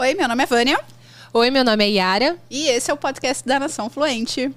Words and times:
Oi, 0.00 0.14
meu 0.14 0.28
nome 0.28 0.44
é 0.44 0.46
Vânia. 0.46 0.80
Oi, 1.34 1.50
meu 1.50 1.64
nome 1.64 1.84
é 1.84 1.90
Yara. 1.90 2.38
E 2.48 2.68
esse 2.68 2.88
é 2.88 2.94
o 2.94 2.96
podcast 2.96 3.44
da 3.44 3.58
Nação 3.58 3.90
Fluente. 3.90 4.54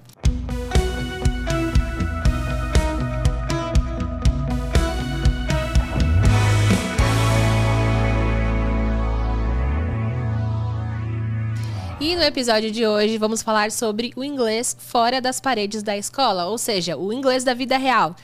E 11.99 12.15
no 12.15 12.21
episódio 12.21 12.69
de 12.69 12.85
hoje 12.85 13.17
vamos 13.17 13.41
falar 13.41 13.71
sobre 13.71 14.13
o 14.15 14.23
inglês 14.23 14.77
fora 14.77 15.19
das 15.19 15.39
paredes 15.39 15.81
da 15.81 15.97
escola, 15.97 16.45
ou 16.45 16.57
seja, 16.59 16.95
o 16.95 17.11
inglês 17.11 17.43
da 17.43 17.55
vida 17.55 17.79
real. 17.79 18.15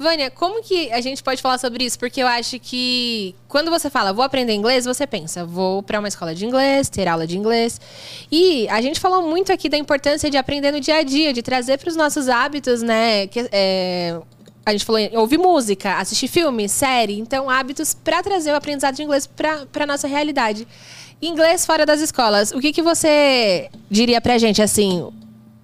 Vânia, 0.00 0.30
como 0.30 0.62
que 0.62 0.90
a 0.92 1.00
gente 1.02 1.22
pode 1.22 1.42
falar 1.42 1.58
sobre 1.58 1.84
isso? 1.84 1.98
Porque 1.98 2.22
eu 2.22 2.26
acho 2.26 2.58
que 2.58 3.34
quando 3.46 3.70
você 3.70 3.90
fala 3.90 4.14
vou 4.14 4.24
aprender 4.24 4.54
inglês, 4.54 4.86
você 4.86 5.06
pensa 5.06 5.44
vou 5.44 5.82
para 5.82 5.98
uma 5.98 6.08
escola 6.08 6.34
de 6.34 6.46
inglês, 6.46 6.88
ter 6.88 7.06
aula 7.06 7.26
de 7.26 7.36
inglês. 7.36 7.78
E 8.32 8.66
a 8.70 8.80
gente 8.80 8.98
falou 8.98 9.20
muito 9.28 9.52
aqui 9.52 9.68
da 9.68 9.76
importância 9.76 10.30
de 10.30 10.38
aprender 10.38 10.72
no 10.72 10.80
dia 10.80 10.96
a 10.96 11.02
dia, 11.02 11.34
de 11.34 11.42
trazer 11.42 11.78
para 11.78 11.90
os 11.90 11.96
nossos 11.96 12.30
hábitos, 12.30 12.80
né? 12.80 13.26
Que, 13.26 13.46
é, 13.52 14.18
a 14.64 14.72
gente 14.72 14.86
falou 14.86 15.02
ouvir 15.16 15.36
música, 15.36 15.98
assistir 15.98 16.28
filme, 16.28 16.66
série. 16.66 17.18
Então, 17.18 17.50
hábitos 17.50 17.92
para 17.92 18.22
trazer 18.22 18.52
o 18.52 18.56
aprendizado 18.56 18.94
de 18.94 19.02
inglês 19.02 19.26
para 19.26 19.66
a 19.80 19.86
nossa 19.86 20.08
realidade. 20.08 20.66
Inglês 21.20 21.66
fora 21.66 21.84
das 21.84 22.00
escolas. 22.00 22.52
O 22.52 22.60
que, 22.60 22.72
que 22.72 22.80
você 22.80 23.68
diria 23.90 24.18
pra 24.18 24.38
gente, 24.38 24.62
assim, 24.62 25.06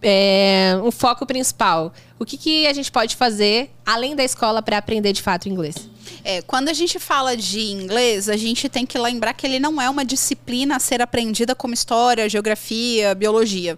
é, 0.02 0.78
um 0.84 0.90
foco 0.90 1.24
principal? 1.24 1.90
O 2.18 2.24
que, 2.24 2.38
que 2.38 2.66
a 2.66 2.72
gente 2.72 2.90
pode 2.90 3.14
fazer, 3.14 3.70
além 3.84 4.16
da 4.16 4.24
escola, 4.24 4.62
para 4.62 4.78
aprender 4.78 5.12
de 5.12 5.20
fato 5.20 5.48
inglês? 5.48 5.76
É, 6.24 6.40
quando 6.40 6.68
a 6.68 6.72
gente 6.72 6.98
fala 6.98 7.36
de 7.36 7.60
inglês, 7.60 8.28
a 8.28 8.36
gente 8.36 8.68
tem 8.68 8.86
que 8.86 8.98
lembrar 8.98 9.34
que 9.34 9.46
ele 9.46 9.60
não 9.60 9.80
é 9.80 9.90
uma 9.90 10.04
disciplina 10.04 10.76
a 10.76 10.78
ser 10.78 11.02
aprendida 11.02 11.54
como 11.54 11.74
história, 11.74 12.28
geografia, 12.28 13.14
biologia. 13.14 13.76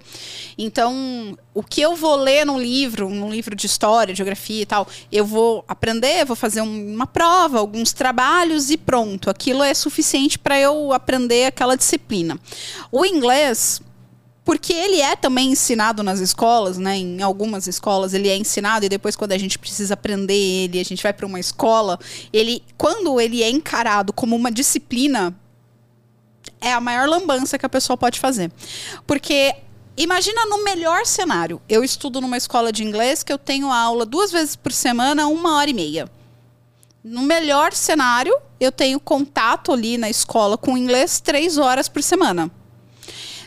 Então, 0.57 1.37
o 1.53 1.63
que 1.65 1.81
eu 1.81 1.97
vou 1.97 2.17
ler 2.17 2.47
num 2.47 2.61
livro, 2.61 3.11
num 3.11 3.31
livro 3.31 3.57
de 3.57 3.67
história, 3.67 4.15
geografia 4.15 4.63
e 4.63 4.67
tal, 4.67 4.87
eu 5.11 5.27
vou 5.27 5.65
aprender, 5.67 6.25
vou 6.25 6.37
fazer 6.37 6.61
uma 6.61 7.07
prova, 7.07 7.59
alguns 7.59 7.93
trabalhos 7.93 8.71
e 8.71 8.77
pronto. 8.77 9.29
Aquilo 9.29 9.63
é 9.63 9.75
suficiente 9.75 10.39
para 10.39 10.59
eu 10.59 10.93
aprender 10.93 11.47
aquela 11.47 11.77
disciplina. 11.77 12.39
O 12.93 13.05
inglês, 13.05 13.81
porque 14.49 14.73
ele 14.73 14.99
é 14.99 15.15
também 15.15 15.51
ensinado 15.53 16.03
nas 16.03 16.21
escolas, 16.21 16.79
né? 16.79 16.97
Em 16.97 17.21
algumas 17.21 17.67
escolas 17.67 18.15
ele 18.15 18.31
é 18.31 18.35
ensinado 18.35 18.87
e 18.87 18.89
depois 18.89 19.15
quando 19.15 19.33
a 19.33 19.37
gente 19.37 19.59
precisa 19.59 19.93
aprender 19.93 20.33
ele, 20.33 20.81
a 20.81 20.85
gente 20.85 21.03
vai 21.03 21.13
para 21.13 21.27
uma 21.27 21.39
escola, 21.39 21.99
ele 22.33 22.63
quando 22.79 23.21
ele 23.21 23.43
é 23.43 23.51
encarado 23.51 24.11
como 24.11 24.35
uma 24.35 24.51
disciplina, 24.51 25.39
é 26.63 26.73
a 26.73 26.81
maior 26.81 27.07
lambança 27.07 27.59
que 27.59 27.67
a 27.67 27.69
pessoa 27.69 27.95
pode 27.95 28.19
fazer. 28.19 28.51
Porque 29.07 29.55
imagina 29.99 30.47
no 30.47 30.65
melhor 30.65 31.05
cenário, 31.05 31.61
eu 31.69 31.85
estudo 31.85 32.19
numa 32.19 32.39
escola 32.39 32.73
de 32.73 32.83
inglês 32.83 33.23
que 33.23 33.31
eu 33.31 33.37
tenho 33.37 33.71
aula 33.71 34.07
duas 34.07 34.33
vezes 34.33 34.57
por 34.57 34.73
semana, 34.73 35.27
uma 35.27 35.59
hora 35.59 35.69
e 35.69 35.75
meia. 35.75 36.11
No 37.05 37.21
melhor 37.21 37.75
cenário, 37.75 38.35
eu 38.59 38.73
tenho 38.73 38.99
contato 38.99 39.75
ali 39.75 39.99
na 39.99 40.09
escola 40.09 40.57
com 40.57 40.75
inglês 40.75 41.21
três 41.21 41.59
horas 41.59 41.87
por 41.87 42.03
semana. 42.03 42.51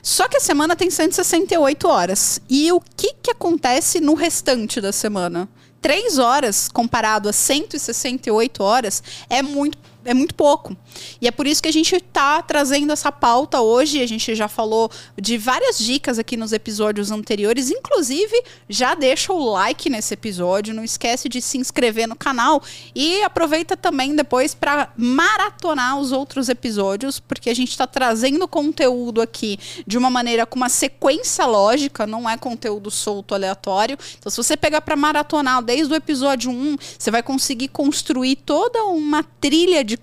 Só 0.01 0.27
que 0.27 0.37
a 0.37 0.41
semana 0.41 0.75
tem 0.75 0.89
168 0.89 1.87
horas. 1.87 2.41
E 2.49 2.71
o 2.71 2.81
que, 2.81 3.13
que 3.21 3.31
acontece 3.31 3.99
no 3.99 4.13
restante 4.13 4.81
da 4.81 4.91
semana? 4.91 5.47
Três 5.81 6.19
horas 6.19 6.67
comparado 6.67 7.27
a 7.27 7.33
168 7.33 8.63
horas 8.63 9.03
é 9.29 9.41
muito 9.41 9.77
é 10.03 10.13
muito 10.13 10.33
pouco. 10.33 10.75
E 11.21 11.27
é 11.27 11.31
por 11.31 11.45
isso 11.45 11.61
que 11.61 11.69
a 11.69 11.73
gente 11.73 11.95
está 11.95 12.41
trazendo 12.41 12.91
essa 12.91 13.11
pauta 13.11 13.61
hoje. 13.61 14.01
A 14.01 14.07
gente 14.07 14.33
já 14.33 14.47
falou 14.47 14.89
de 15.17 15.37
várias 15.37 15.77
dicas 15.77 16.17
aqui 16.17 16.35
nos 16.35 16.51
episódios 16.51 17.11
anteriores. 17.11 17.69
Inclusive, 17.69 18.43
já 18.67 18.95
deixa 18.95 19.31
o 19.31 19.51
like 19.51 19.89
nesse 19.89 20.13
episódio. 20.13 20.73
Não 20.73 20.83
esquece 20.83 21.29
de 21.29 21.41
se 21.41 21.57
inscrever 21.57 22.07
no 22.07 22.15
canal. 22.15 22.63
E 22.95 23.21
aproveita 23.21 23.77
também 23.77 24.15
depois 24.15 24.55
para 24.55 24.91
maratonar 24.97 25.99
os 25.99 26.11
outros 26.11 26.49
episódios, 26.49 27.19
porque 27.19 27.49
a 27.49 27.55
gente 27.55 27.69
está 27.69 27.85
trazendo 27.85 28.47
conteúdo 28.47 29.21
aqui 29.21 29.59
de 29.85 29.97
uma 29.97 30.09
maneira 30.09 30.45
com 30.45 30.55
uma 30.55 30.69
sequência 30.69 31.45
lógica, 31.45 32.07
não 32.07 32.29
é 32.29 32.37
conteúdo 32.37 32.89
solto 32.89 33.35
aleatório. 33.35 33.97
Então, 34.17 34.31
se 34.31 34.37
você 34.37 34.57
pegar 34.57 34.81
para 34.81 34.95
maratonar 34.95 35.61
desde 35.61 35.93
o 35.93 35.95
episódio 35.95 36.49
1, 36.49 36.77
você 36.97 37.11
vai 37.11 37.21
conseguir 37.21 37.67
construir 37.67 38.35
toda 38.37 38.83
uma 38.85 39.23
trilha 39.23 39.83
de 39.83 39.91
de 39.91 39.97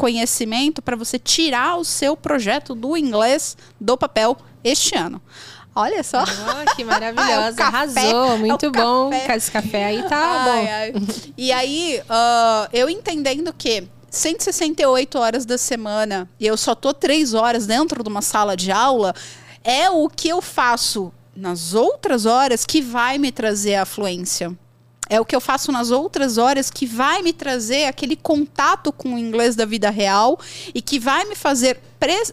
para 0.82 0.96
você 0.96 1.18
tirar 1.18 1.76
o 1.76 1.84
seu 1.84 2.16
projeto 2.16 2.74
do 2.74 2.96
inglês 2.96 3.56
do 3.80 3.96
papel 3.96 4.36
este 4.62 4.96
ano. 4.96 5.20
Olha 5.74 6.02
só. 6.02 6.24
Oh, 6.24 6.74
que 6.74 6.84
maravilhosa. 6.84 7.60
é 7.62 7.62
Arrasou. 7.62 8.38
Muito 8.38 8.66
é 8.66 8.70
bom. 8.70 9.10
Café. 9.10 9.36
Esse 9.36 9.50
café 9.50 9.84
aí 9.84 10.02
tá 10.08 10.16
ai, 10.16 10.92
bom. 10.92 11.00
Ai. 11.00 11.32
E 11.36 11.52
aí, 11.52 12.00
uh, 12.02 12.68
eu 12.72 12.90
entendendo 12.90 13.52
que 13.52 13.86
168 14.10 15.18
horas 15.18 15.46
da 15.46 15.56
semana 15.56 16.28
e 16.40 16.46
eu 16.46 16.56
só 16.56 16.74
tô 16.74 16.92
três 16.92 17.34
horas 17.34 17.66
dentro 17.66 18.02
de 18.02 18.08
uma 18.08 18.22
sala 18.22 18.56
de 18.56 18.72
aula, 18.72 19.14
é 19.62 19.88
o 19.88 20.08
que 20.08 20.28
eu 20.28 20.42
faço 20.42 21.12
nas 21.36 21.74
outras 21.74 22.26
horas 22.26 22.66
que 22.66 22.80
vai 22.80 23.18
me 23.18 23.30
trazer 23.30 23.76
a 23.76 23.84
fluência 23.84 24.56
é 25.08 25.20
o 25.20 25.24
que 25.24 25.34
eu 25.34 25.41
faço 25.41 25.72
nas 25.72 25.91
outras 25.91 26.38
horas 26.38 26.70
que 26.70 26.86
vai 26.86 27.22
me 27.22 27.32
trazer 27.32 27.84
aquele 27.86 28.16
contato 28.16 28.92
com 28.92 29.14
o 29.14 29.19
inglês 29.19 29.56
da 29.56 29.64
vida 29.64 29.91
real 29.91 30.38
e 30.74 30.82
que 30.82 30.98
vai 30.98 31.24
me 31.24 31.34
fazer 31.34 31.80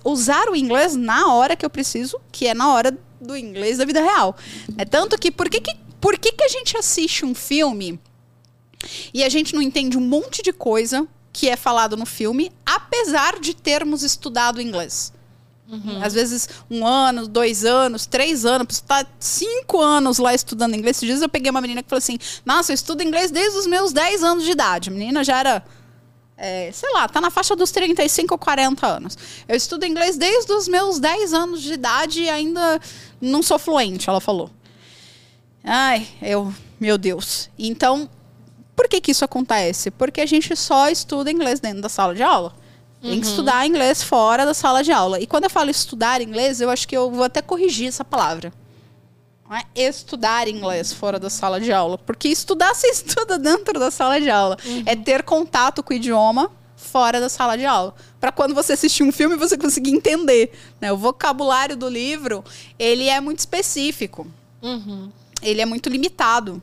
usar 0.04 0.50
o 0.50 0.56
inglês 0.56 0.96
na 0.96 1.34
hora 1.34 1.56
que 1.56 1.66
eu 1.66 1.70
preciso, 1.70 2.20
que 2.32 2.48
é 2.48 2.54
na 2.54 2.72
hora 2.74 2.98
do 3.20 3.36
inglês 3.36 3.78
da 3.78 3.86
vida 3.86 4.02
real. 4.02 4.36
É 4.78 4.86
tanto 4.86 5.18
que 5.18 5.32
por 5.32 5.50
que, 5.50 5.62
que, 5.62 5.76
por 6.00 6.18
que, 6.18 6.32
que 6.32 6.44
a 6.44 6.50
gente 6.50 6.78
assiste 6.78 7.26
um 7.26 7.34
filme 7.34 8.00
e 9.14 9.24
a 9.24 9.30
gente 9.30 9.56
não 9.56 9.62
entende 9.62 9.98
um 9.98 10.02
monte 10.02 10.42
de 10.42 10.54
coisa 10.54 11.08
que 11.34 11.50
é 11.50 11.56
falado 11.56 11.98
no 11.98 12.06
filme, 12.06 12.52
apesar 12.66 13.40
de 13.40 13.56
termos 13.56 14.04
estudado 14.04 14.62
inglês? 14.62 15.12
Uhum. 15.68 16.04
Às 16.04 16.14
vezes 16.14 16.48
um 16.70 16.86
ano, 16.86 17.28
dois 17.28 17.66
anos, 17.66 18.06
três 18.06 18.46
anos, 18.46 18.80
tá 18.82 19.06
cinco 19.20 19.82
anos 19.82 20.20
lá 20.20 20.34
estudando 20.34 20.76
inglês. 20.76 20.98
Esses 20.98 21.08
dias 21.08 21.22
eu 21.22 21.30
peguei 21.30 21.50
uma 21.50 21.62
menina 21.62 21.82
que 21.82 21.90
falou 21.90 22.00
assim: 22.00 22.18
Nossa, 22.46 22.72
eu 22.72 22.76
estudo 22.76 23.02
inglês 23.02 23.32
desde 23.32 23.58
os 23.58 23.66
meus 23.66 23.92
10 23.92 24.24
anos 24.24 24.44
de 24.44 24.52
idade. 24.52 24.90
A 24.90 24.92
menina 24.92 25.24
já 25.24 25.40
era, 25.40 25.66
é, 26.38 26.72
sei 26.72 26.92
lá, 26.94 27.08
tá 27.08 27.20
na 27.20 27.32
faixa 27.32 27.56
dos 27.56 27.72
35 27.72 28.34
ou 28.34 28.38
40 28.38 28.86
anos. 28.86 29.18
Eu 29.48 29.56
estudo 29.56 29.86
inglês 29.86 30.18
desde 30.18 30.52
os 30.54 30.68
meus 30.68 31.00
10 31.00 31.34
anos 31.34 31.62
de 31.62 31.74
idade 31.74 32.22
e 32.22 32.30
ainda 32.30 32.80
não 33.20 33.42
sou 33.42 33.58
fluente, 33.58 34.08
ela 34.08 34.22
falou. 34.22 34.52
Ai, 35.64 36.08
eu, 36.22 36.54
meu 36.80 36.96
Deus. 36.96 37.50
Então, 37.58 38.08
por 38.76 38.88
que 38.88 39.02
que 39.02 39.10
isso 39.10 39.26
acontece? 39.26 39.90
Porque 39.90 40.22
a 40.22 40.26
gente 40.28 40.56
só 40.56 40.90
estuda 40.90 41.32
inglês 41.32 41.60
dentro 41.60 41.82
da 41.82 41.90
sala 41.90 42.14
de 42.14 42.22
aula. 42.22 42.54
Uhum. 43.06 43.12
Tem 43.12 43.22
que 43.22 43.28
estudar 43.28 43.68
inglês 43.68 44.02
fora 44.02 44.46
da 44.46 44.54
sala 44.54 44.84
de 44.84 44.92
aula. 44.92 45.20
E 45.20 45.28
quando 45.28 45.44
eu 45.44 45.50
falo 45.50 45.70
estudar 45.70 46.22
inglês, 46.22 46.60
eu 46.60 46.70
acho 46.72 46.88
que 46.88 46.98
eu 46.98 47.12
vou 47.12 47.24
até 47.24 47.42
corrigir 47.42 47.88
essa 47.88 48.04
palavra. 48.04 48.52
Não 49.48 49.56
é 49.56 49.64
estudar 49.76 50.48
inglês 50.48 50.92
fora 50.92 51.20
da 51.20 51.30
sala 51.30 51.62
de 51.62 51.72
aula. 51.72 52.00
Porque 52.00 52.28
estudar 52.28 52.74
se 52.74 52.88
estuda 52.90 53.38
dentro 53.38 53.80
da 53.80 53.92
sala 53.92 54.20
de 54.20 54.30
aula. 54.30 54.58
Uhum. 54.66 54.84
É 54.88 54.96
ter 54.96 55.22
contato 55.22 55.84
com 55.84 55.94
o 55.94 55.96
idioma 55.96 56.52
fora 56.76 57.20
da 57.20 57.30
sala 57.30 57.56
de 57.56 57.66
aula. 57.66 57.94
Para 58.20 58.32
quando 58.32 58.56
você 58.56 58.74
assistir 58.74 59.04
um 59.04 59.12
filme, 59.12 59.36
você 59.36 59.56
conseguir 59.56 59.92
entender. 59.92 60.52
Né? 60.82 60.92
O 60.92 60.98
vocabulário 60.98 61.78
do 61.78 61.88
livro, 61.88 62.44
ele 62.80 63.08
é 63.08 63.22
muito 63.22 63.40
específico. 63.40 64.26
Uhum. 64.64 65.12
Ele 65.44 65.62
é 65.62 65.66
muito 65.66 65.90
limitado. 65.90 66.62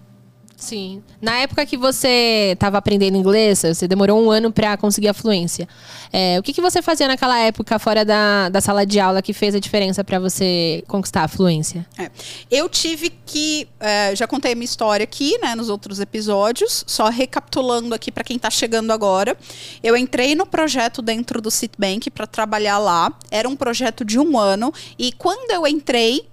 Sim. 0.62 1.02
Na 1.20 1.38
época 1.38 1.66
que 1.66 1.76
você 1.76 2.52
estava 2.52 2.78
aprendendo 2.78 3.16
inglês, 3.16 3.58
você 3.58 3.88
demorou 3.88 4.24
um 4.24 4.30
ano 4.30 4.52
para 4.52 4.76
conseguir 4.76 5.08
a 5.08 5.12
fluência. 5.12 5.68
É, 6.12 6.38
o 6.38 6.42
que, 6.42 6.52
que 6.52 6.60
você 6.60 6.80
fazia 6.80 7.08
naquela 7.08 7.36
época 7.40 7.80
fora 7.80 8.04
da, 8.04 8.48
da 8.48 8.60
sala 8.60 8.86
de 8.86 9.00
aula 9.00 9.20
que 9.20 9.32
fez 9.32 9.56
a 9.56 9.58
diferença 9.58 10.04
para 10.04 10.20
você 10.20 10.84
conquistar 10.86 11.24
a 11.24 11.28
fluência? 11.28 11.84
É. 11.98 12.08
Eu 12.48 12.68
tive 12.68 13.10
que. 13.10 13.66
É, 13.80 14.14
já 14.14 14.28
contei 14.28 14.52
a 14.52 14.54
minha 14.54 14.64
história 14.64 15.02
aqui, 15.02 15.36
né, 15.42 15.56
nos 15.56 15.68
outros 15.68 15.98
episódios. 15.98 16.84
Só 16.86 17.08
recapitulando 17.08 17.92
aqui 17.92 18.12
para 18.12 18.22
quem 18.22 18.36
está 18.36 18.48
chegando 18.48 18.92
agora. 18.92 19.36
Eu 19.82 19.96
entrei 19.96 20.36
no 20.36 20.46
projeto 20.46 21.02
dentro 21.02 21.42
do 21.42 21.50
Citibank 21.50 22.08
para 22.08 22.24
trabalhar 22.24 22.78
lá. 22.78 23.12
Era 23.32 23.48
um 23.48 23.56
projeto 23.56 24.04
de 24.04 24.16
um 24.16 24.38
ano. 24.38 24.72
E 24.96 25.10
quando 25.10 25.50
eu 25.50 25.66
entrei, 25.66 26.28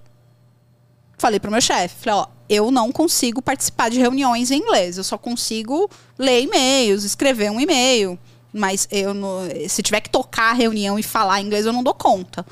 falei 1.18 1.40
pro 1.40 1.50
meu 1.50 1.60
chefe, 1.60 1.96
falei, 2.04 2.20
ó, 2.20 2.39
eu 2.50 2.72
não 2.72 2.90
consigo 2.90 3.40
participar 3.40 3.88
de 3.90 4.00
reuniões 4.00 4.50
em 4.50 4.58
inglês, 4.58 4.98
eu 4.98 5.04
só 5.04 5.16
consigo 5.16 5.88
ler 6.18 6.42
e-mails, 6.42 7.04
escrever 7.04 7.48
um 7.48 7.60
e-mail. 7.60 8.18
mas 8.52 8.88
eu 8.90 9.14
não, 9.14 9.42
se 9.68 9.80
tiver 9.80 10.00
que 10.00 10.10
tocar 10.10 10.50
a 10.50 10.52
reunião 10.52 10.98
e 10.98 11.04
falar 11.04 11.40
inglês, 11.40 11.64
eu 11.64 11.72
não 11.72 11.84
dou 11.84 11.94
conta. 11.94 12.44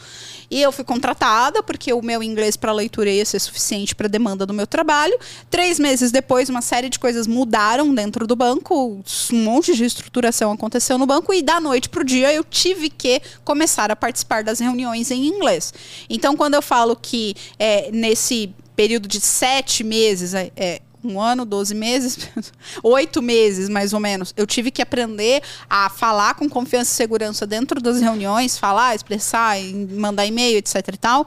E 0.49 0.63
eu 0.63 0.71
fui 0.71 0.85
contratada 0.85 1.61
porque 1.61 1.93
o 1.93 2.01
meu 2.01 2.23
inglês 2.23 2.57
para 2.57 2.73
leitura 2.73 3.11
ia 3.11 3.25
ser 3.25 3.41
suficiente 3.41 3.97
para 3.97 4.07
a 4.07 4.09
demanda 4.09 4.47
do 4.47 4.55
meu 4.55 4.67
trabalho. 4.67 5.19
Três 5.51 5.79
meses 5.81 6.13
depois, 6.13 6.49
uma 6.49 6.63
série 6.63 6.89
de 6.89 7.01
coisas 7.01 7.27
mudaram 7.27 7.93
dentro 7.93 8.29
do 8.29 8.37
banco, 8.37 9.03
um 9.33 9.43
monte 9.43 9.75
de 9.75 9.85
estruturação 9.85 10.53
aconteceu 10.53 10.97
no 10.97 11.07
banco 11.07 11.35
e 11.35 11.43
da 11.43 11.61
noite 11.61 11.89
para 11.89 12.03
o 12.03 12.05
dia 12.05 12.33
eu 12.33 12.45
tive 12.45 12.89
que 12.89 13.21
começar 13.45 13.91
a 13.91 13.97
participar 13.97 14.45
das 14.45 14.61
reuniões 14.61 15.11
em 15.11 15.27
inglês. 15.27 15.75
Então, 16.09 16.37
quando 16.37 16.55
eu 16.55 16.63
falo 16.63 16.95
que 16.95 17.35
é, 17.59 17.91
nesse 17.91 18.55
período 18.79 19.09
de 19.09 19.21
sete 19.21 19.83
meses, 19.83 20.35
é, 20.35 20.81
um 21.03 21.21
ano, 21.21 21.45
12 21.45 21.75
meses, 21.75 22.17
oito 22.81 23.21
meses 23.21 23.69
mais 23.69 23.93
ou 23.93 23.99
menos, 23.99 24.33
eu 24.37 24.47
tive 24.47 24.71
que 24.71 24.81
aprender 24.81 25.43
a 25.69 25.91
falar 25.91 26.35
com 26.35 26.49
confiança 26.49 26.93
e 26.93 26.95
segurança 26.95 27.45
dentro 27.45 27.83
das 27.83 28.01
reuniões, 28.01 28.57
falar, 28.57 28.95
expressar, 28.95 29.57
mandar 29.91 30.27
e-mail, 30.27 30.59
etc 30.59 30.77
e 30.95 30.97
tal. 30.97 31.27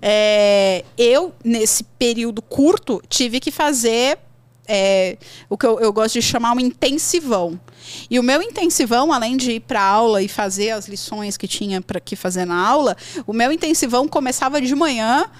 É, 0.00 0.86
eu, 0.96 1.34
nesse 1.44 1.84
período 1.84 2.40
curto, 2.40 3.02
tive 3.10 3.40
que 3.40 3.50
fazer 3.50 4.18
é, 4.66 5.18
o 5.50 5.58
que 5.58 5.66
eu, 5.66 5.78
eu, 5.78 5.92
gosto 5.92 6.14
de 6.14 6.22
chamar 6.22 6.56
um 6.56 6.60
intensivão. 6.60 7.60
E 8.10 8.18
o 8.18 8.22
meu 8.22 8.40
intensivão, 8.40 9.12
além 9.12 9.36
de 9.36 9.52
ir 9.52 9.60
para 9.60 9.82
aula 9.82 10.22
e 10.22 10.28
fazer 10.28 10.70
as 10.70 10.88
lições 10.88 11.36
que 11.36 11.46
tinha 11.46 11.82
para 11.82 12.00
que 12.00 12.16
fazer 12.16 12.46
na 12.46 12.66
aula, 12.66 12.96
o 13.26 13.34
meu 13.34 13.52
intensivão 13.52 14.08
começava 14.08 14.62
de 14.62 14.74
manhã, 14.74 15.30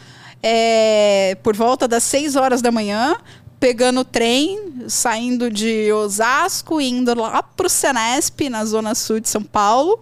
é, 0.43 1.37
por 1.43 1.57
volta 1.57 1.89
das 1.89 2.03
6 2.05 2.37
horas 2.37 2.63
da 2.63 2.71
manhã, 2.71 3.17
pegando 3.59 4.01
o 4.01 4.05
trem, 4.05 4.85
saindo 4.89 5.51
de 5.51 5.93
Osasco, 5.93 6.81
indo 6.81 7.15
lá 7.15 7.43
pro 7.43 7.69
Senesp, 7.69 8.49
na 8.49 8.65
zona 8.65 8.95
sul 8.95 9.21
de 9.21 9.29
São 9.29 9.43
Paulo. 9.43 10.01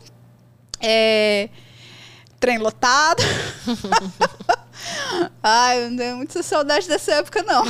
É, 0.80 1.48
trem 2.38 2.58
lotado. 2.58 3.22
Ai, 5.42 5.84
eu 5.84 5.90
não 5.90 5.96
tenho 5.96 6.16
muita 6.16 6.42
saudade 6.42 6.88
dessa 6.88 7.12
época, 7.14 7.42
não. 7.42 7.64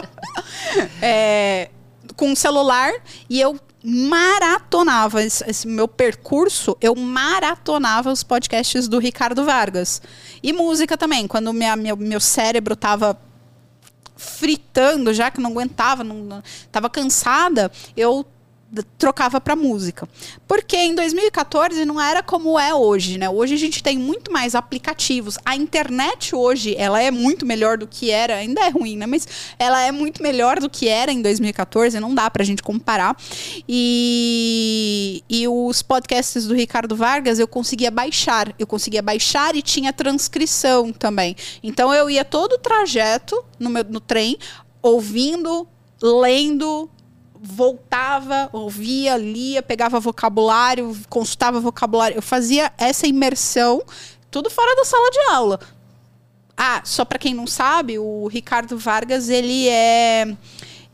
é, 1.02 1.68
com 2.16 2.32
o 2.32 2.36
celular 2.36 2.92
e 3.28 3.40
eu 3.40 3.60
maratonava 3.88 5.22
esse, 5.22 5.48
esse, 5.48 5.68
meu 5.68 5.86
percurso, 5.86 6.76
eu 6.80 6.92
maratonava 6.96 8.10
os 8.10 8.24
podcasts 8.24 8.88
do 8.88 8.98
Ricardo 8.98 9.44
Vargas. 9.44 10.02
E 10.42 10.52
música 10.52 10.98
também, 10.98 11.28
quando 11.28 11.52
minha, 11.52 11.76
meu, 11.76 12.18
cérebro 12.18 12.74
tava 12.74 13.16
fritando, 14.16 15.14
já 15.14 15.30
que 15.30 15.40
não 15.40 15.50
aguentava, 15.50 16.02
não, 16.02 16.16
não 16.16 16.42
tava 16.72 16.90
cansada, 16.90 17.70
eu 17.96 18.26
trocava 18.98 19.40
para 19.40 19.54
música. 19.54 20.08
Porque 20.46 20.76
em 20.76 20.94
2014 20.94 21.84
não 21.84 22.00
era 22.00 22.22
como 22.22 22.58
é 22.58 22.74
hoje, 22.74 23.18
né? 23.18 23.28
Hoje 23.28 23.54
a 23.54 23.58
gente 23.58 23.82
tem 23.82 23.96
muito 23.96 24.32
mais 24.32 24.54
aplicativos. 24.54 25.38
A 25.44 25.56
internet 25.56 26.34
hoje, 26.34 26.74
ela 26.76 27.00
é 27.00 27.10
muito 27.10 27.46
melhor 27.46 27.78
do 27.78 27.86
que 27.86 28.10
era, 28.10 28.36
ainda 28.36 28.60
é 28.62 28.68
ruim, 28.68 28.96
né? 28.96 29.06
Mas 29.06 29.26
ela 29.58 29.80
é 29.82 29.92
muito 29.92 30.22
melhor 30.22 30.60
do 30.60 30.68
que 30.68 30.88
era 30.88 31.12
em 31.12 31.22
2014, 31.22 31.98
não 32.00 32.14
dá 32.14 32.28
pra 32.30 32.44
gente 32.44 32.62
comparar. 32.62 33.16
E, 33.68 35.22
e 35.28 35.46
os 35.48 35.82
podcasts 35.82 36.46
do 36.46 36.54
Ricardo 36.54 36.96
Vargas 36.96 37.38
eu 37.38 37.48
conseguia 37.48 37.90
baixar. 37.90 38.54
Eu 38.58 38.66
conseguia 38.66 39.02
baixar 39.02 39.54
e 39.54 39.62
tinha 39.62 39.92
transcrição 39.92 40.92
também. 40.92 41.36
Então 41.62 41.94
eu 41.94 42.10
ia 42.10 42.24
todo 42.24 42.54
o 42.54 42.58
trajeto 42.58 43.44
no, 43.58 43.70
meu, 43.70 43.84
no 43.84 44.00
trem, 44.00 44.36
ouvindo, 44.82 45.66
lendo, 46.02 46.90
voltava, 47.40 48.48
ouvia, 48.52 49.16
lia, 49.16 49.62
pegava 49.62 50.00
vocabulário, 50.00 50.96
consultava 51.08 51.60
vocabulário. 51.60 52.16
Eu 52.16 52.22
fazia 52.22 52.72
essa 52.78 53.06
imersão, 53.06 53.82
tudo 54.30 54.50
fora 54.50 54.74
da 54.76 54.84
sala 54.84 55.10
de 55.10 55.20
aula. 55.30 55.60
Ah, 56.56 56.80
só 56.84 57.04
para 57.04 57.18
quem 57.18 57.34
não 57.34 57.46
sabe, 57.46 57.98
o 57.98 58.26
Ricardo 58.28 58.78
Vargas, 58.78 59.28
ele 59.28 59.68
é 59.68 60.36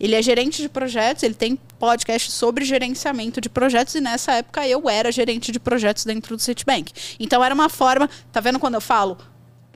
ele 0.01 0.17
é 0.17 0.23
gerente 0.23 0.61
de 0.61 0.69
projetos, 0.69 1.23
ele 1.23 1.35
tem 1.35 1.57
podcast 1.79 2.33
sobre 2.33 2.65
gerenciamento 2.65 3.41
de 3.41 3.49
projetos 3.49 3.95
e 3.95 4.01
nessa 4.01 4.33
época 4.33 4.67
eu 4.67 4.91
era 4.91 5.13
gerente 5.13 5.53
de 5.53 5.61
projetos 5.61 6.05
dentro 6.05 6.37
do 6.37 6.43
Citibank. 6.43 6.93
Então 7.21 7.43
era 7.45 7.55
uma 7.55 7.69
forma, 7.69 8.11
tá 8.33 8.41
vendo 8.41 8.59
quando 8.59 8.75
eu 8.75 8.81
falo 8.81 9.17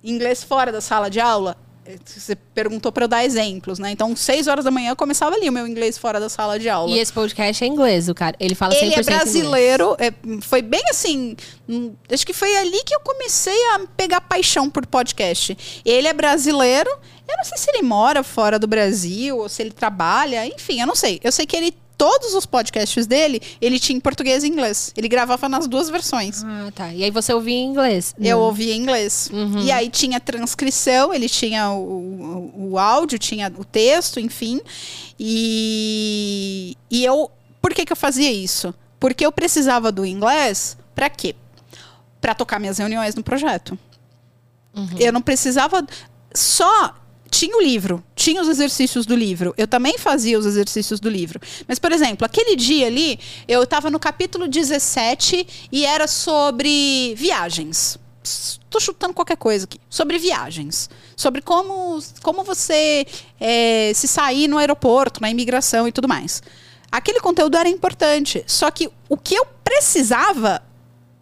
inglês 0.03 0.43
fora 0.43 0.73
da 0.73 0.81
sala 0.81 1.09
de 1.09 1.21
aula? 1.21 1.57
Você 2.05 2.35
perguntou 2.55 2.91
para 2.91 3.05
eu 3.05 3.09
dar 3.09 3.25
exemplos, 3.25 3.79
né? 3.79 3.91
Então, 3.91 4.15
seis 4.17 4.47
horas 4.47 4.65
da 4.65 4.71
manhã 4.71 4.91
eu 4.91 4.97
começava 4.97 5.37
ali 5.37 5.49
o 5.49 5.53
meu 5.53 5.67
inglês 5.67 5.97
fora 5.97 6.19
da 6.19 6.29
sala 6.29 6.59
de 6.59 6.69
aula. 6.69 6.91
E 6.91 6.99
esse 6.99 7.13
podcast 7.13 7.63
é 7.63 7.67
inglês, 7.67 8.09
o 8.09 8.15
cara. 8.15 8.37
Ele 8.41 8.55
fala 8.55 8.75
100% 8.75 8.83
Ele 8.83 8.95
é 8.95 9.03
brasileiro. 9.03 9.97
É, 9.99 10.13
foi 10.41 10.63
bem 10.63 10.83
assim. 10.91 11.37
Hum, 11.69 11.95
acho 12.11 12.27
que 12.27 12.33
foi 12.33 12.57
ali 12.57 12.83
que 12.85 12.95
eu 12.95 13.01
comecei 13.01 13.59
a 13.75 13.81
pegar 13.97 14.21
paixão 14.21 14.71
por 14.71 14.87
podcast. 14.87 15.57
Ele 15.85 16.09
é 16.09 16.13
brasileiro. 16.13 16.91
Eu 17.29 17.37
não 17.37 17.45
sei 17.45 17.59
se 17.59 17.71
ele 17.71 17.83
mora 17.83 18.23
fora 18.23 18.59
do 18.59 18.67
Brasil 18.67 19.39
ou 19.39 19.49
se 19.49 19.63
ele 19.63 19.73
trabalha. 19.73 20.47
Enfim, 20.47 20.81
eu 20.81 20.87
não 20.87 20.95
sei. 20.95 21.21
Eu 21.23 21.33
sei 21.33 21.45
que 21.47 21.57
ele 21.57 21.75
todos 21.97 22.35
os 22.35 22.47
podcasts 22.47 23.07
dele, 23.07 23.41
ele 23.61 23.79
tinha 23.79 23.97
em 23.97 24.01
português 24.01 24.45
e 24.45 24.49
inglês. 24.49 24.93
Ele 24.97 25.09
gravava 25.09 25.49
nas 25.49 25.67
duas 25.67 25.89
versões. 25.89 26.43
Ah, 26.45 26.71
tá. 26.75 26.93
E 26.93 27.03
aí 27.03 27.11
você 27.11 27.33
ouvia 27.33 27.55
em 27.55 27.67
inglês? 27.67 28.15
Eu 28.21 28.39
ouvia 28.41 28.75
em 28.75 28.81
inglês. 28.81 29.31
Uhum. 29.33 29.61
E 29.61 29.73
aí 29.73 29.89
tinha 29.89 30.21
transcrição, 30.21 31.13
ele 31.13 31.29
tinha 31.29 31.71
o, 31.71 32.53
o, 32.55 32.71
o, 32.73 32.79
áudio, 32.79 33.19
tinha 33.19 33.53
o 33.57 33.65
texto, 33.65 34.21
enfim. 34.21 34.61
E, 35.19 36.77
e 36.91 37.05
eu. 37.05 37.31
Por 37.61 37.75
que, 37.75 37.85
que 37.85 37.93
eu 37.93 37.97
fazia 37.97 38.31
isso? 38.31 38.75
Porque 39.01 39.25
eu 39.25 39.33
precisava 39.33 39.91
do 39.91 40.05
inglês 40.05 40.77
para 40.95 41.09
quê? 41.11 41.35
Para 42.21 42.35
tocar 42.35 42.59
minhas 42.59 42.79
reuniões 42.79 43.15
no 43.15 43.23
projeto. 43.23 43.79
Uhum. 44.75 44.89
Eu 44.99 45.13
não 45.13 45.23
precisava 45.23 45.85
só 46.35 46.95
tinha 47.31 47.57
o 47.57 47.63
livro, 47.63 48.03
tinha 48.15 48.41
os 48.41 48.49
exercícios 48.49 49.07
do 49.07 49.15
livro. 49.15 49.55
Eu 49.57 49.67
também 49.67 49.99
fazia 49.99 50.39
os 50.39 50.47
exercícios 50.47 51.01
do 51.01 51.09
livro. 51.09 51.41
Mas, 51.67 51.79
por 51.79 51.93
exemplo, 51.93 52.25
aquele 52.25 52.57
dia 52.57 52.87
ali, 52.87 53.19
eu 53.47 53.63
estava 53.63 53.91
no 53.91 53.99
capítulo 53.99 54.49
17 54.49 55.69
e 55.71 55.85
era 55.85 56.07
sobre 56.07 57.15
viagens. 57.17 57.99
Estou 58.23 58.81
chutando 58.81 59.15
qualquer 59.15 59.37
coisa 59.37 59.65
aqui. 59.65 59.81
Sobre 59.89 60.19
viagens. 60.19 60.91
Sobre 61.17 61.41
como, 61.41 62.01
como 62.23 62.43
você 62.43 63.07
é, 63.41 63.93
se 63.95 64.09
sair 64.09 64.49
no 64.49 64.59
aeroporto, 64.59 65.21
na 65.21 65.31
imigração 65.31 65.87
e 65.87 65.93
tudo 65.93 66.09
mais. 66.09 66.43
Aquele 66.91 67.21
conteúdo 67.21 67.57
era 67.57 67.69
importante. 67.69 68.43
Só 68.47 68.71
que 68.71 68.91
o 69.09 69.17
que 69.17 69.35
eu 69.35 69.47
precisava 69.63 70.63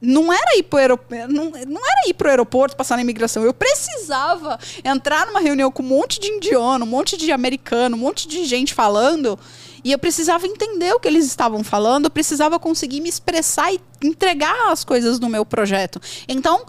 não 0.04 0.32
era 0.32 0.56
ir 0.56 0.62
pro 0.64 0.78
aeroporto, 0.78 1.32
não, 1.32 1.44
não 1.50 1.80
era 1.80 2.08
ir 2.08 2.14
pro 2.14 2.28
aeroporto 2.28 2.76
passar 2.76 2.96
na 2.96 3.02
imigração. 3.02 3.44
Eu 3.44 3.54
precisava 3.54 4.58
entrar 4.84 5.26
numa 5.26 5.40
reunião 5.40 5.70
com 5.70 5.82
um 5.82 5.86
monte 5.86 6.20
de 6.20 6.28
indiano, 6.28 6.84
um 6.84 6.88
monte 6.88 7.16
de 7.16 7.32
americano, 7.32 7.96
um 7.96 8.00
monte 8.00 8.28
de 8.28 8.44
gente 8.44 8.74
falando. 8.74 9.38
E 9.82 9.92
eu 9.92 9.98
precisava 9.98 10.46
entender 10.46 10.92
o 10.94 11.00
que 11.00 11.06
eles 11.06 11.26
estavam 11.26 11.62
falando, 11.62 12.06
eu 12.06 12.10
precisava 12.10 12.58
conseguir 12.58 13.00
me 13.00 13.08
expressar 13.08 13.72
e 13.72 13.80
entregar 14.02 14.70
as 14.70 14.82
coisas 14.82 15.20
no 15.20 15.28
meu 15.28 15.44
projeto. 15.44 16.00
Então, 16.26 16.64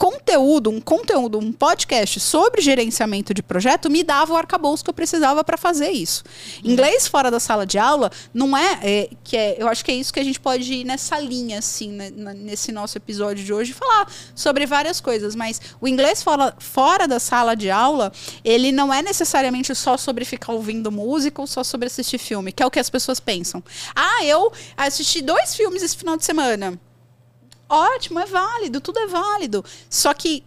conteúdo, 0.00 0.70
um 0.70 0.80
conteúdo, 0.80 1.38
um 1.38 1.52
podcast 1.52 2.18
sobre 2.20 2.62
gerenciamento 2.62 3.34
de 3.34 3.42
projeto 3.42 3.90
me 3.90 4.02
dava 4.02 4.32
o 4.32 4.36
arcabouço 4.36 4.82
que 4.82 4.88
eu 4.88 4.94
precisava 4.94 5.44
para 5.44 5.58
fazer 5.58 5.90
isso. 5.90 6.24
Uhum. 6.64 6.70
Inglês 6.70 7.06
fora 7.06 7.30
da 7.30 7.38
sala 7.38 7.66
de 7.66 7.78
aula 7.78 8.10
não 8.32 8.56
é, 8.56 8.78
é, 8.82 9.10
que 9.22 9.36
é, 9.36 9.56
eu 9.58 9.68
acho 9.68 9.84
que 9.84 9.90
é 9.90 9.94
isso 9.94 10.10
que 10.10 10.18
a 10.18 10.24
gente 10.24 10.40
pode 10.40 10.72
ir 10.72 10.84
nessa 10.84 11.20
linha 11.20 11.58
assim, 11.58 11.90
né, 11.90 12.10
nesse 12.34 12.72
nosso 12.72 12.96
episódio 12.96 13.44
de 13.44 13.52
hoje 13.52 13.74
falar 13.74 14.10
sobre 14.34 14.64
várias 14.64 15.02
coisas, 15.02 15.34
mas 15.34 15.60
o 15.78 15.86
inglês 15.86 16.22
fora, 16.22 16.56
fora 16.58 17.06
da 17.06 17.20
sala 17.20 17.54
de 17.54 17.70
aula, 17.70 18.10
ele 18.42 18.72
não 18.72 18.94
é 18.94 19.02
necessariamente 19.02 19.74
só 19.74 19.98
sobre 19.98 20.24
ficar 20.24 20.54
ouvindo 20.54 20.90
música 20.90 21.42
ou 21.42 21.46
só 21.46 21.62
sobre 21.62 21.88
assistir 21.88 22.16
filme, 22.16 22.52
que 22.52 22.62
é 22.62 22.66
o 22.66 22.70
que 22.70 22.78
as 22.80 22.88
pessoas 22.88 23.20
pensam. 23.20 23.62
Ah, 23.94 24.24
eu 24.24 24.50
assisti 24.78 25.20
dois 25.20 25.54
filmes 25.54 25.82
esse 25.82 25.94
final 25.98 26.16
de 26.16 26.24
semana 26.24 26.80
ótimo, 27.70 28.18
é 28.18 28.26
válido, 28.26 28.80
tudo 28.80 28.98
é 28.98 29.06
válido. 29.06 29.64
Só 29.88 30.12
que 30.12 30.44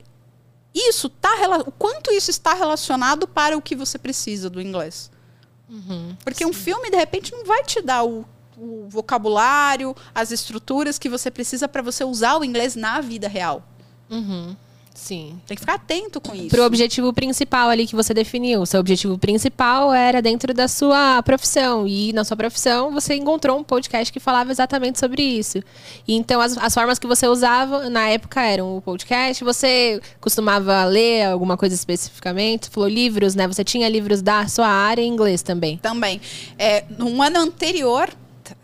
isso 0.74 1.08
tá 1.10 1.32
o 1.66 1.72
quanto 1.72 2.12
isso 2.12 2.32
está 2.32 2.54
relacionado 2.54 3.28
para 3.28 3.58
o 3.58 3.62
que 3.62 3.76
você 3.76 3.98
precisa 3.98 4.50
do 4.50 4.62
inglês. 4.62 5.12
Uhum, 5.70 6.16
Porque 6.24 6.44
sim. 6.44 6.50
um 6.50 6.54
filme 6.54 6.90
de 6.90 6.98
repente 6.98 7.32
não 7.32 7.46
vai 7.46 7.64
te 7.64 7.82
dar 7.82 8.04
o, 8.04 8.26
o 8.58 8.88
vocabulário, 8.90 9.96
as 10.14 10.32
estruturas 10.32 11.00
que 11.00 11.10
você 11.10 11.32
precisa 11.32 11.68
para 11.68 11.82
você 11.82 12.04
usar 12.04 12.38
o 12.38 12.44
inglês 12.44 12.76
na 12.76 13.02
vida 13.02 13.28
real. 13.28 13.64
Uhum. 14.10 14.56
Sim. 14.94 15.40
Tem 15.48 15.56
que 15.56 15.62
ficar 15.62 15.76
atento 15.76 16.22
com 16.22 16.34
isso. 16.36 16.50
Pro 16.50 16.64
objetivo 16.64 17.12
principal 17.12 17.70
ali 17.70 17.88
que 17.88 17.96
você 17.96 18.14
definiu. 18.14 18.66
Seu 18.66 18.80
objetivo 18.80 19.18
principal 19.18 19.94
era 19.94 20.22
dentro 20.22 20.54
da 20.54 20.68
sua 20.68 21.22
profissão. 21.24 21.88
E 21.88 22.14
na 22.14 22.24
sua 22.24 22.38
profissão 22.38 22.92
você 22.92 23.16
encontrou 23.16 23.58
um 23.60 23.64
podcast 23.64 24.14
que 24.14 24.20
falava 24.20 24.52
exatamente 24.52 25.00
sobre 25.00 25.22
isso. 25.22 25.58
E 26.08 26.16
então 26.16 26.40
as, 26.40 26.58
as 26.58 26.74
formas 26.74 27.00
que 27.00 27.08
você 27.08 27.28
usava 27.28 27.90
na 27.90 28.08
época 28.08 28.42
eram 28.42 28.78
o 28.78 28.82
podcast. 28.82 29.44
Você 29.44 30.00
costumava 30.22 30.86
ler 30.86 31.26
alguma 31.26 31.58
coisa 31.58 31.76
especificamente? 31.76 32.70
Falou 32.70 32.88
livros, 32.88 33.36
né? 33.36 33.48
Você 33.48 33.64
tinha 33.64 33.90
livros 33.90 34.22
da 34.22 34.48
sua 34.48 34.68
área 34.68 35.02
em 35.02 35.08
inglês 35.08 35.42
também. 35.42 35.78
Também. 35.78 36.22
É, 36.58 36.86
no 36.98 37.22
ano 37.22 37.40
anterior 37.40 38.10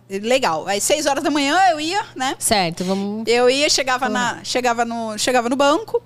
legal. 0.09 0.67
Aí, 0.67 0.81
seis 0.81 1.05
horas 1.05 1.24
da 1.24 1.29
manhã 1.29 1.55
eu 1.69 1.79
ia, 1.79 2.03
né? 2.15 2.36
Certo, 2.39 2.83
vamos. 2.83 3.27
Eu 3.27 3.48
ia, 3.50 3.69
chegava, 3.69 4.09
na, 4.09 4.43
chegava, 4.43 4.83
no, 4.83 5.17
chegava 5.17 5.50
no 5.50 5.55
banco. 5.55 6.01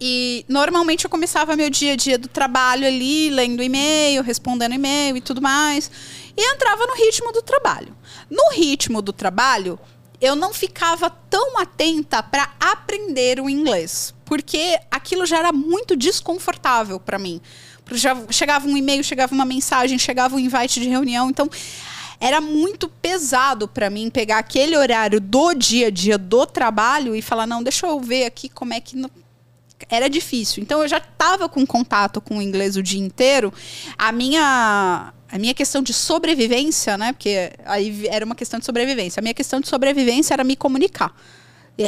E 0.00 0.46
normalmente 0.48 1.04
eu 1.04 1.10
começava 1.10 1.54
meu 1.56 1.68
dia 1.68 1.92
a 1.92 1.96
dia 1.96 2.16
do 2.16 2.26
trabalho 2.26 2.86
ali, 2.86 3.28
lendo 3.28 3.62
e-mail, 3.62 4.22
respondendo 4.22 4.74
e-mail 4.74 5.16
e 5.16 5.20
tudo 5.20 5.42
mais. 5.42 5.90
E 6.34 6.54
entrava 6.54 6.86
no 6.86 6.94
ritmo 6.94 7.30
do 7.32 7.42
trabalho. 7.42 7.94
No 8.30 8.50
ritmo 8.52 9.02
do 9.02 9.12
trabalho, 9.12 9.78
eu 10.20 10.34
não 10.34 10.54
ficava 10.54 11.10
tão 11.10 11.58
atenta 11.58 12.22
para 12.22 12.50
aprender 12.58 13.40
o 13.40 13.48
inglês, 13.50 14.14
porque 14.24 14.78
aquilo 14.90 15.26
já 15.26 15.38
era 15.38 15.52
muito 15.52 15.94
desconfortável 15.94 16.98
para 16.98 17.18
mim. 17.18 17.40
Já 17.92 18.16
chegava 18.30 18.66
um 18.66 18.76
e-mail, 18.76 19.02
chegava 19.02 19.34
uma 19.34 19.44
mensagem, 19.44 19.98
chegava 19.98 20.36
um 20.36 20.38
invite 20.38 20.80
de 20.80 20.88
reunião, 20.88 21.28
então 21.28 21.50
era 22.20 22.40
muito 22.40 22.88
pesado 22.88 23.66
para 23.66 23.90
mim 23.90 24.10
pegar 24.10 24.38
aquele 24.38 24.76
horário 24.76 25.20
do 25.20 25.54
dia 25.54 25.88
a 25.88 25.90
dia 25.90 26.18
do 26.18 26.46
trabalho 26.46 27.16
e 27.16 27.22
falar 27.22 27.46
não, 27.46 27.62
deixa 27.62 27.86
eu 27.86 27.98
ver 27.98 28.26
aqui 28.26 28.48
como 28.48 28.74
é 28.74 28.80
que 28.80 28.96
era 29.90 30.08
difícil. 30.08 30.62
Então 30.62 30.80
eu 30.82 30.88
já 30.88 30.98
estava 30.98 31.48
com 31.48 31.66
contato 31.66 32.20
com 32.20 32.38
o 32.38 32.42
inglês 32.42 32.76
o 32.76 32.82
dia 32.82 33.00
inteiro. 33.00 33.52
A 33.98 34.12
minha 34.12 35.12
a 35.32 35.38
minha 35.38 35.54
questão 35.54 35.82
de 35.82 35.92
sobrevivência, 35.92 36.98
né? 36.98 37.12
Porque 37.12 37.52
aí 37.64 38.06
era 38.08 38.24
uma 38.24 38.34
questão 38.34 38.58
de 38.58 38.66
sobrevivência. 38.66 39.20
A 39.20 39.22
minha 39.22 39.34
questão 39.34 39.60
de 39.60 39.68
sobrevivência 39.68 40.34
era 40.34 40.42
me 40.42 40.56
comunicar. 40.56 41.14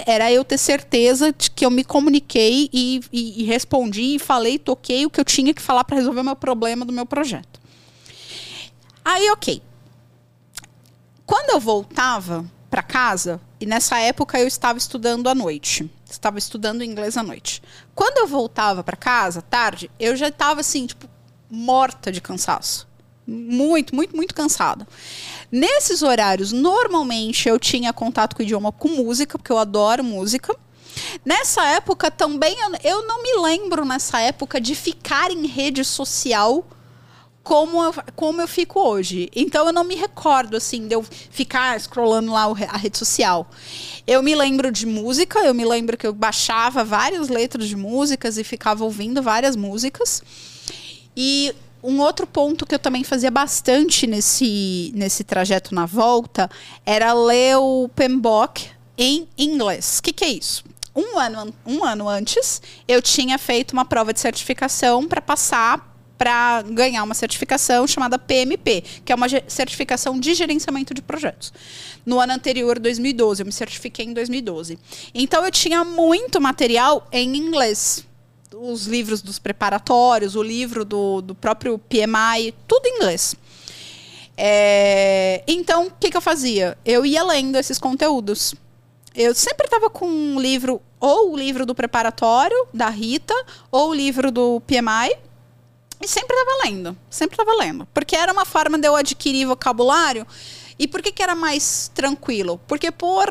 Era 0.07 0.33
eu 0.33 0.45
ter 0.45 0.59
certeza 0.59 1.33
de 1.33 1.51
que 1.51 1.67
eu 1.67 1.71
me 1.71 1.85
comuniquei 1.85 2.71
e, 2.73 3.01
e, 3.13 3.43
e 3.43 3.45
respondi, 3.45 4.15
e 4.15 4.19
falei, 4.19 4.59
toquei 4.59 5.05
o 5.05 5.11
que 5.11 5.21
eu 5.21 5.25
tinha 5.25 5.53
que 5.53 5.61
falar 5.61 5.85
para 5.85 5.97
resolver 5.97 6.21
o 6.21 6.25
meu 6.25 6.37
problema 6.37 6.85
do 6.85 6.93
meu 6.93 7.05
projeto. 7.05 7.61
Aí, 9.05 9.29
ok. 9.31 9.61
Quando 11.27 11.51
eu 11.51 11.61
voltava 11.61 12.45
para 12.73 12.83
casa, 12.83 13.39
e 13.61 13.67
nessa 13.67 13.99
época 13.99 14.41
eu 14.41 14.47
estava 14.47 14.79
estudando 14.79 15.29
à 15.29 15.35
noite, 15.35 15.91
estava 16.11 16.39
estudando 16.39 16.83
inglês 16.83 17.19
à 17.19 17.23
noite. 17.23 17.63
Quando 17.95 18.17
eu 18.17 18.27
voltava 18.27 18.83
para 18.83 18.97
casa, 18.97 19.43
tarde, 19.43 19.91
eu 20.01 20.17
já 20.17 20.29
estava 20.29 20.61
assim, 20.61 20.87
tipo, 20.87 21.07
morta 21.51 22.11
de 22.11 22.23
cansaço. 22.23 22.89
Muito, 23.27 23.95
muito, 23.95 24.17
muito 24.17 24.35
cansada. 24.35 24.89
Nesses 25.51 26.03
horários, 26.03 26.51
normalmente 26.51 27.47
eu 27.47 27.59
tinha 27.59 27.93
contato 27.93 28.35
com 28.35 28.41
o 28.41 28.43
idioma 28.43 28.73
com 28.73 28.89
música, 28.89 29.37
porque 29.37 29.53
eu 29.53 29.59
adoro 29.59 30.03
música. 30.03 30.57
Nessa 31.27 31.63
época 31.67 32.11
também, 32.11 32.57
eu, 32.59 32.71
eu 32.83 33.07
não 33.07 33.23
me 33.23 33.35
lembro 33.43 33.85
nessa 33.85 34.19
época 34.19 34.59
de 34.59 34.75
ficar 34.75 35.31
em 35.31 35.47
rede 35.47 35.85
social 35.85 36.65
como 37.43 37.83
eu, 37.83 37.95
como 38.15 38.41
eu 38.41 38.49
fico 38.49 38.81
hoje. 38.81 39.29
Então 39.35 39.67
eu 39.67 39.73
não 39.73 39.85
me 39.85 39.95
recordo 39.95 40.57
assim 40.57 40.87
de 40.87 40.95
eu 40.95 41.03
ficar 41.03 41.79
scrollando 41.81 42.33
lá 42.33 42.45
a 42.69 42.77
rede 42.77 42.99
social. 42.99 43.49
Eu 44.07 44.23
me 44.23 44.35
lembro 44.35 44.71
de 44.71 44.87
música, 44.87 45.41
eu 45.41 45.55
me 45.55 45.65
lembro 45.65 45.97
que 45.97 46.07
eu 46.07 46.13
baixava 46.13 46.85
várias 46.85 47.29
letras 47.29 47.69
de 47.69 47.77
músicas 47.77 48.39
e 48.39 48.45
ficava 48.45 48.85
ouvindo 48.85 49.23
várias 49.23 49.57
músicas. 49.57 50.23
E 51.17 51.55
um 51.83 52.01
outro 52.01 52.27
ponto 52.27 52.65
que 52.65 52.75
eu 52.75 52.79
também 52.79 53.03
fazia 53.03 53.31
bastante 53.31 54.07
nesse, 54.07 54.93
nesse 54.95 55.25
trajeto 55.25 55.75
na 55.75 55.85
volta 55.85 56.49
era 56.87 57.13
ler 57.13 57.57
o 57.57 57.89
PMBOK 57.95 58.71
em 58.97 59.27
inglês. 59.37 59.99
O 59.99 60.03
que, 60.03 60.13
que 60.13 60.25
é 60.25 60.29
isso? 60.29 60.65
Um 60.95 61.19
ano, 61.19 61.53
um 61.67 61.85
ano 61.85 62.09
antes, 62.09 62.63
eu 62.87 63.03
tinha 63.03 63.39
feito 63.39 63.73
uma 63.73 63.85
prova 63.85 64.13
de 64.13 64.21
certificação 64.21 65.09
para 65.09 65.21
passar 65.23 65.92
para 66.23 66.63
ganhar 66.63 67.03
uma 67.03 67.15
certificação 67.15 67.85
chamada 67.85 68.17
PMP, 68.17 68.85
que 69.05 69.11
é 69.11 69.15
uma 69.17 69.27
certificação 69.49 70.21
de 70.21 70.35
gerenciamento 70.35 70.95
de 70.95 71.03
projetos. 71.03 71.53
No 72.07 72.21
ano 72.21 72.33
anterior, 72.33 72.79
2012, 72.79 73.43
eu 73.43 73.47
me 73.47 73.51
certifiquei 73.51 74.07
em 74.07 74.13
2012. 74.13 74.79
Então 75.13 75.45
eu 75.45 75.51
tinha 75.51 75.83
muito 75.83 76.41
material 76.41 77.09
em 77.11 77.37
inglês 77.37 78.07
os 78.55 78.87
livros 78.87 79.21
dos 79.21 79.41
preparatórios, 79.41 80.37
o 80.37 80.45
livro 80.45 80.85
do, 80.85 81.23
do 81.23 81.35
próprio 81.35 81.77
PMI, 81.77 82.55
tudo 82.69 82.87
em 82.87 82.99
inglês. 82.99 83.35
É, 84.37 85.43
então, 85.49 85.89
o 85.89 85.91
que, 85.91 86.09
que 86.09 86.17
eu 86.17 86.21
fazia? 86.21 86.79
Eu 86.85 87.05
ia 87.05 87.25
lendo 87.25 87.59
esses 87.59 87.81
conteúdos. 87.81 88.55
Eu 89.13 89.35
sempre 89.35 89.67
estava 89.67 89.91
com 89.91 90.07
um 90.07 90.39
livro, 90.39 90.81
ou 91.01 91.33
o 91.33 91.37
livro 91.37 91.67
do 91.67 91.75
preparatório, 91.75 92.69
da 92.73 92.89
Rita, 92.89 93.35
ou 93.73 93.91
o 93.91 93.95
livro 93.95 94.31
do 94.31 94.61
PMI, 94.61 95.32
e 96.03 96.09
sempre 96.09 96.37
estava 96.37 96.65
lendo. 96.65 96.97
Sempre 97.09 97.41
estava 97.41 97.57
lendo. 97.57 97.87
Porque 97.95 98.17
era 98.17 98.33
uma 98.33 98.45
forma 98.45 98.79
de 98.79 98.89
eu 98.89 98.97
adquirir 98.97 99.47
vocabulário 99.47 100.27
e 100.83 100.89
por 100.89 101.01
que, 101.01 101.13
que 101.13 101.23
era 101.23 101.37
mais 101.37 101.93
tranquilo? 101.95 102.61
Porque, 102.67 102.91
porra, 102.91 103.25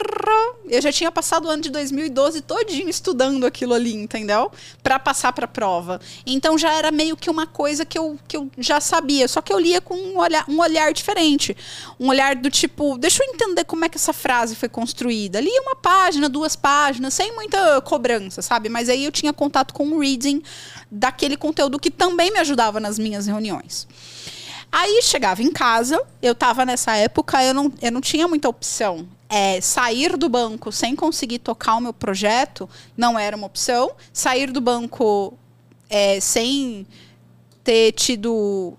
eu 0.69 0.81
já 0.81 0.89
tinha 0.89 1.11
passado 1.11 1.47
o 1.47 1.49
ano 1.49 1.61
de 1.61 1.69
2012 1.69 2.39
todinho 2.43 2.87
estudando 2.87 3.45
aquilo 3.45 3.73
ali, 3.73 3.93
entendeu? 3.93 4.49
Para 4.81 4.97
passar 4.97 5.33
para 5.33 5.45
prova. 5.45 5.99
Então 6.25 6.57
já 6.57 6.71
era 6.71 6.91
meio 6.91 7.17
que 7.17 7.29
uma 7.29 7.45
coisa 7.45 7.83
que 7.83 7.99
eu, 7.99 8.17
que 8.25 8.37
eu 8.37 8.49
já 8.57 8.79
sabia, 8.79 9.27
só 9.27 9.41
que 9.41 9.51
eu 9.51 9.59
lia 9.59 9.81
com 9.81 9.95
um 9.95 10.17
olhar, 10.17 10.45
um 10.47 10.61
olhar 10.61 10.93
diferente. 10.93 11.53
Um 11.99 12.07
olhar 12.07 12.37
do 12.37 12.49
tipo, 12.49 12.97
deixa 12.97 13.21
eu 13.21 13.33
entender 13.33 13.65
como 13.65 13.83
é 13.83 13.89
que 13.89 13.97
essa 13.97 14.13
frase 14.13 14.55
foi 14.55 14.69
construída. 14.69 15.41
Lia 15.41 15.61
uma 15.61 15.75
página, 15.75 16.29
duas 16.29 16.55
páginas, 16.55 17.13
sem 17.13 17.35
muita 17.35 17.81
cobrança, 17.81 18.41
sabe? 18.41 18.69
Mas 18.69 18.87
aí 18.87 19.03
eu 19.03 19.11
tinha 19.11 19.33
contato 19.33 19.73
com 19.73 19.89
o 19.89 19.99
reading 19.99 20.41
daquele 20.89 21.35
conteúdo 21.35 21.77
que 21.77 21.91
também 21.91 22.31
me 22.31 22.39
ajudava 22.39 22.79
nas 22.79 22.97
minhas 22.97 23.27
reuniões. 23.27 23.89
Aí 24.71 25.01
chegava 25.03 25.43
em 25.43 25.51
casa, 25.51 26.01
eu 26.21 26.31
estava 26.31 26.65
nessa 26.65 26.95
época, 26.95 27.43
eu 27.43 27.53
não, 27.53 27.73
eu 27.81 27.91
não 27.91 27.99
tinha 27.99 28.27
muita 28.27 28.47
opção. 28.47 29.07
É, 29.27 29.59
sair 29.59 30.17
do 30.17 30.29
banco 30.29 30.71
sem 30.71 30.95
conseguir 30.95 31.39
tocar 31.39 31.75
o 31.75 31.81
meu 31.81 31.93
projeto 31.93 32.69
não 32.95 33.19
era 33.19 33.35
uma 33.35 33.47
opção. 33.47 33.91
Sair 34.13 34.49
do 34.49 34.61
banco 34.61 35.37
é, 35.89 36.19
sem 36.21 36.87
ter 37.63 37.91
tido. 37.91 38.77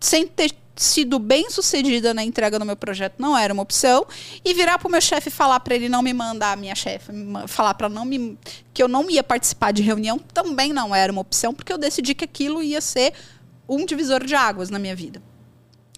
sem 0.00 0.26
ter 0.26 0.52
sido 0.74 1.18
bem 1.18 1.50
sucedida 1.50 2.14
na 2.14 2.24
entrega 2.24 2.58
do 2.58 2.64
meu 2.64 2.76
projeto 2.76 3.16
não 3.18 3.36
era 3.36 3.52
uma 3.52 3.62
opção 3.62 4.06
e 4.44 4.54
virar 4.54 4.78
para 4.78 4.88
o 4.88 4.90
meu 4.90 5.02
chefe 5.02 5.28
falar 5.28 5.60
para 5.60 5.74
ele 5.74 5.88
não 5.88 6.02
me 6.02 6.14
mandar 6.14 6.52
a 6.52 6.56
minha 6.56 6.74
chefe 6.74 7.12
falar 7.46 7.74
para 7.74 7.90
não 7.90 8.06
me 8.06 8.38
que 8.72 8.82
eu 8.82 8.88
não 8.88 9.08
ia 9.10 9.22
participar 9.22 9.70
de 9.70 9.82
reunião 9.82 10.18
também 10.18 10.72
não 10.72 10.94
era 10.94 11.12
uma 11.12 11.20
opção 11.20 11.52
porque 11.52 11.72
eu 11.72 11.78
decidi 11.78 12.14
que 12.14 12.24
aquilo 12.24 12.62
ia 12.62 12.80
ser 12.80 13.12
um 13.68 13.84
divisor 13.84 14.24
de 14.24 14.34
águas 14.34 14.70
na 14.70 14.78
minha 14.78 14.96
vida 14.96 15.22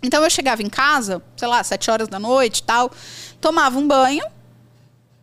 então 0.04 0.22
eu 0.22 0.28
chegava 0.28 0.62
em 0.62 0.68
casa, 0.68 1.22
sei 1.34 1.48
lá, 1.48 1.64
sete 1.64 1.90
horas 1.90 2.08
da 2.08 2.18
noite 2.18 2.62
tal, 2.62 2.90
tomava 3.40 3.78
um 3.78 3.88
banho, 3.88 4.24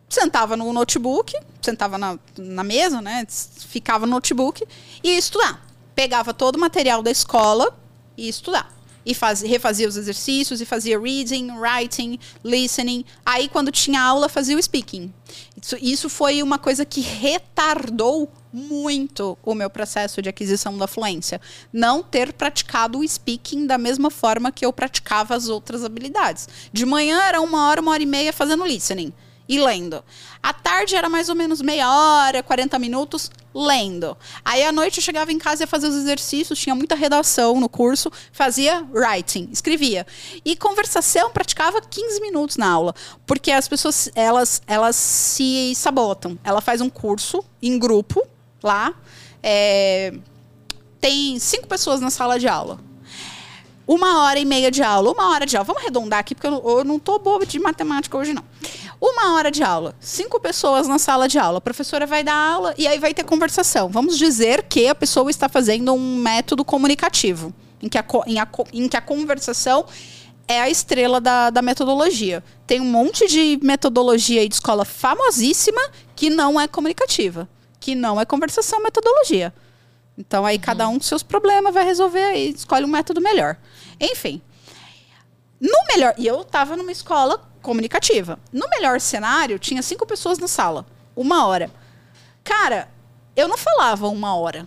sentava 0.08 0.56
no 0.56 0.72
notebook, 0.72 1.32
sentava 1.62 1.96
na, 1.96 2.18
na 2.36 2.64
mesa, 2.64 3.00
né? 3.00 3.24
Ficava 3.68 4.06
no 4.06 4.12
notebook 4.12 4.66
e 5.04 5.08
ia 5.08 5.18
estudar. 5.18 5.64
Pegava 5.94 6.34
todo 6.34 6.56
o 6.56 6.60
material 6.60 7.00
da 7.00 7.12
escola 7.12 7.78
e 8.16 8.24
ia 8.24 8.30
estudar. 8.30 8.72
E 9.06 9.14
faz, 9.14 9.40
refazia 9.40 9.88
os 9.88 9.96
exercícios 9.96 10.60
e 10.60 10.66
fazia 10.66 10.98
reading, 10.98 11.52
writing, 11.52 12.18
listening. 12.44 13.04
Aí, 13.24 13.48
quando 13.48 13.70
tinha 13.70 14.00
aula, 14.00 14.28
fazia 14.28 14.56
o 14.56 14.62
speaking. 14.62 15.12
Isso, 15.60 15.76
isso 15.80 16.08
foi 16.08 16.42
uma 16.42 16.58
coisa 16.58 16.84
que 16.84 17.00
retardou 17.00 18.30
muito 18.52 19.38
o 19.42 19.54
meu 19.54 19.70
processo 19.70 20.20
de 20.20 20.28
aquisição 20.28 20.76
da 20.76 20.86
fluência. 20.86 21.40
Não 21.72 22.02
ter 22.02 22.32
praticado 22.32 22.98
o 22.98 23.08
speaking 23.08 23.66
da 23.66 23.78
mesma 23.78 24.10
forma 24.10 24.52
que 24.52 24.64
eu 24.64 24.72
praticava 24.72 25.34
as 25.34 25.48
outras 25.48 25.84
habilidades. 25.84 26.48
De 26.72 26.84
manhã 26.84 27.20
era 27.22 27.40
uma 27.40 27.68
hora, 27.68 27.80
uma 27.80 27.92
hora 27.92 28.02
e 28.02 28.06
meia 28.06 28.32
fazendo 28.32 28.64
listening 28.64 29.12
e 29.48 29.60
lendo. 29.60 30.02
À 30.42 30.52
tarde 30.52 30.94
era 30.94 31.08
mais 31.08 31.28
ou 31.28 31.34
menos 31.34 31.60
meia 31.60 31.90
hora, 31.90 32.42
40 32.42 32.78
minutos 32.78 33.30
lendo. 33.54 34.16
Aí 34.44 34.62
à 34.64 34.72
noite 34.72 34.98
eu 34.98 35.02
chegava 35.02 35.30
em 35.32 35.38
casa 35.38 35.62
e 35.62 35.64
ia 35.64 35.66
fazer 35.66 35.88
os 35.88 35.96
exercícios, 35.96 36.58
tinha 36.58 36.74
muita 36.74 36.94
redação 36.94 37.60
no 37.60 37.68
curso, 37.68 38.10
fazia 38.32 38.86
writing, 38.92 39.48
escrevia. 39.52 40.06
E 40.44 40.56
conversação 40.56 41.30
praticava 41.30 41.80
15 41.80 42.20
minutos 42.20 42.56
na 42.56 42.68
aula, 42.68 42.94
porque 43.26 43.50
as 43.50 43.68
pessoas 43.68 44.10
elas 44.14 44.62
elas 44.66 44.96
se 44.96 45.74
sabotam. 45.74 46.38
Ela 46.42 46.60
faz 46.60 46.80
um 46.80 46.88
curso 46.88 47.44
em 47.60 47.78
grupo 47.78 48.26
lá, 48.62 48.94
é, 49.42 50.14
tem 51.00 51.38
cinco 51.38 51.66
pessoas 51.66 52.00
na 52.00 52.10
sala 52.10 52.38
de 52.38 52.48
aula. 52.48 52.78
Uma 53.86 54.22
hora 54.22 54.38
e 54.38 54.44
meia 54.44 54.70
de 54.70 54.82
aula, 54.82 55.10
uma 55.10 55.30
hora 55.30 55.44
de 55.44 55.56
aula. 55.56 55.64
Vamos 55.64 55.82
arredondar 55.82 56.20
aqui, 56.20 56.34
porque 56.34 56.46
eu, 56.46 56.62
eu 56.78 56.84
não 56.84 56.98
tô 56.98 57.18
boa 57.18 57.44
de 57.44 57.58
matemática 57.58 58.16
hoje, 58.16 58.32
não. 58.32 58.44
Uma 59.00 59.34
hora 59.34 59.50
de 59.50 59.64
aula, 59.64 59.96
cinco 59.98 60.38
pessoas 60.38 60.86
na 60.86 60.96
sala 60.96 61.26
de 61.26 61.36
aula. 61.36 61.58
A 61.58 61.60
professora 61.60 62.06
vai 62.06 62.22
dar 62.22 62.36
aula 62.36 62.72
e 62.78 62.86
aí 62.86 63.00
vai 63.00 63.12
ter 63.12 63.24
conversação. 63.24 63.88
Vamos 63.88 64.16
dizer 64.16 64.62
que 64.62 64.86
a 64.86 64.94
pessoa 64.94 65.28
está 65.28 65.48
fazendo 65.48 65.92
um 65.92 66.16
método 66.18 66.64
comunicativo, 66.64 67.52
em 67.82 67.88
que 67.88 67.98
a, 67.98 68.04
em 68.26 68.38
a, 68.38 68.48
em 68.72 68.88
que 68.88 68.96
a 68.96 69.00
conversação 69.00 69.84
é 70.46 70.60
a 70.60 70.70
estrela 70.70 71.20
da, 71.20 71.50
da 71.50 71.60
metodologia. 71.60 72.44
Tem 72.64 72.80
um 72.80 72.84
monte 72.84 73.26
de 73.26 73.58
metodologia 73.60 74.46
de 74.48 74.54
escola 74.54 74.84
famosíssima 74.84 75.80
que 76.14 76.30
não 76.30 76.60
é 76.60 76.68
comunicativa, 76.68 77.48
que 77.82 77.96
não 77.96 78.20
é 78.20 78.24
conversação, 78.24 78.78
é 78.78 78.84
metodologia. 78.84 79.52
Então 80.16 80.46
aí 80.46 80.56
uhum. 80.56 80.62
cada 80.62 80.88
um 80.88 80.98
com 80.98 81.04
seus 81.04 81.22
problemas 81.22 81.74
vai 81.74 81.84
resolver 81.84 82.22
aí, 82.22 82.50
escolhe 82.50 82.84
um 82.84 82.88
método 82.88 83.20
melhor. 83.20 83.56
Enfim. 84.00 84.40
No 85.60 85.76
melhor. 85.88 86.14
E 86.16 86.26
eu 86.26 86.44
tava 86.44 86.76
numa 86.76 86.92
escola 86.92 87.44
comunicativa. 87.60 88.38
No 88.52 88.68
melhor 88.70 89.00
cenário, 89.00 89.58
tinha 89.58 89.82
cinco 89.82 90.06
pessoas 90.06 90.38
na 90.38 90.46
sala. 90.46 90.86
Uma 91.16 91.46
hora. 91.46 91.70
Cara, 92.44 92.88
eu 93.34 93.48
não 93.48 93.58
falava 93.58 94.06
uma 94.08 94.36
hora. 94.36 94.66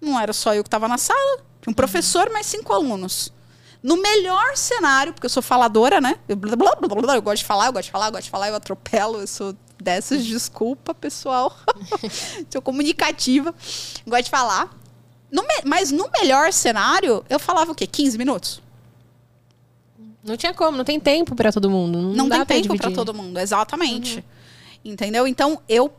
Não 0.00 0.18
era 0.18 0.32
só 0.32 0.54
eu 0.54 0.62
que 0.62 0.70
tava 0.70 0.86
na 0.86 0.98
sala. 0.98 1.38
Tinha 1.60 1.72
um 1.72 1.74
professor 1.74 2.30
mais 2.30 2.46
cinco 2.46 2.72
alunos. 2.72 3.32
No 3.82 3.96
melhor 3.96 4.56
cenário, 4.56 5.12
porque 5.12 5.26
eu 5.26 5.30
sou 5.30 5.42
faladora, 5.42 6.00
né? 6.00 6.16
Eu, 6.28 6.36
blá, 6.36 6.54
blá, 6.54 6.76
blá, 6.76 7.14
eu 7.16 7.22
gosto 7.22 7.38
de 7.38 7.44
falar, 7.44 7.66
eu 7.66 7.72
gosto 7.72 7.86
de 7.86 7.90
falar, 7.90 8.06
eu 8.06 8.12
gosto 8.12 8.24
de 8.24 8.30
falar, 8.30 8.48
eu 8.48 8.54
atropelo, 8.54 9.20
eu 9.20 9.26
sou 9.26 9.56
dessas, 9.82 10.24
desculpa, 10.24 10.94
pessoal. 10.94 11.56
sou 12.50 12.60
comunicativa, 12.62 13.54
gosto 14.06 14.24
de 14.24 14.30
falar. 14.30 14.76
No 15.30 15.42
me- 15.42 15.62
mas 15.64 15.90
no 15.92 16.08
melhor 16.20 16.52
cenário, 16.52 17.24
eu 17.28 17.38
falava 17.38 17.72
o 17.72 17.74
quê? 17.74 17.86
15 17.86 18.18
minutos? 18.18 18.62
Não 20.22 20.36
tinha 20.36 20.52
como, 20.52 20.76
não 20.76 20.84
tem 20.84 21.00
tempo 21.00 21.34
pra 21.34 21.50
todo 21.52 21.70
mundo. 21.70 21.98
Não, 22.00 22.12
Não 22.14 22.28
dá 22.28 22.44
tem 22.44 22.62
tempo 22.62 22.76
para 22.76 22.90
todo 22.90 23.14
mundo, 23.14 23.38
exatamente. 23.38 24.24
Entendeu? 24.84 25.26
Então, 25.26 25.60
eu 25.68 25.92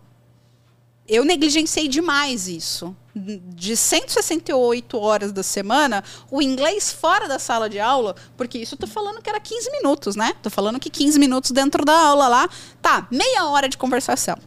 eu 1.13 1.25
negligenciei 1.25 1.87
demais 1.87 2.47
isso. 2.47 2.95
De 3.13 3.75
168 3.75 4.97
horas 4.97 5.31
da 5.33 5.43
semana, 5.43 6.01
o 6.29 6.41
inglês 6.41 6.91
fora 6.93 7.27
da 7.27 7.37
sala 7.37 7.69
de 7.69 7.79
aula, 7.79 8.15
porque 8.37 8.57
isso 8.57 8.75
eu 8.75 8.79
tô 8.79 8.87
falando 8.87 9.21
que 9.21 9.29
era 9.29 9.39
15 9.39 9.69
minutos, 9.71 10.15
né? 10.15 10.33
Tô 10.41 10.49
falando 10.49 10.79
que 10.79 10.89
15 10.89 11.19
minutos 11.19 11.51
dentro 11.51 11.83
da 11.83 11.97
aula 11.99 12.27
lá, 12.29 12.49
tá, 12.81 13.07
meia 13.11 13.45
hora 13.49 13.67
de 13.67 13.77
conversação. 13.77 14.37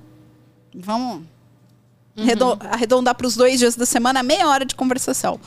Vamos 0.74 1.24
redo- 2.16 2.58
arredondar 2.70 3.14
para 3.14 3.26
os 3.26 3.36
dois 3.36 3.58
dias 3.58 3.76
da 3.76 3.84
semana, 3.86 4.22
meia 4.22 4.48
hora 4.48 4.64
de 4.64 4.74
conversação. 4.74 5.38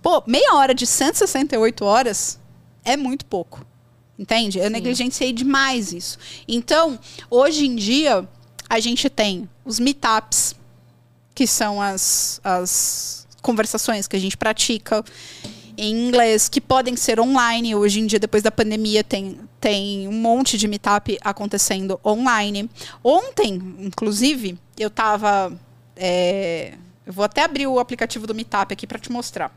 Pô, 0.00 0.22
meia 0.26 0.54
hora 0.54 0.72
de 0.74 0.86
168 0.86 1.84
horas 1.84 2.38
é 2.84 2.96
muito 2.96 3.24
pouco. 3.26 3.66
Entende? 4.16 4.60
Eu 4.60 4.70
negligenciei 4.70 5.32
demais 5.32 5.92
isso. 5.92 6.18
Então, 6.46 6.96
hoje 7.28 7.66
em 7.66 7.74
dia, 7.74 8.28
a 8.74 8.80
gente 8.80 9.08
tem 9.08 9.48
os 9.64 9.78
meetups, 9.78 10.54
que 11.32 11.46
são 11.46 11.80
as, 11.80 12.40
as 12.42 13.26
conversações 13.40 14.08
que 14.08 14.16
a 14.16 14.18
gente 14.18 14.36
pratica 14.36 15.04
em 15.76 16.08
inglês, 16.08 16.48
que 16.48 16.60
podem 16.60 16.96
ser 16.96 17.20
online. 17.20 17.74
Hoje 17.74 18.00
em 18.00 18.06
dia, 18.06 18.18
depois 18.18 18.42
da 18.42 18.50
pandemia, 18.50 19.04
tem, 19.04 19.38
tem 19.60 20.08
um 20.08 20.12
monte 20.12 20.58
de 20.58 20.66
meetup 20.66 21.16
acontecendo 21.22 22.00
online. 22.04 22.68
Ontem, 23.02 23.54
inclusive, 23.78 24.58
eu 24.76 24.88
estava. 24.88 25.52
eu 27.06 27.12
vou 27.12 27.24
até 27.24 27.42
abrir 27.44 27.68
o 27.68 27.78
aplicativo 27.78 28.26
do 28.26 28.34
Meetup 28.34 28.72
aqui 28.72 28.86
para 28.86 28.98
te 28.98 29.10
mostrar. 29.10 29.52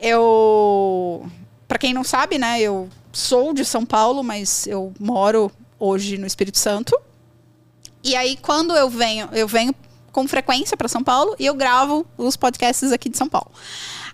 Eu. 0.00 1.28
Para 1.68 1.78
quem 1.78 1.94
não 1.94 2.04
sabe, 2.04 2.38
né, 2.38 2.60
eu 2.60 2.88
sou 3.12 3.54
de 3.54 3.64
São 3.64 3.86
Paulo, 3.86 4.22
mas 4.22 4.66
eu 4.66 4.92
moro 4.98 5.50
hoje 5.78 6.18
no 6.18 6.26
Espírito 6.26 6.58
Santo. 6.58 7.00
E 8.04 8.14
aí, 8.14 8.36
quando 8.36 8.76
eu 8.76 8.88
venho, 8.90 9.28
eu 9.32 9.48
venho 9.48 9.74
com 10.12 10.28
frequência 10.28 10.76
para 10.76 10.86
São 10.86 11.02
Paulo 11.02 11.34
e 11.38 11.46
eu 11.46 11.54
gravo 11.54 12.06
os 12.16 12.36
podcasts 12.36 12.92
aqui 12.92 13.08
de 13.08 13.16
São 13.16 13.28
Paulo. 13.28 13.50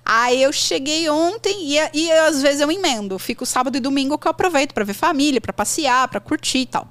Aí 0.05 0.43
eu 0.43 0.51
cheguei 0.53 1.11
ontem 1.11 1.55
e, 1.75 1.79
e 1.93 2.13
às 2.13 2.41
vezes 2.41 2.61
eu 2.61 2.71
emendo. 2.71 3.19
Fico 3.19 3.45
sábado 3.45 3.77
e 3.77 3.81
domingo 3.81 4.17
que 4.17 4.27
eu 4.27 4.31
aproveito 4.31 4.73
para 4.73 4.85
ver 4.85 4.95
família, 4.95 5.41
para 5.41 5.53
passear, 5.53 6.09
para 6.09 6.21
curtir 6.21 6.59
e 6.61 6.67
tal. 6.67 6.89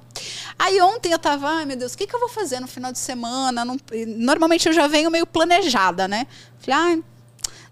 Aí 0.58 0.80
ontem 0.80 1.10
eu 1.12 1.18
tava, 1.18 1.48
ai 1.48 1.64
meu 1.64 1.76
Deus, 1.76 1.94
o 1.94 1.98
que, 1.98 2.06
que 2.06 2.14
eu 2.14 2.20
vou 2.20 2.28
fazer 2.28 2.60
no 2.60 2.68
final 2.68 2.92
de 2.92 2.98
semana? 2.98 3.64
Não- 3.64 3.76
normalmente 4.06 4.68
eu 4.68 4.72
já 4.72 4.86
venho 4.86 5.10
meio 5.10 5.26
planejada, 5.26 6.06
né? 6.06 6.26
Falei, 6.60 6.80
ai, 6.80 7.04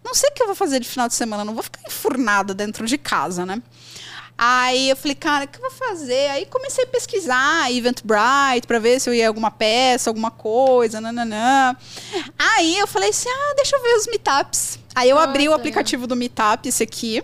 não 0.05 0.15
sei 0.15 0.31
o 0.31 0.33
que 0.33 0.43
eu 0.43 0.47
vou 0.47 0.57
fazer 0.57 0.81
de 0.81 0.89
final 0.89 1.07
de 1.07 1.15
semana, 1.15 1.45
não 1.45 1.55
vou 1.55 1.63
ficar 1.63 1.81
enfurnada 1.87 2.53
dentro 2.55 2.87
de 2.87 2.99
casa, 2.99 3.45
né? 3.47 3.63
Aí 4.41 4.89
eu 4.89 4.97
falei, 4.97 5.17
cara, 5.17 5.45
o 5.47 5.49
que 5.49 5.59
eu 5.59 5.63
vou 5.63 5.71
fazer? 5.73 6.31
Aí 6.31 6.47
comecei 6.47 6.85
a 6.85 6.87
pesquisar 6.87 7.73
Eventbrite 7.73 8.69
para 8.69 8.79
ver 8.79 9.01
se 9.01 9.11
eu 9.11 9.15
ia 9.15 9.27
alguma 9.27 9.51
peça, 9.51 10.09
alguma 10.09 10.31
coisa, 10.31 11.01
nananã. 11.01 11.77
Aí 12.39 12.79
eu 12.79 12.87
falei 12.87 13.11
assim, 13.11 13.29
ah, 13.29 13.55
deixa 13.57 13.75
eu 13.75 13.83
ver 13.83 13.95
os 13.97 14.07
meetups. 14.07 14.79
Aí 14.95 15.11
eu 15.11 15.17
Nossa, 15.17 15.29
abri 15.29 15.49
o 15.49 15.53
aplicativo 15.53 16.07
do 16.07 16.15
Meetup, 16.15 16.69
esse 16.69 16.85
aqui. 16.85 17.23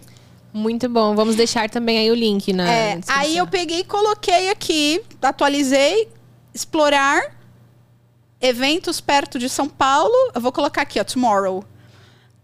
Muito 0.53 0.89
bom. 0.89 1.15
Vamos 1.15 1.37
deixar 1.37 1.71
também 1.71 1.99
aí 1.99 2.11
o 2.11 2.15
link 2.15 2.53
na 2.53 2.69
É, 2.69 3.01
aí 3.09 3.37
eu 3.37 3.47
peguei 3.47 3.81
e 3.81 3.85
coloquei 3.85 4.51
aqui, 4.51 5.01
atualizei, 5.23 6.09
explorar 6.53 7.37
eventos 8.41 9.01
perto 9.01 9.39
de 9.39 9.49
São 9.49 9.69
Paulo. 9.69 10.15
Eu 10.35 10.41
vou 10.41 10.53
colocar 10.53 10.83
aqui, 10.83 11.01
ó, 11.01 11.05
tomorrow. 11.05 11.65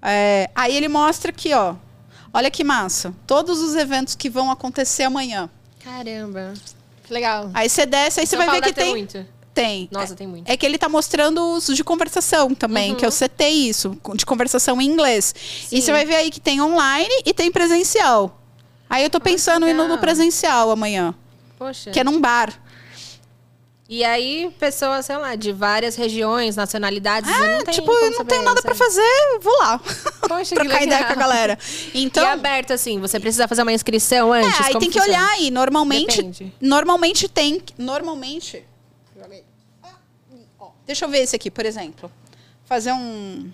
É, 0.03 0.49
aí 0.55 0.77
ele 0.77 0.89
mostra 0.89 1.31
aqui, 1.31 1.53
ó. 1.53 1.75
Olha 2.33 2.51
que 2.51 2.63
massa. 2.65 3.13
Todos 3.27 3.61
os 3.61 3.75
eventos 3.75 4.15
que 4.15 4.31
vão 4.31 4.51
acontecer 4.51 5.03
amanhã. 5.05 5.51
Caramba. 5.83 6.55
Que 7.05 7.13
legal. 7.13 7.51
Aí 7.55 7.69
você 7.69 7.85
desce, 7.87 8.21
aí 8.21 8.27
você 8.27 8.37
vai 8.37 8.47
ver 8.47 8.53
Paulo 8.53 8.63
que 8.67 8.73
deve 8.73 8.75
ter 8.81 8.83
tem. 8.85 8.93
muito. 8.93 9.27
Tem. 9.53 9.89
Nossa, 9.91 10.15
tem 10.15 10.27
muito. 10.29 10.49
É 10.49 10.57
que 10.57 10.65
ele 10.65 10.79
tá 10.79 10.89
mostrando 10.89 11.41
os 11.57 11.67
de 11.67 11.83
conversação 11.83 12.55
também, 12.55 12.93
Uhum. 12.93 12.97
que 12.97 13.05
eu 13.05 13.11
setei 13.11 13.69
isso, 13.69 13.99
de 14.15 14.25
conversação 14.25 14.81
em 14.81 14.87
inglês. 14.87 15.35
E 15.73 15.77
Sim. 15.77 15.81
você 15.81 15.91
vai 15.93 16.05
ver 16.05 16.15
aí 16.17 16.31
que 16.31 16.41
tem 16.41 16.61
online 16.63 17.11
e 17.27 17.35
tem 17.35 17.51
presencial. 17.51 18.41
Aí 18.89 19.03
eu 19.03 19.11
tô 19.11 19.21
pensando 19.21 19.67
em 19.67 19.71
ir 19.71 19.75
no 19.75 19.99
presencial 19.99 20.71
amanhã, 20.71 21.15
Poxa. 21.59 21.91
que 21.91 21.99
é 21.99 22.05
num 22.05 22.21
bar. 22.21 22.55
E 23.93 24.05
aí, 24.05 24.55
pessoas, 24.57 25.05
sei 25.07 25.17
lá, 25.17 25.35
de 25.35 25.51
várias 25.51 25.97
regiões, 25.97 26.55
nacionalidades, 26.55 27.29
não 27.29 27.65
tem 27.65 27.75
tipo, 27.75 27.89
como 27.89 28.05
eu 28.05 28.11
não 28.13 28.25
tenho 28.25 28.45
nada 28.45 28.63
pra 28.63 28.73
sabe? 28.73 28.79
fazer, 28.89 29.03
eu 29.35 29.41
vou 29.41 29.59
lá. 29.59 29.81
Poxa, 30.29 30.55
que 30.55 30.61
Trocar 30.63 30.85
ideia 30.85 31.01
legal. 31.01 31.07
com 31.07 31.13
a 31.13 31.17
galera. 31.17 31.59
Então, 31.93 32.23
e 32.23 32.27
aberto 32.29 32.73
assim, 32.73 33.01
você 33.01 33.19
precisa 33.19 33.49
fazer 33.49 33.63
uma 33.63 33.73
inscrição 33.73 34.33
antes? 34.33 34.61
é, 34.61 34.63
aí 34.67 34.79
tem 34.79 34.89
que 34.89 35.01
funciona? 35.01 35.09
olhar 35.09 35.29
aí. 35.33 35.51
Normalmente, 35.51 36.19
Depende. 36.23 36.55
normalmente 36.61 37.29
tem. 37.29 37.61
Normalmente. 37.77 38.65
Ah, 39.83 39.89
Deixa 40.87 41.05
eu 41.05 41.09
ver 41.09 41.23
esse 41.23 41.35
aqui, 41.35 41.51
por 41.51 41.67
exemplo. 41.67 42.09
Fazer 42.67 42.93
um. 42.93 43.51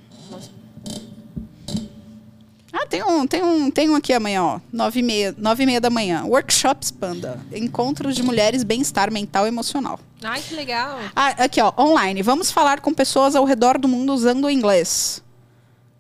Ah, 2.79 2.85
tem 2.87 3.03
um, 3.03 3.27
tem 3.27 3.43
um, 3.43 3.71
tem 3.71 3.89
um 3.89 3.95
aqui 3.95 4.13
amanhã, 4.13 4.43
ó. 4.43 4.61
Nove 4.71 5.01
e 5.01 5.03
meia, 5.03 5.35
nove 5.39 5.63
e 5.63 5.67
meia 5.67 5.81
da 5.81 5.89
manhã. 5.89 6.25
Workshops 6.27 6.91
Panda. 6.91 7.41
Encontros 7.51 8.15
de 8.15 8.23
mulheres, 8.23 8.63
bem-estar 8.63 9.11
mental 9.11 9.47
e 9.47 9.49
emocional. 9.49 9.99
Ai, 10.23 10.43
que 10.43 10.55
legal. 10.55 10.99
Ah, 11.15 11.29
aqui, 11.45 11.59
ó, 11.59 11.73
online. 11.79 12.23
Vamos 12.23 12.51
falar 12.51 12.81
com 12.81 12.93
pessoas 12.93 13.35
ao 13.35 13.47
redor 13.47 13.79
do 13.79 13.89
mundo 13.89 14.13
usando 14.13 14.45
o 14.45 14.51
inglês. 14.51 15.23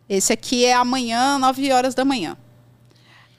Esse 0.06 0.34
aqui 0.34 0.66
é 0.66 0.74
amanhã, 0.74 1.38
9 1.38 1.72
horas 1.72 1.94
da 1.94 2.04
manhã. 2.04 2.36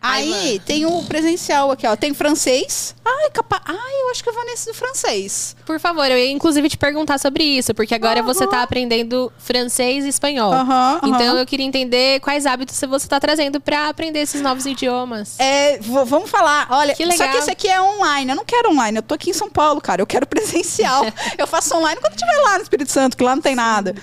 Aí 0.02 0.62
tem 0.66 0.86
o 0.86 1.04
presencial 1.04 1.72
aqui, 1.72 1.86
ó. 1.88 1.96
Tem 1.96 2.14
francês. 2.14 2.96
Ai, 3.04 3.30
capa... 3.32 3.62
Ai, 3.66 4.02
eu 4.04 4.12
acho 4.12 4.24
que 4.24 4.30
eu 4.30 4.34
vou 4.34 4.46
nesse 4.46 4.68
do 4.68 4.74
francês. 4.74 5.56
Por 5.66 5.80
favor, 5.80 6.06
eu 6.06 6.18
ia 6.18 6.32
inclusive 6.32 6.70
te 6.70 6.78
perguntar 6.78 7.18
sobre 7.18 7.44
isso, 7.44 7.74
porque 7.74 7.96
agora 7.96 8.22
você 8.22 8.46
tá 8.48 8.62
aprendendo 8.62 9.32
francês 9.38 10.06
e 10.06 10.10
espanhol. 10.10 10.54
Aham, 10.54 11.00
aham. 11.04 11.16
Então 11.16 11.38
eu 11.38 11.46
queria 11.46 11.66
entender 11.66 12.20
quais 12.22 12.46
hábitos 12.46 12.80
você 12.88 13.08
tá 13.08 13.20
trazendo 13.20 13.60
pra 13.60 13.90
aprender 13.90 14.20
esses 14.20 14.42
novos 14.42 14.66
idiomas. 14.66 15.40
É, 15.40 15.80
vamos 15.80 16.30
falar. 16.30 16.68
Olha, 16.70 16.94
Que 16.94 17.04
só 17.04 17.10
legal. 17.10 17.30
que 17.32 17.38
esse 17.38 17.52
aqui 17.52 17.68
é 17.68 17.82
online. 17.82 18.32
Eu 18.32 18.36
não 18.36 18.46
quero 18.46 18.70
online. 18.72 18.98
Eu 18.98 19.04
tô 19.04 19.16
aqui 19.16 19.32
em 19.32 19.34
São 19.34 19.50
Paulo, 19.50 19.82
cara. 19.82 20.02
Eu 20.02 20.08
quero 20.08 20.26
presencial. 20.28 21.06
eu 21.38 21.48
faço 21.48 21.76
online 21.76 22.00
quando 22.00 22.14
eu 22.14 22.18
estiver 22.18 22.42
lá 22.44 22.58
no 22.58 22.64
Espírito 22.64 22.92
Santo, 22.92 23.18
que 23.18 23.24
lá 23.24 23.36
não 23.36 23.42
tem 23.42 23.56
nada. 23.56 23.96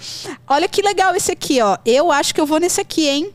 Olha 0.49 0.69
que 0.69 0.83
legal 0.83 1.15
esse 1.15 1.31
aqui, 1.33 1.61
ó. 1.61 1.79
Eu 1.87 2.11
acho 2.11 2.35
que 2.35 2.41
eu 2.41 2.47
vou 2.47 2.59
nesse 2.59 2.81
aqui, 2.81 3.09
hein? 3.09 3.33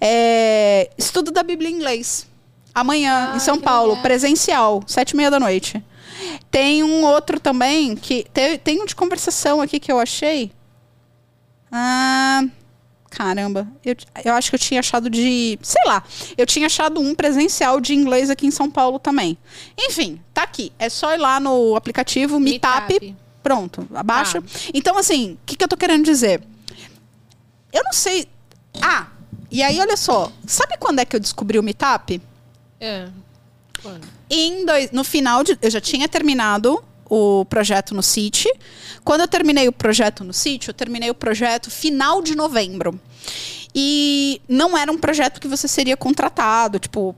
É, 0.00 0.90
estudo 0.96 1.30
da 1.30 1.42
Bíblia 1.42 1.70
em 1.70 1.74
inglês. 1.74 2.26
Amanhã, 2.74 3.30
Ah, 3.32 3.36
em 3.36 3.40
São 3.40 3.58
Paulo, 3.60 3.88
legal. 3.90 4.02
presencial, 4.02 4.82
sete 4.86 5.10
e 5.12 5.16
meia 5.16 5.30
da 5.30 5.40
noite. 5.40 5.82
Tem 6.50 6.82
um 6.84 7.04
outro 7.04 7.40
também 7.40 7.96
que 7.96 8.24
te- 8.32 8.58
tem 8.58 8.80
um 8.82 8.86
de 8.86 8.94
conversação 8.94 9.60
aqui 9.60 9.80
que 9.80 9.90
eu 9.90 9.98
achei. 9.98 10.52
Ah, 11.70 12.42
caramba, 13.10 13.66
eu, 13.84 13.94
eu 14.24 14.32
acho 14.34 14.50
que 14.50 14.54
eu 14.56 14.58
tinha 14.60 14.80
achado 14.80 15.10
de, 15.10 15.58
sei 15.62 15.82
lá, 15.86 16.02
eu 16.36 16.46
tinha 16.46 16.66
achado 16.66 17.00
um 17.00 17.14
presencial 17.14 17.80
de 17.80 17.94
inglês 17.94 18.30
aqui 18.30 18.46
em 18.46 18.50
São 18.50 18.70
Paulo 18.70 18.98
também. 18.98 19.36
Enfim, 19.78 20.20
tá 20.32 20.42
aqui. 20.44 20.72
É 20.78 20.88
só 20.88 21.14
ir 21.14 21.18
lá 21.18 21.38
no 21.40 21.74
aplicativo 21.76 22.38
Meetup, 22.40 22.88
Meetup. 23.00 23.16
pronto, 23.42 23.86
abaixa. 23.94 24.40
Tá. 24.40 24.48
Então 24.72 24.96
assim, 24.96 25.32
o 25.32 25.38
que, 25.46 25.56
que 25.56 25.64
eu 25.64 25.68
tô 25.68 25.76
querendo 25.76 26.04
dizer? 26.04 26.42
Eu 27.72 27.82
não 27.84 27.92
sei. 27.92 28.26
Ah, 28.80 29.08
e 29.50 29.62
aí 29.62 29.80
olha 29.80 29.96
só, 29.96 30.30
sabe 30.46 30.76
quando 30.78 30.98
é 31.00 31.04
que 31.04 31.16
eu 31.16 31.20
descobri 31.20 31.58
o 31.58 31.62
Meetup? 31.62 32.20
É. 32.80 33.08
Quando? 33.82 34.06
Em 34.30 34.64
dois- 34.66 34.90
no 34.90 35.04
final 35.04 35.42
de. 35.44 35.58
Eu 35.62 35.70
já 35.70 35.80
tinha 35.80 36.08
terminado 36.08 36.82
o 37.08 37.44
projeto 37.46 37.94
no 37.94 38.02
City. 38.02 38.48
Quando 39.04 39.22
eu 39.22 39.28
terminei 39.28 39.66
o 39.68 39.72
projeto 39.72 40.22
no 40.24 40.32
City, 40.32 40.68
eu 40.68 40.74
terminei 40.74 41.08
o 41.10 41.14
projeto 41.14 41.70
final 41.70 42.20
de 42.20 42.34
novembro. 42.34 43.00
E 43.74 44.40
não 44.48 44.76
era 44.76 44.90
um 44.92 44.98
projeto 44.98 45.40
que 45.40 45.48
você 45.48 45.66
seria 45.68 45.96
contratado, 45.96 46.78
tipo, 46.78 47.14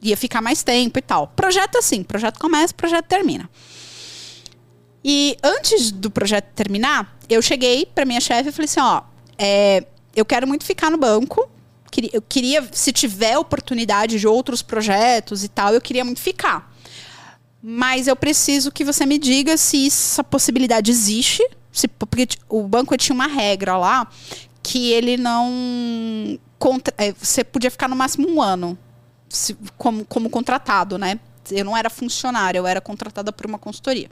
ia 0.00 0.16
ficar 0.16 0.40
mais 0.40 0.62
tempo 0.62 0.98
e 0.98 1.02
tal. 1.02 1.28
Projeto 1.28 1.76
assim, 1.78 2.02
projeto 2.02 2.38
começa, 2.40 2.72
projeto 2.74 3.06
termina. 3.06 3.48
E 5.04 5.36
antes 5.42 5.90
do 5.90 6.10
projeto 6.10 6.46
terminar, 6.54 7.16
eu 7.28 7.42
cheguei 7.42 7.84
pra 7.86 8.04
minha 8.04 8.20
chefe 8.20 8.48
e 8.48 8.52
falei 8.52 8.64
assim, 8.66 8.80
ó, 8.80 9.02
é, 9.36 9.84
eu 10.14 10.24
quero 10.24 10.46
muito 10.46 10.64
ficar 10.64 10.90
no 10.90 10.98
banco, 10.98 11.48
eu 12.12 12.22
queria, 12.22 12.66
se 12.72 12.92
tiver 12.92 13.36
oportunidade 13.36 14.18
de 14.18 14.26
outros 14.26 14.62
projetos 14.62 15.44
e 15.44 15.48
tal, 15.48 15.74
eu 15.74 15.80
queria 15.80 16.04
muito 16.04 16.20
ficar. 16.20 16.72
Mas 17.62 18.08
eu 18.08 18.16
preciso 18.16 18.72
que 18.72 18.84
você 18.84 19.06
me 19.06 19.18
diga 19.18 19.56
se 19.56 19.86
essa 19.86 20.24
possibilidade 20.24 20.90
existe. 20.90 21.46
Se, 21.70 21.86
porque 21.86 22.26
o 22.48 22.66
banco 22.66 22.96
tinha 22.96 23.14
uma 23.14 23.26
regra 23.26 23.76
lá 23.76 24.08
que 24.62 24.90
ele 24.90 25.16
não. 25.16 26.38
Contra, 26.58 26.94
é, 26.98 27.12
você 27.12 27.44
podia 27.44 27.70
ficar 27.70 27.88
no 27.88 27.96
máximo 27.96 28.28
um 28.28 28.40
ano 28.40 28.78
se, 29.28 29.56
como, 29.76 30.04
como 30.04 30.28
contratado, 30.28 30.98
né? 30.98 31.20
Eu 31.50 31.64
não 31.64 31.76
era 31.76 31.90
funcionária, 31.90 32.58
eu 32.58 32.66
era 32.66 32.80
contratada 32.80 33.32
por 33.32 33.46
uma 33.46 33.58
consultoria. 33.58 34.10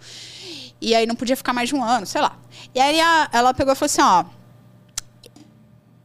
E 0.80 0.94
aí 0.94 1.06
não 1.06 1.14
podia 1.14 1.36
ficar 1.36 1.52
mais 1.52 1.68
de 1.68 1.74
um 1.74 1.82
ano, 1.82 2.06
sei 2.06 2.20
lá. 2.20 2.36
E 2.74 2.80
aí 2.80 3.00
a, 3.00 3.28
ela 3.32 3.52
pegou 3.52 3.72
e 3.72 3.76
falou 3.76 3.86
assim: 3.86 4.02
ó. 4.02 4.39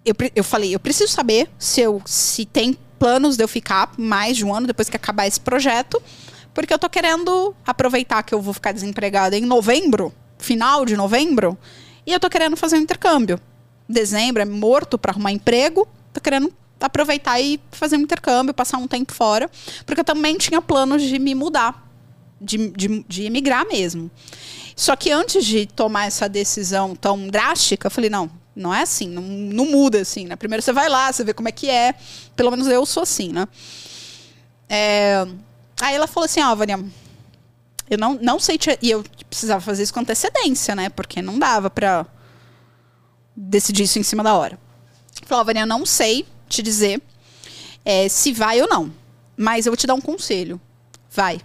Eu, 0.05 0.13
eu 0.35 0.43
falei, 0.43 0.73
eu 0.75 0.79
preciso 0.79 1.11
saber 1.11 1.49
se, 1.57 1.81
eu, 1.81 2.01
se 2.05 2.45
tem 2.45 2.77
planos 2.99 3.35
de 3.35 3.43
eu 3.43 3.47
ficar 3.47 3.91
mais 3.97 4.37
de 4.37 4.45
um 4.45 4.53
ano 4.53 4.67
depois 4.67 4.89
que 4.89 4.95
acabar 4.95 5.27
esse 5.27 5.39
projeto. 5.39 6.01
Porque 6.53 6.73
eu 6.73 6.79
tô 6.79 6.89
querendo 6.89 7.53
aproveitar 7.65 8.23
que 8.23 8.33
eu 8.33 8.41
vou 8.41 8.53
ficar 8.53 8.71
desempregada 8.71 9.37
em 9.37 9.41
novembro, 9.41 10.13
final 10.37 10.85
de 10.85 10.95
novembro, 10.95 11.57
e 12.05 12.13
eu 12.13 12.19
tô 12.19 12.29
querendo 12.29 12.55
fazer 12.55 12.77
um 12.77 12.81
intercâmbio. 12.81 13.39
Dezembro 13.89 14.41
é 14.41 14.45
morto 14.45 14.97
para 14.97 15.11
arrumar 15.11 15.31
emprego, 15.31 15.85
tô 16.13 16.21
querendo 16.21 16.53
aproveitar 16.79 17.41
e 17.41 17.59
fazer 17.71 17.97
um 17.97 18.01
intercâmbio, 18.01 18.53
passar 18.53 18.77
um 18.77 18.87
tempo 18.87 19.13
fora, 19.13 19.49
porque 19.85 19.99
eu 19.99 20.05
também 20.05 20.37
tinha 20.37 20.61
planos 20.61 21.01
de 21.01 21.19
me 21.19 21.35
mudar, 21.35 21.89
de, 22.39 22.69
de, 22.69 23.05
de 23.07 23.23
emigrar 23.23 23.67
mesmo. 23.67 24.09
Só 24.75 24.95
que 24.95 25.11
antes 25.11 25.45
de 25.45 25.65
tomar 25.65 26.07
essa 26.07 26.29
decisão 26.29 26.95
tão 26.95 27.27
drástica, 27.27 27.87
eu 27.87 27.91
falei, 27.91 28.09
não, 28.09 28.29
não 28.55 28.73
é 28.73 28.81
assim, 28.81 29.07
não, 29.07 29.21
não 29.21 29.65
muda 29.65 29.99
assim, 30.01 30.25
né? 30.25 30.35
Primeiro 30.35 30.61
você 30.61 30.71
vai 30.71 30.87
lá, 30.89 31.11
você 31.11 31.23
vê 31.23 31.33
como 31.33 31.49
é 31.49 31.51
que 31.51 31.69
é. 31.69 31.95
Pelo 32.35 32.51
menos 32.51 32.67
eu 32.67 32.85
sou 32.85 33.03
assim, 33.03 33.31
né? 33.31 33.47
É, 34.69 35.27
Aí 35.81 35.95
ela 35.95 36.07
falou 36.07 36.25
assim, 36.25 36.41
ó, 36.41 36.51
oh, 36.51 36.55
Vânia, 36.55 36.83
eu 37.89 37.97
não, 37.97 38.15
não 38.15 38.39
sei 38.39 38.57
te... 38.57 38.77
E 38.81 38.91
eu 38.91 39.03
precisava 39.29 39.61
fazer 39.61 39.83
isso 39.83 39.93
com 39.93 39.99
antecedência, 39.99 40.73
né? 40.73 40.89
Porque 40.89 41.21
não 41.21 41.37
dava 41.37 41.69
pra 41.69 42.05
decidir 43.35 43.83
isso 43.83 43.99
em 43.99 44.03
cima 44.03 44.23
da 44.23 44.33
hora. 44.33 44.57
Falou, 45.25 45.41
oh, 45.41 45.45
Vânia, 45.45 45.61
eu 45.61 45.67
não 45.67 45.85
sei 45.85 46.25
te 46.47 46.61
dizer 46.61 47.01
é, 47.83 48.07
se 48.07 48.31
vai 48.31 48.61
ou 48.61 48.69
não. 48.69 48.91
Mas 49.35 49.65
eu 49.65 49.71
vou 49.71 49.77
te 49.77 49.87
dar 49.87 49.95
um 49.95 50.01
conselho. 50.01 50.59
Vai. 51.11 51.41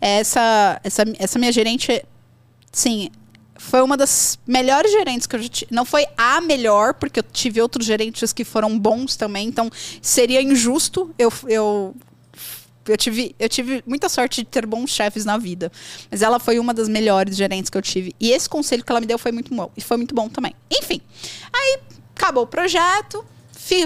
Essa, 0.00 0.80
essa, 0.82 1.04
essa 1.18 1.38
minha 1.38 1.52
gerente, 1.52 2.04
sim, 2.72 3.10
foi 3.60 3.82
uma 3.82 3.94
das 3.94 4.38
melhores 4.46 4.90
gerentes 4.90 5.26
que 5.26 5.36
eu 5.36 5.42
já 5.42 5.48
tive. 5.48 5.72
Não 5.72 5.84
foi 5.84 6.06
a 6.16 6.40
melhor, 6.40 6.94
porque 6.94 7.20
eu 7.20 7.22
tive 7.22 7.60
outros 7.60 7.84
gerentes 7.84 8.32
que 8.32 8.42
foram 8.42 8.76
bons 8.76 9.16
também. 9.16 9.46
Então, 9.46 9.70
seria 10.00 10.40
injusto 10.40 11.14
eu, 11.18 11.30
eu 11.46 11.94
eu 12.88 12.96
tive, 12.96 13.36
eu 13.38 13.48
tive 13.48 13.84
muita 13.86 14.08
sorte 14.08 14.40
de 14.40 14.48
ter 14.48 14.64
bons 14.64 14.90
chefes 14.90 15.26
na 15.26 15.36
vida. 15.36 15.70
Mas 16.10 16.22
ela 16.22 16.40
foi 16.40 16.58
uma 16.58 16.72
das 16.72 16.88
melhores 16.88 17.36
gerentes 17.36 17.68
que 17.68 17.76
eu 17.76 17.82
tive. 17.82 18.16
E 18.18 18.32
esse 18.32 18.48
conselho 18.48 18.82
que 18.82 18.90
ela 18.90 19.00
me 19.00 19.06
deu 19.06 19.18
foi 19.18 19.30
muito 19.30 19.54
bom. 19.54 19.70
E 19.76 19.82
foi 19.82 19.98
muito 19.98 20.14
bom 20.14 20.28
também. 20.28 20.54
Enfim. 20.70 21.00
Aí 21.52 21.80
acabou 22.16 22.44
o 22.44 22.46
projeto. 22.46 23.24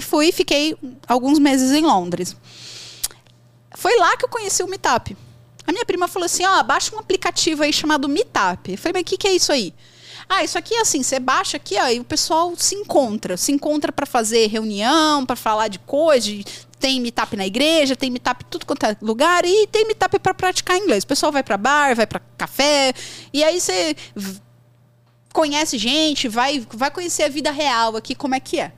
Fui 0.01 0.29
e 0.29 0.33
fiquei 0.33 0.77
alguns 1.07 1.41
meses 1.41 1.73
em 1.73 1.83
Londres. 1.83 2.37
Foi 3.77 3.99
lá 3.99 4.17
que 4.17 4.25
eu 4.25 4.29
conheci 4.29 4.63
o 4.63 4.69
Meetup. 4.69 5.15
A 5.67 5.73
minha 5.73 5.85
prima 5.85 6.09
falou 6.09 6.27
assim: 6.27 6.45
ó, 6.45 6.61
oh, 6.61 6.63
baixa 6.63 6.95
um 6.95 6.99
aplicativo 6.99 7.63
aí 7.63 7.73
chamado 7.73 8.09
Meetup. 8.09 8.73
Eu 8.73 8.79
falei, 8.79 8.95
mas 8.95 9.03
o 9.03 9.05
que, 9.05 9.17
que 9.17 9.29
é 9.29 9.35
isso 9.35 9.53
aí? 9.53 9.75
Ah, 10.29 10.43
isso 10.43 10.57
aqui 10.57 10.75
é 10.75 10.81
assim, 10.81 11.03
você 11.03 11.21
baixa 11.21 11.57
aqui, 11.57 11.77
ó, 11.79 11.89
e 11.89 12.01
o 12.01 12.05
pessoal 12.05 12.55
se 12.57 12.75
encontra, 12.75 13.37
se 13.37 13.53
encontra 13.53 13.93
para 13.93 14.07
fazer 14.07 14.47
reunião, 14.47 15.27
para 15.27 15.37
falar 15.37 15.69
de 15.69 15.79
coisas, 15.81 16.45
tem 16.81 17.01
meetup 17.01 17.37
na 17.37 17.47
igreja, 17.47 17.95
tem 17.95 18.11
meetup 18.11 18.45
tudo 18.47 18.65
quanto 18.65 18.87
é 18.87 18.97
lugar 19.03 19.45
e 19.45 19.67
tem 19.67 19.87
meetup 19.87 20.19
para 20.19 20.33
praticar 20.33 20.79
inglês. 20.79 21.05
O 21.05 21.07
pessoal 21.07 21.31
vai 21.31 21.43
para 21.43 21.57
bar, 21.59 21.95
vai 21.95 22.07
para 22.07 22.21
café 22.39 22.95
e 23.33 23.45
aí 23.45 23.61
você 23.61 23.95
conhece 25.33 25.77
gente, 25.77 26.29
vai 26.29 26.67
vai 26.71 26.91
conhecer 26.91 27.25
a 27.25 27.29
vida 27.29 27.51
real 27.51 27.97
aqui 27.97 28.15
como 28.15 28.35
é 28.35 28.41
que 28.41 28.59
é. 28.61 28.73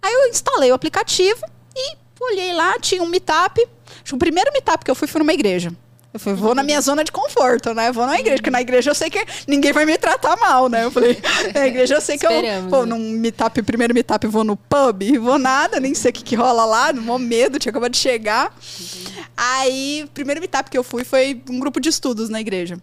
Aí 0.00 0.12
eu 0.12 0.28
instalei 0.28 0.70
o 0.70 0.74
aplicativo 0.74 1.44
e 1.76 1.96
olhei 2.20 2.54
lá, 2.54 2.78
tinha 2.78 3.02
um 3.02 3.06
meetup. 3.06 3.66
O 4.12 4.16
primeiro 4.16 4.50
meetup 4.52 4.84
que 4.84 4.90
eu 4.90 4.94
fui 4.94 5.08
foi 5.08 5.18
numa 5.18 5.34
igreja. 5.34 5.72
Eu 6.12 6.18
falei, 6.18 6.36
vou 6.36 6.56
na 6.56 6.64
minha 6.64 6.80
zona 6.80 7.04
de 7.04 7.12
conforto, 7.12 7.72
né? 7.72 7.92
Vou 7.92 8.04
na 8.04 8.18
igreja, 8.18 8.38
porque 8.38 8.50
na 8.50 8.60
igreja 8.60 8.90
eu 8.90 8.94
sei 8.94 9.08
que 9.08 9.24
ninguém 9.46 9.72
vai 9.72 9.86
me 9.86 9.96
tratar 9.96 10.36
mal, 10.36 10.68
né? 10.68 10.84
Eu 10.84 10.90
falei, 10.90 11.16
na 11.54 11.66
igreja 11.68 11.94
eu 11.94 12.00
sei 12.00 12.18
que 12.18 12.26
eu 12.26 12.68
vou 12.68 12.84
né? 12.84 12.94
num 12.94 13.10
meetup, 13.12 13.62
primeiro 13.62 13.94
meetup, 13.94 14.26
vou 14.26 14.42
no 14.42 14.56
pub, 14.56 15.18
vou 15.20 15.38
nada, 15.38 15.78
nem 15.78 15.94
sei 15.94 16.10
o 16.10 16.14
que, 16.14 16.24
que 16.24 16.34
rola 16.34 16.64
lá, 16.64 16.92
no 16.92 17.16
medo, 17.16 17.60
tinha 17.60 17.70
acabado 17.70 17.92
de 17.92 17.98
chegar. 17.98 18.52
Uhum. 18.80 19.22
Aí, 19.36 20.02
o 20.04 20.08
primeiro 20.08 20.40
meetup 20.40 20.68
que 20.68 20.76
eu 20.76 20.82
fui 20.82 21.04
foi 21.04 21.40
um 21.48 21.60
grupo 21.60 21.80
de 21.80 21.88
estudos 21.88 22.28
na 22.28 22.40
igreja. 22.40 22.76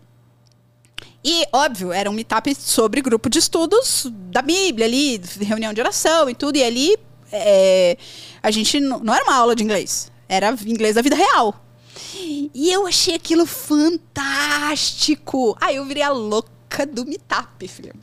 E, 1.21 1.45
óbvio, 1.51 1.91
era 1.91 2.09
um 2.09 2.13
meetup 2.13 2.55
sobre 2.55 3.01
grupo 3.01 3.29
de 3.29 3.39
estudos 3.39 4.07
da 4.31 4.41
Bíblia 4.41 4.85
ali, 4.85 5.21
reunião 5.41 5.73
de 5.73 5.81
oração 5.81 6.29
e 6.29 6.33
tudo. 6.33 6.55
E 6.55 6.63
ali, 6.63 6.97
é, 7.29 7.97
a 8.41 8.49
gente 8.51 8.79
não 8.79 9.13
era 9.13 9.25
uma 9.25 9.35
aula 9.35 9.53
de 9.53 9.63
inglês, 9.63 10.09
era 10.29 10.55
inglês 10.65 10.95
da 10.95 11.01
vida 11.01 11.17
real. 11.17 11.66
E 12.53 12.71
eu 12.71 12.88
achei 12.88 13.15
aquilo 13.15 13.45
fantástico. 13.45 15.58
Aí 15.62 15.75
eu 15.75 15.86
virei 15.86 16.03
a 16.03 16.12
louca 16.12 16.86
do 16.86 17.06
meetup, 17.06 17.67
filho. 17.67 17.93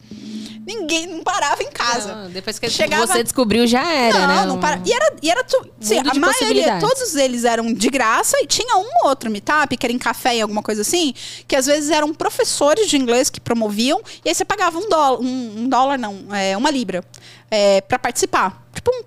Ninguém 0.67 1.07
não 1.07 1.23
parava 1.23 1.63
em 1.63 1.71
casa. 1.71 2.15
Não, 2.15 2.31
depois 2.31 2.59
que 2.59 2.71
Chegava... 2.71 3.07
você 3.07 3.23
descobriu, 3.23 3.67
já 3.67 3.87
era, 3.93 4.19
não, 4.19 4.27
né? 4.27 4.47
Não, 4.47 4.59
para... 4.59 4.81
E 4.85 4.93
era, 4.93 5.15
e 5.23 5.31
era 5.31 5.45
tu... 5.45 5.63
Sim, 5.79 5.99
a 5.99 6.15
maioria, 6.15 6.79
todos 6.81 7.15
eles 7.15 7.45
eram 7.45 7.71
de 7.73 7.89
graça 7.91 8.39
e 8.41 8.47
tinha 8.47 8.79
um 8.79 8.89
ou 9.03 9.11
outro 9.11 9.31
meetup, 9.31 9.77
que 9.77 9.85
era 9.85 9.93
em 9.93 9.99
café 9.99 10.37
e 10.37 10.41
alguma 10.41 10.63
coisa 10.63 10.81
assim, 10.81 11.13
que 11.47 11.55
às 11.55 11.67
vezes 11.67 11.91
eram 11.91 12.15
professores 12.15 12.89
de 12.89 12.97
inglês 12.97 13.29
que 13.29 13.41
promoviam, 13.41 14.01
e 14.25 14.31
aí 14.31 14.35
você 14.35 14.45
pagava 14.45 14.79
um 14.79 14.89
dólar, 14.89 15.21
um, 15.21 15.55
um 15.59 15.69
dólar 15.69 15.99
não, 15.99 16.35
é, 16.35 16.57
uma 16.57 16.71
libra, 16.71 17.05
é, 17.51 17.83
para 17.83 17.99
participar. 17.99 18.65
Tipo 18.75 18.91
um 18.91 19.03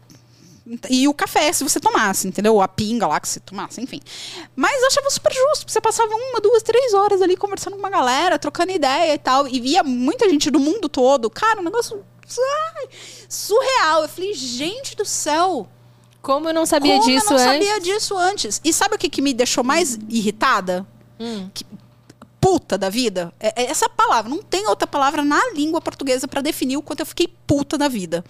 e 0.90 1.08
o 1.08 1.14
café, 1.14 1.52
se 1.54 1.64
você 1.64 1.80
tomasse, 1.80 2.28
entendeu? 2.28 2.60
A 2.60 2.68
pinga 2.68 3.08
lá 3.08 3.20
que 3.20 3.28
você 3.28 3.40
tomasse, 3.40 3.80
enfim. 3.82 4.02
Mas 4.56 4.82
eu 4.82 4.88
achava 4.88 5.10
super 5.10 5.32
justo, 5.32 5.60
porque 5.60 5.72
você 5.72 5.82
passava 5.82 6.14
uma, 6.14 6.42
duas, 6.42 6.62
três 6.62 6.94
horas 6.94 7.22
ali 7.22 7.38
conversando 7.38 7.74
com 7.74 7.80
uma 7.80 7.90
galera, 7.90 8.38
trocando 8.38 8.72
ideia 8.72 9.14
e 9.14 9.18
tal. 9.18 9.48
E 9.48 9.60
via 9.60 9.84
muita 9.84 10.30
gente 10.30 10.52
do 10.52 10.60
mundo 10.60 10.90
todo. 10.90 11.30
Cara, 11.30 11.62
um 11.62 11.64
negócio 11.64 12.04
ai, 12.76 12.88
surreal. 13.30 14.04
Eu 14.04 14.10
falei, 14.10 14.34
gente 14.34 14.96
do 14.96 15.06
céu. 15.06 15.68
Como 16.22 16.50
eu 16.50 16.54
não 16.54 16.66
sabia 16.66 16.96
Como 16.96 17.06
disso 17.06 17.34
antes? 17.34 17.46
Eu 17.46 17.48
não 17.48 17.54
sabia 17.54 17.80
disso 17.80 18.18
antes. 18.18 18.62
E 18.64 18.74
sabe 18.74 18.96
o 18.96 18.98
que, 18.98 19.10
que 19.10 19.22
me 19.22 19.34
deixou 19.34 19.64
mais 19.64 19.98
irritada? 20.10 20.86
Hum. 21.18 21.50
Que, 21.54 21.66
puta 22.40 22.78
da 22.78 22.90
vida. 22.90 23.34
É, 23.40 23.64
é 23.64 23.70
essa 23.70 23.90
palavra, 23.90 24.30
não 24.30 24.42
tem 24.42 24.68
outra 24.68 24.88
palavra 24.88 25.24
na 25.24 25.40
língua 25.54 25.82
portuguesa 25.82 26.28
para 26.28 26.42
definir 26.42 26.78
o 26.78 26.82
quanto 26.82 27.02
eu 27.02 27.06
fiquei 27.06 27.28
puta 27.46 27.78
da 27.78 27.88
vida. 27.88 28.24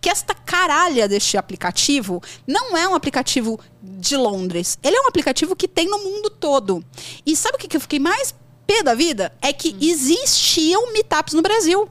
Que 0.00 0.08
esta 0.08 0.34
caralha 0.34 1.08
deste 1.08 1.36
aplicativo 1.36 2.22
não 2.46 2.76
é 2.76 2.88
um 2.88 2.94
aplicativo 2.94 3.58
de 3.82 4.16
Londres. 4.16 4.78
Ele 4.82 4.96
é 4.96 5.00
um 5.02 5.08
aplicativo 5.08 5.54
que 5.54 5.68
tem 5.68 5.86
no 5.86 5.98
mundo 5.98 6.30
todo. 6.30 6.84
E 7.24 7.36
sabe 7.36 7.56
o 7.56 7.58
que, 7.58 7.68
que 7.68 7.76
eu 7.76 7.80
fiquei 7.80 7.98
mais 7.98 8.34
pé 8.66 8.82
da 8.82 8.94
vida? 8.94 9.32
É 9.40 9.52
que 9.52 9.70
hum. 9.70 9.78
existiam 9.80 10.92
meetups 10.92 11.34
no 11.34 11.42
Brasil. 11.42 11.88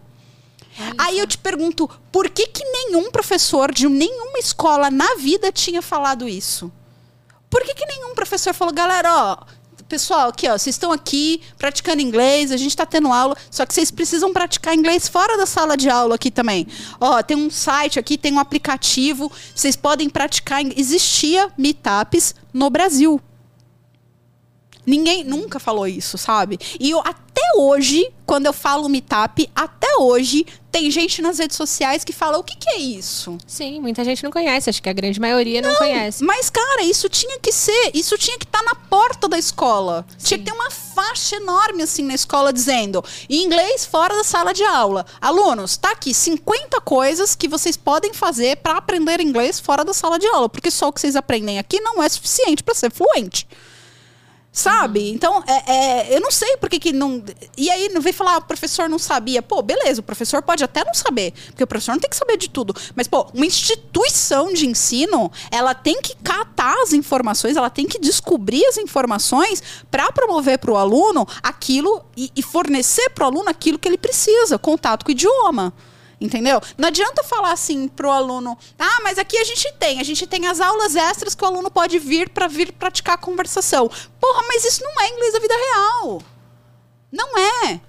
Aí 0.98 1.20
eu 1.20 1.28
te 1.28 1.38
pergunto, 1.38 1.90
por 2.12 2.30
que, 2.30 2.48
que 2.48 2.64
nenhum 2.64 3.12
professor 3.12 3.72
de 3.72 3.88
nenhuma 3.90 4.40
escola 4.40 4.90
na 4.90 5.16
vida 5.16 5.52
tinha 5.52 5.82
falado 5.82 6.28
isso? 6.28 6.72
Por 7.50 7.64
que, 7.64 7.74
que 7.74 7.86
nenhum 7.86 8.14
professor 8.14 8.54
falou, 8.54 8.74
galera, 8.74 9.14
ó, 9.14 9.38
pessoal, 9.90 10.30
aqui, 10.30 10.48
ó, 10.48 10.52
vocês 10.52 10.76
estão 10.76 10.92
aqui 10.92 11.42
praticando 11.58 12.02
inglês, 12.02 12.52
a 12.52 12.58
gente 12.58 12.70
está 12.70 12.86
tendo 12.86 13.12
aula, 13.12 13.36
só 13.50 13.66
que 13.66 13.74
vocês 13.74 13.90
precisam 13.90 14.32
praticar 14.32 14.76
inglês 14.76 15.08
fora 15.08 15.36
da 15.36 15.48
sala 15.48 15.76
de 15.76 15.90
aula 15.90 16.16
aqui 16.16 16.30
também. 16.30 16.68
Ó, 17.02 17.22
tem 17.24 17.36
um 17.36 17.50
site 17.50 17.98
aqui, 17.98 18.16
tem 18.18 18.32
um 18.32 18.40
aplicativo, 18.40 19.32
vocês 19.54 19.76
podem 19.76 20.08
praticar. 20.08 20.62
Existia 20.78 21.50
meetups 21.58 22.36
no 22.54 22.70
Brasil. 22.70 23.20
Ninguém 24.86 25.24
nunca 25.24 25.60
falou 25.60 25.88
isso, 25.88 26.18
sabe? 26.18 26.60
E 26.80 26.90
eu, 26.90 27.00
até 27.00 27.29
hoje, 27.58 28.12
quando 28.26 28.46
eu 28.46 28.54
falo 28.54 28.88
meetup, 28.88 29.50
até 29.56 29.88
hoje 29.98 30.46
tem 30.72 30.90
gente 30.92 31.22
nas 31.22 31.40
redes 31.40 31.58
sociais 31.58 32.04
que 32.04 32.14
fala 32.14 32.38
o 32.38 32.44
que, 32.44 32.56
que 32.56 32.70
é 32.70 32.78
isso? 32.78 33.38
Sim, 33.48 33.80
muita 33.82 34.04
gente 34.06 34.24
não 34.24 34.32
conhece, 34.32 34.70
acho 34.70 34.82
que 34.82 34.90
a 34.90 34.94
grande 34.94 35.20
maioria 35.20 35.62
não, 35.62 35.72
não 35.72 35.78
conhece. 35.78 36.24
Mas, 36.24 36.50
cara, 36.50 36.84
isso 36.84 37.10
tinha 37.10 37.40
que 37.40 37.52
ser, 37.52 37.92
isso 37.94 38.18
tinha 38.18 38.38
que 38.38 38.46
estar 38.46 38.60
tá 38.60 38.66
na 38.66 38.76
porta 38.76 39.28
da 39.28 39.38
escola. 39.38 40.06
Sim. 40.18 40.28
Tinha 40.28 40.38
que 40.38 40.46
ter 40.46 40.52
uma 40.52 40.70
faixa 40.70 41.38
enorme 41.38 41.84
assim 41.84 42.04
na 42.04 42.14
escola 42.14 42.54
dizendo 42.54 43.04
inglês 43.30 43.86
fora 43.86 44.16
da 44.16 44.24
sala 44.24 44.54
de 44.54 44.64
aula. 44.64 45.06
Alunos, 45.20 45.76
tá 45.76 45.92
aqui 45.92 46.14
50 46.14 46.80
coisas 46.82 47.36
que 47.36 47.48
vocês 47.48 47.76
podem 47.76 48.14
fazer 48.14 48.58
para 48.58 48.78
aprender 48.78 49.20
inglês 49.22 49.60
fora 49.60 49.84
da 49.84 49.94
sala 49.94 50.20
de 50.20 50.28
aula, 50.28 50.48
porque 50.48 50.70
só 50.70 50.90
o 50.90 50.94
que 50.94 51.02
vocês 51.02 51.16
aprendem 51.16 51.58
aqui 51.58 51.80
não 51.82 52.02
é 52.02 52.08
suficiente 52.08 52.64
para 52.64 52.76
ser 52.76 52.92
fluente. 52.92 53.48
Sabe? 54.52 55.00
Uhum. 55.00 55.08
Então, 55.08 55.44
é, 55.46 55.72
é, 55.72 56.16
eu 56.16 56.22
não 56.22 56.32
sei 56.32 56.58
por 56.58 56.70
que, 56.70 56.80
que 56.80 56.92
não. 56.92 57.24
E 57.56 57.70
aí 57.70 57.90
não 57.90 58.02
vem 58.02 58.12
falar, 58.12 58.36
ah, 58.36 58.38
o 58.40 58.42
professor 58.42 58.90
não 58.90 58.98
sabia. 58.98 59.42
Pô, 59.42 59.62
beleza, 59.62 60.02
o 60.02 60.04
professor 60.04 60.42
pode 60.42 60.64
até 60.64 60.84
não 60.84 60.94
saber, 60.94 61.34
porque 61.48 61.64
o 61.64 61.68
professor 61.68 61.92
não 61.92 62.00
tem 62.00 62.10
que 62.10 62.16
saber 62.16 62.36
de 62.36 62.50
tudo. 62.50 62.74
Mas, 62.96 63.08
pô, 63.08 63.28
uma 63.34 63.46
instituição 63.46 64.52
de 64.52 64.68
ensino, 64.68 65.32
ela 65.52 65.76
tem 65.76 66.02
que 66.02 66.16
catar 66.18 66.76
as 66.82 66.94
informações, 66.94 67.56
ela 67.58 67.70
tem 67.70 67.88
que 67.88 68.00
descobrir 68.00 68.66
as 68.66 68.78
informações 68.78 69.62
para 69.90 70.12
promover 70.12 70.58
para 70.58 70.72
o 70.72 70.78
aluno 70.78 71.28
aquilo 71.44 72.04
e, 72.18 72.32
e 72.36 72.42
fornecer 72.42 73.10
para 73.12 73.26
o 73.26 73.28
aluno 73.28 73.50
aquilo 73.50 73.78
que 73.78 73.88
ele 73.88 73.98
precisa, 73.98 74.58
contato 74.58 75.06
com 75.06 75.10
o 75.10 75.14
idioma. 75.14 75.74
Entendeu? 76.22 76.62
Não 76.78 76.90
adianta 76.90 77.24
falar 77.24 77.54
assim 77.54 77.88
pro 77.88 78.12
aluno: 78.12 78.58
"Ah, 78.78 79.00
mas 79.04 79.18
aqui 79.18 79.38
a 79.38 79.44
gente 79.44 79.72
tem, 79.80 80.00
a 80.00 80.04
gente 80.04 80.28
tem 80.28 80.48
as 80.48 80.60
aulas 80.60 80.96
extras 80.96 81.34
que 81.34 81.44
o 81.44 81.48
aluno 81.48 81.72
pode 81.72 81.98
vir 81.98 82.30
para 82.30 82.48
vir 82.48 82.74
praticar 82.74 83.16
a 83.16 83.18
conversação". 83.18 83.90
Porra, 84.20 84.44
mas 84.48 84.66
isso 84.66 84.84
não 84.84 85.02
é 85.02 85.10
inglês 85.10 85.34
da 85.34 85.40
vida 85.40 85.54
real. 85.56 86.22
Não 87.12 87.38
é. 87.38 87.82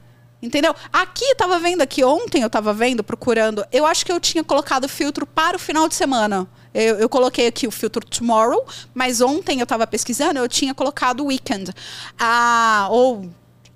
Entendeu? 0.42 0.74
Aqui 0.90 1.24
eu 1.24 1.36
tava 1.36 1.58
vendo 1.58 1.82
aqui 1.82 2.02
ontem, 2.02 2.42
eu 2.42 2.48
tava 2.48 2.72
vendo, 2.72 3.04
procurando. 3.04 3.64
Eu 3.70 3.84
acho 3.84 4.06
que 4.06 4.12
eu 4.12 4.18
tinha 4.18 4.42
colocado 4.42 4.88
filtro 4.88 5.26
para 5.26 5.56
o 5.56 5.60
final 5.60 5.86
de 5.86 5.94
semana. 5.94 6.48
Eu, 6.72 6.98
eu, 6.98 7.08
coloquei 7.08 7.46
aqui 7.48 7.66
o 7.66 7.70
filtro 7.70 8.04
tomorrow, 8.06 8.64
mas 8.94 9.20
ontem 9.20 9.58
eu 9.58 9.64
estava 9.64 9.86
pesquisando, 9.86 10.38
eu 10.38 10.48
tinha 10.48 10.72
colocado 10.72 11.26
weekend. 11.26 11.74
Ah, 12.18 12.88
ou 12.90 13.28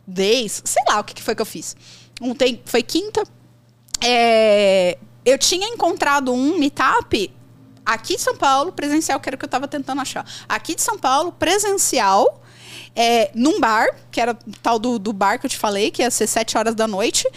days, 0.07 0.63
sei 0.65 0.83
lá 0.89 1.01
o 1.01 1.05
que, 1.05 1.15
que 1.15 1.23
foi 1.23 1.35
que 1.35 1.43
eu 1.43 1.47
fiz. 1.47 1.77
Ontem 2.21 2.63
foi 2.65 2.83
quinta, 2.83 3.25
é, 4.03 4.99
eu 5.25 5.39
tinha 5.39 5.67
encontrado 5.69 6.33
um 6.33 6.59
meetup 6.59 7.31
aqui 7.85 8.17
de 8.17 8.23
São 8.23 8.37
Paulo, 8.37 8.73
presencial, 8.73 9.21
que 9.21 9.29
era 9.29 9.37
o 9.37 9.39
que 9.39 9.45
eu 9.45 9.49
estava 9.49 9.69
tentando 9.69 10.01
achar. 10.01 10.27
Aqui 10.49 10.75
de 10.75 10.83
São 10.83 10.99
Paulo, 10.99 11.33
presencial, 11.33 12.41
é, 12.97 13.31
num 13.35 13.61
bar, 13.61 13.89
que 14.11 14.21
era 14.21 14.37
tal 14.63 14.79
do, 14.79 14.99
do 14.99 15.13
bar 15.13 15.39
que 15.39 15.47
eu 15.47 15.51
te 15.51 15.59
falei, 15.59 15.91
que 15.91 16.03
ia 16.03 16.11
ser 16.11 16.27
7 16.27 16.57
horas 16.57 16.75
da 16.75 16.87
noite. 16.87 17.29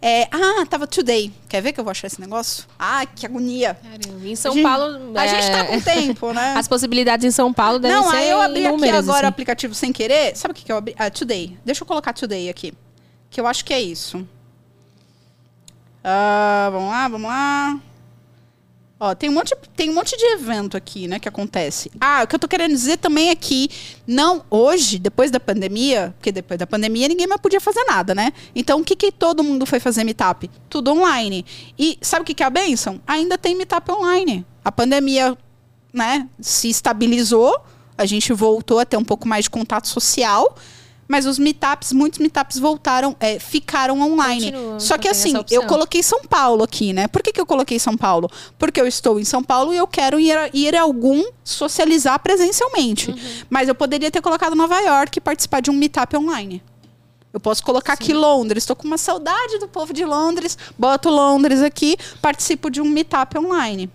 É, 0.00 0.28
ah, 0.30 0.66
tava 0.68 0.86
today. 0.86 1.32
Quer 1.48 1.62
ver 1.62 1.72
que 1.72 1.80
eu 1.80 1.84
vou 1.84 1.90
achar 1.90 2.06
esse 2.06 2.20
negócio? 2.20 2.64
Ah, 2.78 3.06
que 3.06 3.24
agonia. 3.24 3.74
Caramba, 3.82 4.28
em 4.28 4.36
São 4.36 4.52
a 4.52 4.54
gente, 4.54 4.62
Paulo. 4.62 5.18
A 5.18 5.24
é... 5.24 5.28
gente 5.28 5.50
tá 5.50 5.64
com 5.64 5.80
tempo, 5.80 6.32
né? 6.32 6.54
As 6.58 6.68
possibilidades 6.68 7.24
em 7.24 7.30
São 7.30 7.52
Paulo 7.52 7.78
devem 7.78 7.96
Não, 7.96 8.04
ser. 8.04 8.10
Não, 8.10 8.18
aí 8.18 8.30
eu 8.30 8.40
abri 8.40 8.66
aqui 8.66 8.88
agora 8.90 9.18
assim. 9.18 9.24
o 9.24 9.28
aplicativo 9.28 9.74
sem 9.74 9.92
querer. 9.92 10.36
Sabe 10.36 10.52
o 10.52 10.54
que, 10.54 10.64
que 10.64 10.72
eu 10.72 10.76
abri? 10.76 10.94
Ah, 10.98 11.10
today. 11.10 11.56
Deixa 11.64 11.82
eu 11.82 11.86
colocar 11.86 12.12
today 12.12 12.50
aqui. 12.50 12.74
Que 13.30 13.40
eu 13.40 13.46
acho 13.46 13.64
que 13.64 13.72
é 13.72 13.80
isso. 13.80 14.26
Uh, 16.06 16.70
vamos 16.70 16.88
lá, 16.88 17.08
vamos 17.08 17.28
lá. 17.28 17.80
Ó, 18.98 19.12
tem 19.12 19.28
um, 19.28 19.32
monte, 19.32 19.54
tem 19.74 19.90
um 19.90 19.92
monte 19.92 20.16
de 20.16 20.24
evento 20.24 20.76
aqui, 20.76 21.08
né, 21.08 21.18
que 21.18 21.28
acontece. 21.28 21.90
Ah, 22.00 22.22
o 22.22 22.28
que 22.28 22.34
eu 22.34 22.38
tô 22.38 22.46
querendo 22.46 22.70
dizer 22.70 22.96
também 22.96 23.28
é 23.28 23.34
que 23.34 23.68
não, 24.06 24.42
hoje, 24.48 24.98
depois 24.98 25.32
da 25.32 25.40
pandemia, 25.40 26.14
porque 26.16 26.30
depois 26.30 26.58
da 26.58 26.66
pandemia 26.66 27.08
ninguém 27.08 27.26
mais 27.26 27.40
podia 27.40 27.60
fazer 27.60 27.84
nada, 27.84 28.14
né? 28.14 28.32
Então, 28.54 28.80
o 28.80 28.84
que 28.84 28.96
que 28.96 29.12
todo 29.12 29.42
mundo 29.42 29.66
foi 29.66 29.80
fazer 29.80 30.02
meetup? 30.04 30.48
Tudo 30.70 30.92
online. 30.92 31.44
E 31.78 31.98
sabe 32.00 32.22
o 32.22 32.24
que 32.24 32.34
que 32.34 32.42
é 32.42 32.46
a 32.46 32.50
benção? 32.50 32.98
Ainda 33.06 33.36
tem 33.36 33.54
meetup 33.54 33.90
online. 33.90 34.46
A 34.64 34.72
pandemia, 34.72 35.36
né, 35.92 36.26
se 36.40 36.70
estabilizou, 36.70 37.60
a 37.98 38.06
gente 38.06 38.32
voltou 38.32 38.78
a 38.78 38.86
ter 38.86 38.96
um 38.96 39.04
pouco 39.04 39.28
mais 39.28 39.44
de 39.44 39.50
contato 39.50 39.88
social, 39.88 40.56
mas 41.08 41.26
os 41.26 41.38
meetups, 41.38 41.92
muitos 41.92 42.18
meetups 42.18 42.58
voltaram, 42.58 43.16
é, 43.20 43.38
ficaram 43.38 44.00
online. 44.00 44.52
Só 44.78 44.98
que 44.98 45.08
assim, 45.08 45.34
eu 45.50 45.66
coloquei 45.66 46.02
São 46.02 46.22
Paulo 46.22 46.64
aqui, 46.64 46.92
né? 46.92 47.06
Por 47.08 47.22
que, 47.22 47.32
que 47.32 47.40
eu 47.40 47.46
coloquei 47.46 47.78
São 47.78 47.96
Paulo? 47.96 48.30
Porque 48.58 48.80
eu 48.80 48.86
estou 48.86 49.20
em 49.20 49.24
São 49.24 49.42
Paulo 49.42 49.72
e 49.72 49.76
eu 49.76 49.86
quero 49.86 50.18
ir, 50.18 50.36
a, 50.36 50.50
ir 50.52 50.74
a 50.74 50.82
algum 50.82 51.24
socializar 51.44 52.18
presencialmente. 52.20 53.10
Uhum. 53.10 53.16
Mas 53.48 53.68
eu 53.68 53.74
poderia 53.74 54.10
ter 54.10 54.20
colocado 54.20 54.54
Nova 54.54 54.78
York 54.80 55.18
e 55.18 55.20
participar 55.20 55.60
de 55.60 55.70
um 55.70 55.74
meetup 55.74 56.16
online. 56.16 56.62
Eu 57.32 57.40
posso 57.40 57.62
colocar 57.62 57.96
Sim. 57.96 58.02
aqui 58.02 58.14
Londres. 58.14 58.62
Estou 58.62 58.74
com 58.74 58.86
uma 58.86 58.98
saudade 58.98 59.58
do 59.58 59.68
povo 59.68 59.92
de 59.92 60.04
Londres. 60.04 60.56
Boto 60.78 61.10
Londres 61.10 61.60
aqui, 61.62 61.96
participo 62.22 62.70
de 62.70 62.80
um 62.80 62.88
meetup 62.88 63.38
online. 63.38 63.90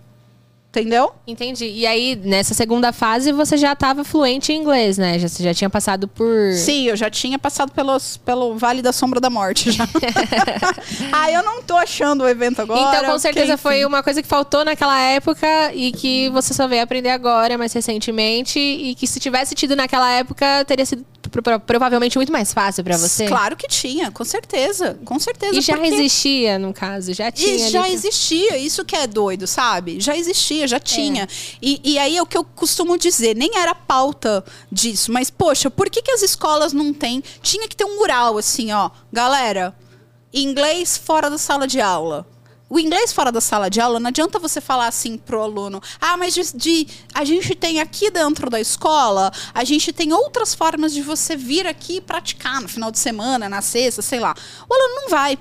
Entendeu? 0.71 1.11
Entendi. 1.27 1.65
E 1.65 1.85
aí, 1.85 2.15
nessa 2.15 2.53
segunda 2.53 2.93
fase, 2.93 3.33
você 3.33 3.57
já 3.57 3.73
estava 3.73 4.05
fluente 4.05 4.53
em 4.53 4.55
inglês, 4.61 4.97
né? 4.97 5.19
Já, 5.19 5.27
você 5.27 5.43
já 5.43 5.53
tinha 5.53 5.69
passado 5.69 6.07
por. 6.07 6.53
Sim, 6.53 6.87
eu 6.87 6.95
já 6.95 7.09
tinha 7.09 7.37
passado 7.37 7.73
pelos, 7.73 8.15
pelo 8.15 8.57
Vale 8.57 8.81
da 8.81 8.93
Sombra 8.93 9.19
da 9.19 9.29
Morte 9.29 9.69
já. 9.69 9.83
ah, 11.11 11.29
eu 11.29 11.43
não 11.43 11.61
tô 11.61 11.75
achando 11.75 12.23
o 12.23 12.29
evento 12.29 12.61
agora. 12.61 12.79
Então, 12.79 13.11
com 13.11 13.19
certeza 13.19 13.57
porque, 13.57 13.61
foi 13.61 13.85
uma 13.85 14.01
coisa 14.01 14.21
que 14.21 14.27
faltou 14.29 14.63
naquela 14.63 14.97
época 14.97 15.73
e 15.73 15.91
que 15.91 16.29
você 16.29 16.53
só 16.53 16.69
veio 16.69 16.83
aprender 16.83 17.09
agora, 17.09 17.57
mais 17.57 17.73
recentemente. 17.73 18.57
E 18.57 18.95
que 18.95 19.05
se 19.05 19.19
tivesse 19.19 19.53
tido 19.53 19.75
naquela 19.75 20.09
época, 20.09 20.63
teria 20.63 20.85
sido 20.85 21.05
provavelmente 21.65 22.17
muito 22.17 22.31
mais 22.31 22.53
fácil 22.53 22.83
para 22.83 22.97
você. 22.97 23.25
Claro 23.25 23.55
que 23.55 23.67
tinha, 23.67 24.11
com 24.11 24.23
certeza. 24.25 24.99
Com 25.05 25.17
certeza. 25.17 25.57
E 25.57 25.61
já 25.61 25.77
porque... 25.77 25.93
existia, 25.93 26.59
no 26.59 26.73
caso, 26.73 27.13
já 27.13 27.31
tinha. 27.31 27.67
E 27.67 27.69
já 27.69 27.89
existia, 27.89 28.57
isso 28.57 28.83
que 28.83 28.95
é 28.95 29.07
doido, 29.07 29.47
sabe? 29.47 29.99
Já 29.99 30.15
existia, 30.15 30.67
já 30.67 30.79
tinha. 30.79 31.23
É. 31.23 31.27
E, 31.61 31.81
e 31.83 31.99
aí 31.99 32.17
é 32.17 32.21
o 32.21 32.25
que 32.25 32.37
eu 32.37 32.43
costumo 32.43 32.97
dizer, 32.97 33.35
nem 33.35 33.57
era 33.57 33.73
pauta 33.73 34.43
disso, 34.71 35.11
mas, 35.11 35.29
poxa, 35.29 35.69
por 35.71 35.89
que, 35.89 36.01
que 36.01 36.11
as 36.11 36.21
escolas 36.21 36.73
não 36.73 36.93
têm? 36.93 37.23
Tinha 37.41 37.67
que 37.67 37.75
ter 37.75 37.85
um 37.85 37.97
mural 37.97 38.37
assim, 38.37 38.71
ó. 38.71 38.89
Galera, 39.11 39.75
inglês 40.33 40.97
fora 40.97 41.29
da 41.29 41.37
sala 41.37 41.65
de 41.65 41.79
aula 41.79 42.27
o 42.71 42.79
inglês 42.79 43.11
fora 43.11 43.33
da 43.33 43.41
sala 43.41 43.69
de 43.69 43.81
aula, 43.81 43.99
não 43.99 44.07
adianta 44.07 44.39
você 44.39 44.61
falar 44.61 44.87
assim 44.87 45.17
pro 45.17 45.41
aluno: 45.41 45.81
ah, 45.99 46.15
mas 46.15 46.33
de, 46.33 46.41
de, 46.55 46.87
a 47.13 47.25
gente 47.25 47.53
tem 47.53 47.81
aqui 47.81 48.09
dentro 48.09 48.49
da 48.49 48.61
escola, 48.61 49.29
a 49.53 49.65
gente 49.65 49.91
tem 49.91 50.13
outras 50.13 50.55
formas 50.55 50.93
de 50.93 51.01
você 51.01 51.35
vir 51.35 51.67
aqui 51.67 51.97
e 51.97 52.01
praticar 52.01 52.61
no 52.61 52.69
final 52.69 52.89
de 52.89 52.97
semana, 52.97 53.49
na 53.49 53.61
sexta, 53.61 54.01
sei 54.01 54.21
lá. 54.21 54.33
O 54.69 54.73
aluno 54.73 55.01
não 55.01 55.09
vai. 55.09 55.37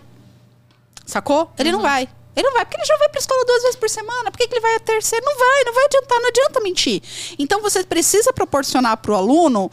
Sacou? 1.07 1.53
Ele 1.57 1.69
uhum. 1.69 1.77
não 1.77 1.83
vai. 1.83 2.09
Ele 2.35 2.47
não 2.49 2.53
vai, 2.53 2.65
porque 2.65 2.77
ele 2.77 2.85
já 2.85 2.97
vai 2.97 3.09
para 3.09 3.21
escola 3.21 3.45
duas 3.45 3.63
vezes 3.63 3.77
por 3.77 3.89
semana. 3.89 4.31
Por 4.33 4.39
que, 4.39 4.49
que 4.49 4.55
ele 4.55 4.61
vai 4.61 4.75
a 4.75 4.81
terceira? 4.81 5.25
Não 5.25 5.39
vai, 5.39 5.65
não 5.65 5.75
vai 5.75 5.85
adiantar, 5.85 6.21
não 6.21 6.29
adianta 6.29 6.61
mentir. 6.61 7.01
Então 7.39 7.63
você 7.63 7.85
precisa 7.85 8.33
proporcionar 8.33 8.97
para 8.97 9.13
o 9.13 9.15
aluno 9.15 9.71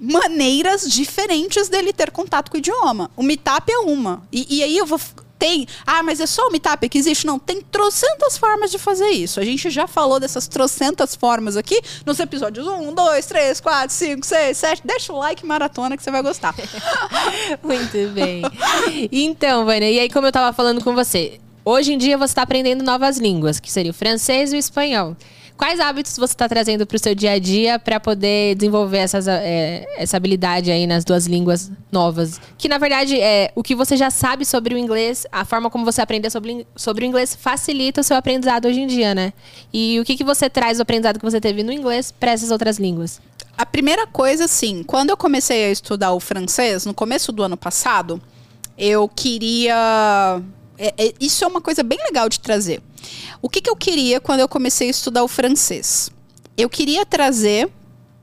maneiras 0.00 0.90
diferentes 0.90 1.68
dele 1.68 1.92
ter 1.92 2.10
contato 2.10 2.50
com 2.50 2.56
o 2.56 2.58
idioma. 2.58 3.08
O 3.16 3.22
Meetup 3.22 3.70
é 3.70 3.78
uma. 3.78 4.26
E, 4.32 4.58
e 4.58 4.62
aí 4.64 4.76
eu 4.76 4.86
vou 4.86 4.98
tem. 5.40 5.66
Ah, 5.86 6.02
mas 6.02 6.20
é 6.20 6.26
só 6.26 6.46
o 6.46 6.50
Meetup 6.52 6.86
que 6.86 6.98
existe? 6.98 7.26
Não, 7.26 7.38
tem 7.38 7.62
trocentas 7.62 8.36
formas 8.36 8.70
de 8.70 8.78
fazer 8.78 9.08
isso. 9.08 9.40
A 9.40 9.44
gente 9.44 9.70
já 9.70 9.86
falou 9.86 10.20
dessas 10.20 10.46
trocentas 10.46 11.16
formas 11.16 11.56
aqui 11.56 11.80
nos 12.04 12.20
episódios 12.20 12.66
1, 12.66 12.94
2, 12.94 13.26
3, 13.26 13.60
4, 13.60 13.90
5, 13.90 14.26
6, 14.26 14.56
7. 14.56 14.82
Deixa 14.84 15.12
o 15.12 15.18
like 15.18 15.44
maratona 15.44 15.96
que 15.96 16.02
você 16.02 16.10
vai 16.10 16.22
gostar. 16.22 16.54
Muito 17.64 18.12
bem. 18.12 18.42
Então, 19.10 19.64
Vânia, 19.64 19.90
e 19.90 19.98
aí, 19.98 20.10
como 20.10 20.26
eu 20.26 20.32
tava 20.32 20.52
falando 20.52 20.84
com 20.84 20.94
você, 20.94 21.40
hoje 21.64 21.94
em 21.94 21.98
dia 21.98 22.18
você 22.18 22.32
está 22.32 22.42
aprendendo 22.42 22.84
novas 22.84 23.16
línguas, 23.16 23.58
que 23.58 23.72
seria 23.72 23.90
o 23.90 23.94
francês 23.94 24.52
e 24.52 24.56
o 24.56 24.58
espanhol. 24.58 25.16
Quais 25.60 25.78
hábitos 25.78 26.16
você 26.16 26.32
está 26.32 26.48
trazendo 26.48 26.86
para 26.86 26.96
o 26.96 26.98
seu 26.98 27.14
dia 27.14 27.32
a 27.32 27.38
dia 27.38 27.78
para 27.78 28.00
poder 28.00 28.54
desenvolver 28.54 28.96
essas, 28.96 29.28
é, 29.28 29.86
essa 29.98 30.16
habilidade 30.16 30.70
aí 30.70 30.86
nas 30.86 31.04
duas 31.04 31.26
línguas 31.26 31.70
novas? 31.92 32.40
Que 32.56 32.66
na 32.66 32.78
verdade 32.78 33.20
é 33.20 33.52
o 33.54 33.62
que 33.62 33.74
você 33.74 33.94
já 33.94 34.10
sabe 34.10 34.46
sobre 34.46 34.74
o 34.74 34.78
inglês, 34.78 35.26
a 35.30 35.44
forma 35.44 35.68
como 35.68 35.84
você 35.84 36.00
aprender 36.00 36.30
sobre, 36.30 36.66
sobre 36.74 37.04
o 37.04 37.06
inglês 37.06 37.36
facilita 37.36 38.00
o 38.00 38.04
seu 38.04 38.16
aprendizado 38.16 38.68
hoje 38.68 38.80
em 38.80 38.86
dia, 38.86 39.14
né? 39.14 39.34
E 39.70 40.00
o 40.00 40.04
que, 40.04 40.16
que 40.16 40.24
você 40.24 40.48
traz 40.48 40.78
do 40.78 40.80
aprendizado 40.80 41.18
que 41.18 41.24
você 41.26 41.38
teve 41.38 41.62
no 41.62 41.70
inglês 41.70 42.10
para 42.10 42.30
essas 42.30 42.50
outras 42.50 42.78
línguas? 42.78 43.20
A 43.58 43.66
primeira 43.66 44.06
coisa, 44.06 44.46
assim, 44.46 44.82
quando 44.82 45.10
eu 45.10 45.16
comecei 45.18 45.66
a 45.66 45.70
estudar 45.70 46.14
o 46.14 46.20
francês, 46.20 46.86
no 46.86 46.94
começo 46.94 47.32
do 47.32 47.42
ano 47.42 47.58
passado, 47.58 48.18
eu 48.78 49.06
queria. 49.06 50.40
É, 50.82 50.94
é, 50.96 51.14
isso 51.20 51.44
é 51.44 51.46
uma 51.46 51.60
coisa 51.60 51.82
bem 51.82 51.98
legal 52.02 52.26
de 52.26 52.40
trazer. 52.40 52.82
O 53.42 53.50
que, 53.50 53.60
que 53.60 53.68
eu 53.68 53.76
queria 53.76 54.18
quando 54.18 54.40
eu 54.40 54.48
comecei 54.48 54.88
a 54.88 54.90
estudar 54.90 55.22
o 55.22 55.28
francês? 55.28 56.10
Eu 56.56 56.70
queria 56.70 57.04
trazer 57.04 57.70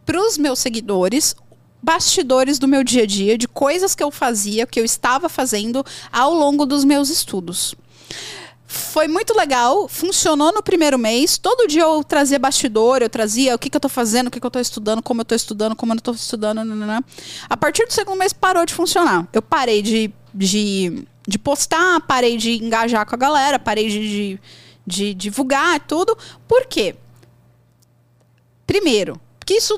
para 0.03 0.19
os 0.19 0.39
meus 0.39 0.57
seguidores 0.57 1.35
bastidores 1.83 2.57
do 2.57 2.67
meu 2.67 2.83
dia 2.83 3.03
a 3.03 3.05
dia, 3.05 3.37
de 3.37 3.47
coisas 3.47 3.93
que 3.93 4.03
eu 4.03 4.09
fazia, 4.09 4.65
que 4.65 4.79
eu 4.79 4.83
estava 4.83 5.29
fazendo 5.29 5.85
ao 6.11 6.33
longo 6.33 6.65
dos 6.65 6.83
meus 6.83 7.09
estudos. 7.09 7.75
Foi 8.65 9.07
muito 9.07 9.37
legal, 9.37 9.87
funcionou 9.87 10.51
no 10.51 10.63
primeiro 10.63 10.97
mês. 10.97 11.37
Todo 11.37 11.67
dia 11.67 11.83
eu 11.83 12.03
trazia 12.03 12.39
bastidor, 12.39 13.03
eu 13.03 13.09
trazia 13.09 13.53
o 13.53 13.59
que, 13.59 13.69
que 13.69 13.77
eu 13.77 13.79
estou 13.79 13.89
fazendo, 13.89 14.27
o 14.27 14.31
que, 14.31 14.39
que 14.39 14.45
eu 14.45 14.49
estou 14.49 14.61
estudando, 14.61 15.03
como 15.03 15.21
eu 15.21 15.23
estou 15.23 15.35
estudando, 15.35 15.75
como 15.75 15.91
eu 15.91 15.95
não 15.95 15.99
estou 15.99 16.15
estudando. 16.15 16.59
A 17.47 17.55
partir 17.55 17.85
do 17.85 17.93
segundo 17.93 18.17
mês 18.17 18.33
parou 18.33 18.65
de 18.65 18.73
funcionar. 18.73 19.27
Eu 19.31 19.43
parei 19.43 19.81
de, 19.81 20.11
de, 20.33 21.05
de 21.27 21.37
postar, 21.37 21.99
parei 22.01 22.37
de 22.37 22.63
engajar 22.63 23.05
com 23.05 23.15
a 23.15 23.17
galera, 23.17 23.59
parei 23.59 23.89
de, 23.89 23.99
de 23.99 24.39
de 24.87 25.13
divulgar 25.13 25.81
tudo. 25.81 26.17
Por 26.47 26.65
quê? 26.65 26.95
Primeiro, 28.65 29.19
porque 29.37 29.55
isso 29.55 29.77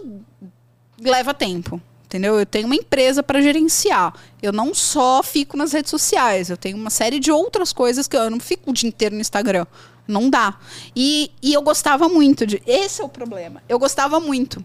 leva 1.01 1.33
tempo. 1.33 1.81
Entendeu? 2.05 2.39
Eu 2.39 2.45
tenho 2.45 2.65
uma 2.65 2.75
empresa 2.75 3.21
para 3.21 3.41
gerenciar. 3.41 4.13
Eu 4.41 4.51
não 4.51 4.73
só 4.73 5.21
fico 5.21 5.55
nas 5.55 5.73
redes 5.73 5.91
sociais, 5.91 6.49
eu 6.49 6.57
tenho 6.57 6.75
uma 6.77 6.89
série 6.89 7.19
de 7.19 7.31
outras 7.31 7.71
coisas 7.71 8.07
que 8.07 8.17
eu 8.17 8.29
não 8.31 8.39
fico 8.39 8.71
o 8.71 8.73
dia 8.73 8.87
inteiro 8.87 9.15
no 9.15 9.21
Instagram. 9.21 9.65
Não 10.07 10.27
dá. 10.27 10.57
E, 10.95 11.31
e 11.41 11.53
eu 11.53 11.61
gostava 11.61 12.09
muito 12.09 12.47
de. 12.47 12.61
Esse 12.65 13.01
é 13.01 13.05
o 13.05 13.09
problema. 13.09 13.61
Eu 13.69 13.77
gostava 13.77 14.19
muito. 14.19 14.63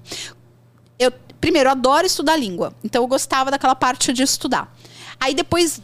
Eu, 0.98 1.12
primeiro, 1.38 1.68
eu 1.68 1.72
adoro 1.72 2.06
estudar 2.06 2.36
língua. 2.36 2.74
Então 2.82 3.02
eu 3.02 3.06
gostava 3.06 3.50
daquela 3.50 3.74
parte 3.74 4.10
de 4.10 4.22
estudar. 4.22 4.74
Aí 5.20 5.34
depois 5.34 5.82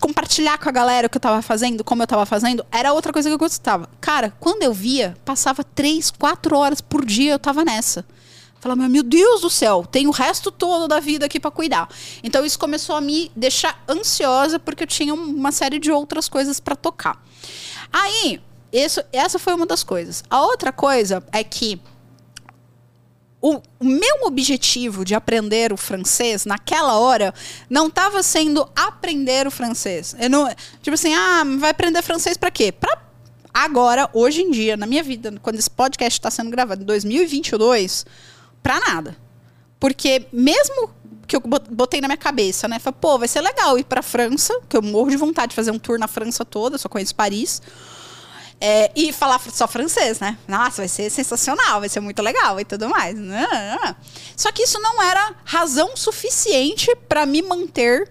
compartilhar 0.00 0.58
com 0.58 0.68
a 0.68 0.72
galera 0.72 1.06
o 1.06 1.10
que 1.10 1.16
eu 1.16 1.20
tava 1.20 1.42
fazendo, 1.42 1.82
como 1.82 2.02
eu 2.02 2.06
tava 2.06 2.26
fazendo, 2.26 2.64
era 2.70 2.92
outra 2.92 3.12
coisa 3.12 3.28
que 3.28 3.34
eu 3.34 3.38
gostava. 3.38 3.88
Cara, 4.00 4.32
quando 4.38 4.62
eu 4.62 4.72
via, 4.72 5.16
passava 5.24 5.64
três, 5.64 6.10
quatro 6.10 6.56
horas 6.56 6.80
por 6.80 7.04
dia, 7.04 7.32
eu 7.32 7.38
tava 7.38 7.64
nessa. 7.64 8.04
Falava, 8.60 8.88
meu 8.88 9.02
Deus 9.02 9.40
do 9.40 9.50
céu, 9.50 9.84
tem 9.90 10.06
o 10.06 10.12
resto 10.12 10.52
todo 10.52 10.86
da 10.86 11.00
vida 11.00 11.26
aqui 11.26 11.40
para 11.40 11.50
cuidar. 11.50 11.88
Então 12.22 12.44
isso 12.44 12.58
começou 12.58 12.94
a 12.94 13.00
me 13.00 13.30
deixar 13.34 13.82
ansiosa 13.88 14.58
porque 14.58 14.84
eu 14.84 14.86
tinha 14.86 15.12
uma 15.12 15.50
série 15.50 15.80
de 15.80 15.90
outras 15.90 16.28
coisas 16.28 16.60
para 16.60 16.76
tocar. 16.76 17.20
Aí, 17.92 18.40
isso, 18.72 19.02
essa 19.12 19.38
foi 19.38 19.52
uma 19.52 19.66
das 19.66 19.82
coisas. 19.82 20.22
A 20.30 20.42
outra 20.42 20.72
coisa 20.72 21.24
é 21.32 21.42
que 21.42 21.80
o, 23.42 23.60
meu 23.80 24.22
objetivo 24.22 25.04
de 25.04 25.16
aprender 25.16 25.72
o 25.72 25.76
francês 25.76 26.46
naquela 26.46 26.96
hora 26.96 27.34
não 27.68 27.88
estava 27.88 28.22
sendo 28.22 28.70
aprender 28.76 29.48
o 29.48 29.50
francês. 29.50 30.14
Eu 30.18 30.30
não, 30.30 30.48
tipo 30.80 30.94
assim, 30.94 31.12
ah, 31.12 31.42
vai 31.58 31.70
aprender 31.70 32.00
francês 32.02 32.36
para 32.36 32.52
quê? 32.52 32.70
Para 32.70 33.02
agora, 33.52 34.08
hoje 34.12 34.42
em 34.42 34.50
dia, 34.52 34.76
na 34.76 34.86
minha 34.86 35.02
vida, 35.02 35.34
quando 35.42 35.58
esse 35.58 35.68
podcast 35.68 36.20
está 36.20 36.30
sendo 36.30 36.50
gravado 36.50 36.82
em 36.82 36.86
2022, 36.86 38.06
para 38.62 38.78
nada. 38.78 39.16
Porque 39.80 40.24
mesmo 40.32 40.90
que 41.26 41.34
eu 41.34 41.40
botei 41.40 42.00
na 42.00 42.06
minha 42.06 42.16
cabeça, 42.16 42.68
né? 42.68 42.78
Falei, 42.78 42.98
pô, 43.00 43.18
vai 43.18 43.26
ser 43.26 43.40
legal 43.40 43.76
ir 43.76 43.84
pra 43.84 44.02
França, 44.02 44.54
que 44.68 44.76
eu 44.76 44.82
morro 44.82 45.10
de 45.10 45.16
vontade 45.16 45.50
de 45.50 45.56
fazer 45.56 45.72
um 45.72 45.78
tour 45.78 45.98
na 45.98 46.06
França 46.06 46.44
toda, 46.44 46.78
só 46.78 46.88
conheço 46.88 47.14
Paris. 47.14 47.60
É, 48.64 48.92
e 48.94 49.12
falar 49.12 49.40
só 49.52 49.66
francês, 49.66 50.20
né? 50.20 50.38
Nossa, 50.46 50.82
vai 50.82 50.88
ser 50.88 51.10
sensacional, 51.10 51.80
vai 51.80 51.88
ser 51.88 51.98
muito 51.98 52.22
legal 52.22 52.60
e 52.60 52.64
tudo 52.64 52.88
mais. 52.88 53.18
Só 54.36 54.52
que 54.52 54.62
isso 54.62 54.78
não 54.78 55.02
era 55.02 55.34
razão 55.44 55.96
suficiente 55.96 56.94
para 57.08 57.26
me 57.26 57.42
manter 57.42 58.08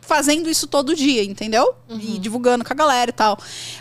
fazendo 0.00 0.50
isso 0.50 0.66
todo 0.66 0.96
dia, 0.96 1.22
entendeu? 1.22 1.76
Uhum. 1.88 1.96
E 2.00 2.18
divulgando 2.18 2.64
com 2.64 2.72
a 2.72 2.76
galera 2.76 3.10
e 3.10 3.14
tal. 3.14 3.38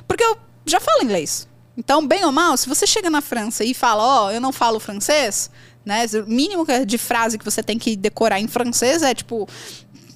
Porque 0.07 0.23
eu 0.23 0.37
já 0.67 0.79
falo 0.79 1.03
inglês. 1.03 1.47
Então, 1.75 2.05
bem 2.05 2.23
ou 2.25 2.31
mal, 2.31 2.55
se 2.57 2.69
você 2.69 2.85
chega 2.85 3.09
na 3.09 3.21
França 3.21 3.63
e 3.63 3.73
fala, 3.73 4.03
ó, 4.03 4.27
oh, 4.27 4.31
eu 4.31 4.39
não 4.39 4.51
falo 4.51 4.79
francês, 4.79 5.49
né? 5.83 6.05
O 6.13 6.29
mínimo 6.29 6.63
de 6.85 6.97
frase 6.99 7.39
que 7.39 7.45
você 7.45 7.63
tem 7.63 7.79
que 7.79 7.95
decorar 7.95 8.39
em 8.39 8.47
francês 8.47 9.01
é 9.01 9.15
tipo, 9.15 9.49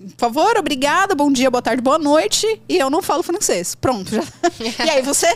por 0.10 0.18
favor, 0.18 0.58
obrigada, 0.58 1.16
bom 1.16 1.32
dia, 1.32 1.50
boa 1.50 1.62
tarde, 1.62 1.82
boa 1.82 1.98
noite, 1.98 2.62
e 2.68 2.78
eu 2.78 2.90
não 2.90 3.02
falo 3.02 3.24
francês. 3.24 3.76
Pronto. 3.76 4.12
E 4.86 4.90
aí 4.90 5.02
você 5.02 5.28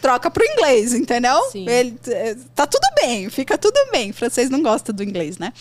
troca 0.00 0.30
pro 0.30 0.44
inglês, 0.44 0.94
entendeu? 0.94 1.38
Sim. 1.50 1.68
Ele, 1.68 1.98
é, 2.08 2.36
tá 2.54 2.66
tudo 2.66 2.86
bem, 3.00 3.28
fica 3.28 3.58
tudo 3.58 3.78
bem. 3.92 4.10
O 4.10 4.14
francês 4.14 4.48
não 4.48 4.62
gosta 4.62 4.92
do 4.92 5.02
inglês, 5.02 5.38
né? 5.38 5.52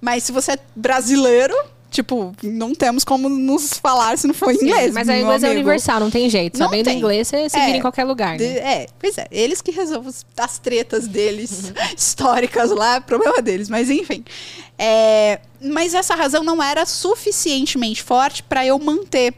Mas 0.00 0.24
se 0.24 0.32
você 0.32 0.52
é 0.52 0.58
brasileiro, 0.74 1.54
Tipo, 1.92 2.34
não 2.42 2.74
temos 2.74 3.04
como 3.04 3.28
nos 3.28 3.74
falar 3.74 4.16
se 4.16 4.26
não 4.26 4.34
for 4.34 4.52
Sim, 4.54 4.64
inglês. 4.64 4.94
Mas 4.94 5.08
a 5.08 5.18
inglês 5.18 5.44
é 5.44 5.50
universal, 5.50 6.00
não 6.00 6.10
tem 6.10 6.28
jeito. 6.28 6.58
Não 6.58 6.66
Sabendo 6.66 6.86
tem. 6.86 6.98
inglês, 6.98 7.28
você, 7.28 7.36
é, 7.36 7.48
vira 7.66 7.76
em 7.76 7.80
qualquer 7.80 8.04
lugar. 8.04 8.38
Né? 8.38 8.44
é, 8.44 8.86
pois 8.98 9.18
é. 9.18 9.28
Eles 9.30 9.60
que 9.60 9.70
resolvem 9.70 10.10
as 10.38 10.58
tretas 10.58 11.06
deles, 11.06 11.72
históricas 11.96 12.70
lá, 12.70 12.96
é 12.96 13.00
problema 13.00 13.42
deles. 13.42 13.68
Mas 13.68 13.90
enfim. 13.90 14.24
É, 14.78 15.38
mas 15.60 15.92
essa 15.92 16.14
razão 16.14 16.42
não 16.42 16.62
era 16.62 16.86
suficientemente 16.86 18.02
forte 18.02 18.42
para 18.42 18.64
eu 18.64 18.78
manter 18.78 19.34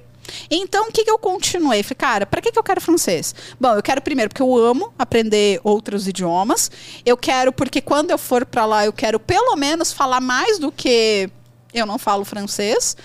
então, 0.51 0.89
o 0.89 0.93
que, 0.93 1.05
que 1.05 1.11
eu 1.11 1.19
continuei? 1.19 1.83
Falei, 1.83 1.97
cara, 1.97 2.27
para 2.27 2.41
que, 2.41 2.51
que 2.51 2.59
eu 2.59 2.63
quero 2.63 2.81
francês? 2.81 3.35
Bom, 3.61 3.75
eu 3.75 3.83
quero 3.83 4.01
primeiro 4.01 4.31
porque 4.31 4.43
eu 4.43 4.57
amo 4.57 4.93
aprender 4.99 5.61
outros 5.63 6.09
idiomas. 6.09 6.71
Eu 7.05 7.17
quero 7.17 7.53
porque 7.53 7.81
quando 7.81 8.11
eu 8.11 8.19
for 8.19 8.47
para 8.47 8.65
lá, 8.65 8.85
eu 8.85 8.93
quero 8.93 9.21
pelo 9.21 9.57
menos 9.57 9.93
falar 9.93 10.21
mais 10.21 10.59
do 10.59 10.73
que 10.73 11.29
eu 11.75 11.87
não 11.87 11.99
falo 11.99 12.25
francês. 12.25 12.97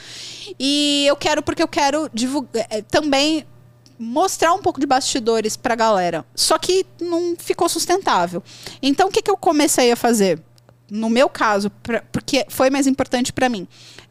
E 0.59 1.05
eu 1.07 1.15
quero 1.15 1.41
porque 1.41 1.63
eu 1.63 1.67
quero 1.67 2.09
divulgar 2.13 2.67
é, 2.69 2.81
também 2.81 3.45
mostrar 3.97 4.53
um 4.53 4.59
pouco 4.59 4.79
de 4.79 4.85
bastidores 4.85 5.57
para 5.57 5.73
a 5.73 5.77
galera. 5.77 6.25
Só 6.33 6.57
que 6.57 6.85
não 7.01 7.35
ficou 7.37 7.67
sustentável. 7.67 8.41
Então 8.81 9.09
o 9.09 9.11
que, 9.11 9.21
que 9.21 9.29
eu 9.29 9.35
comecei 9.35 9.91
a 9.91 9.95
fazer? 9.95 10.41
No 10.89 11.09
meu 11.09 11.27
caso, 11.27 11.69
pra, 11.83 12.01
porque 12.11 12.45
foi 12.49 12.69
mais 12.69 12.87
importante 12.87 13.33
para 13.33 13.49
mim, 13.49 13.67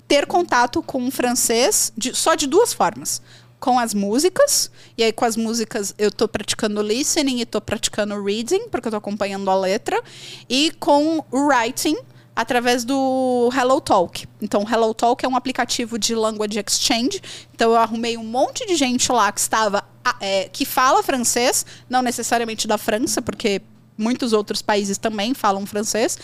ter 0.07 0.27
contato 0.27 0.83
com 0.83 1.07
o 1.07 1.11
francês 1.11 1.93
de, 1.97 2.15
só 2.15 2.35
de 2.35 2.47
duas 2.47 2.73
formas 2.73 3.23
com 3.59 3.79
as 3.79 3.93
músicas. 3.93 4.71
E 4.97 5.03
aí, 5.03 5.13
com 5.13 5.25
as 5.25 5.37
músicas, 5.37 5.95
eu 5.99 6.11
tô 6.11 6.29
praticando 6.29 6.81
listening 6.83 7.41
e 7.41 7.47
tô 7.47 7.61
praticando 7.61 8.23
reading, 8.23 8.69
porque 8.69 8.89
eu 8.89 8.93
tô 8.93 8.99
acompanhando 8.99 9.51
a 9.51 9.55
letra. 9.55 10.01
E 10.49 10.71
com 10.79 11.25
o 11.31 11.49
writing, 11.49 11.97
através 12.39 12.85
do 12.85 13.51
Hello 13.53 13.81
Talk. 13.81 14.25
Então, 14.41 14.63
Hello 14.63 14.95
Talk 14.95 15.25
é 15.25 15.29
um 15.29 15.35
aplicativo 15.35 15.99
de 15.99 16.15
language 16.15 16.57
exchange. 16.57 17.21
Então, 17.53 17.73
eu 17.73 17.77
arrumei 17.77 18.17
um 18.17 18.23
monte 18.23 18.65
de 18.65 18.77
gente 18.77 19.11
lá 19.11 19.33
que 19.33 19.41
estava 19.41 19.83
é, 20.21 20.49
que 20.49 20.65
fala 20.65 21.03
francês, 21.03 21.67
não 21.91 22.01
necessariamente 22.01 22.69
da 22.69 22.79
França, 22.79 23.21
porque 23.21 23.61
muitos 23.99 24.33
outros 24.33 24.63
países 24.63 24.97
também 24.97 25.35
falam 25.35 25.67
francês. 25.67 26.17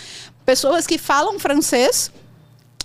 Pessoas 0.46 0.87
que 0.87 0.98
falam 0.98 1.37
francês 1.40 2.12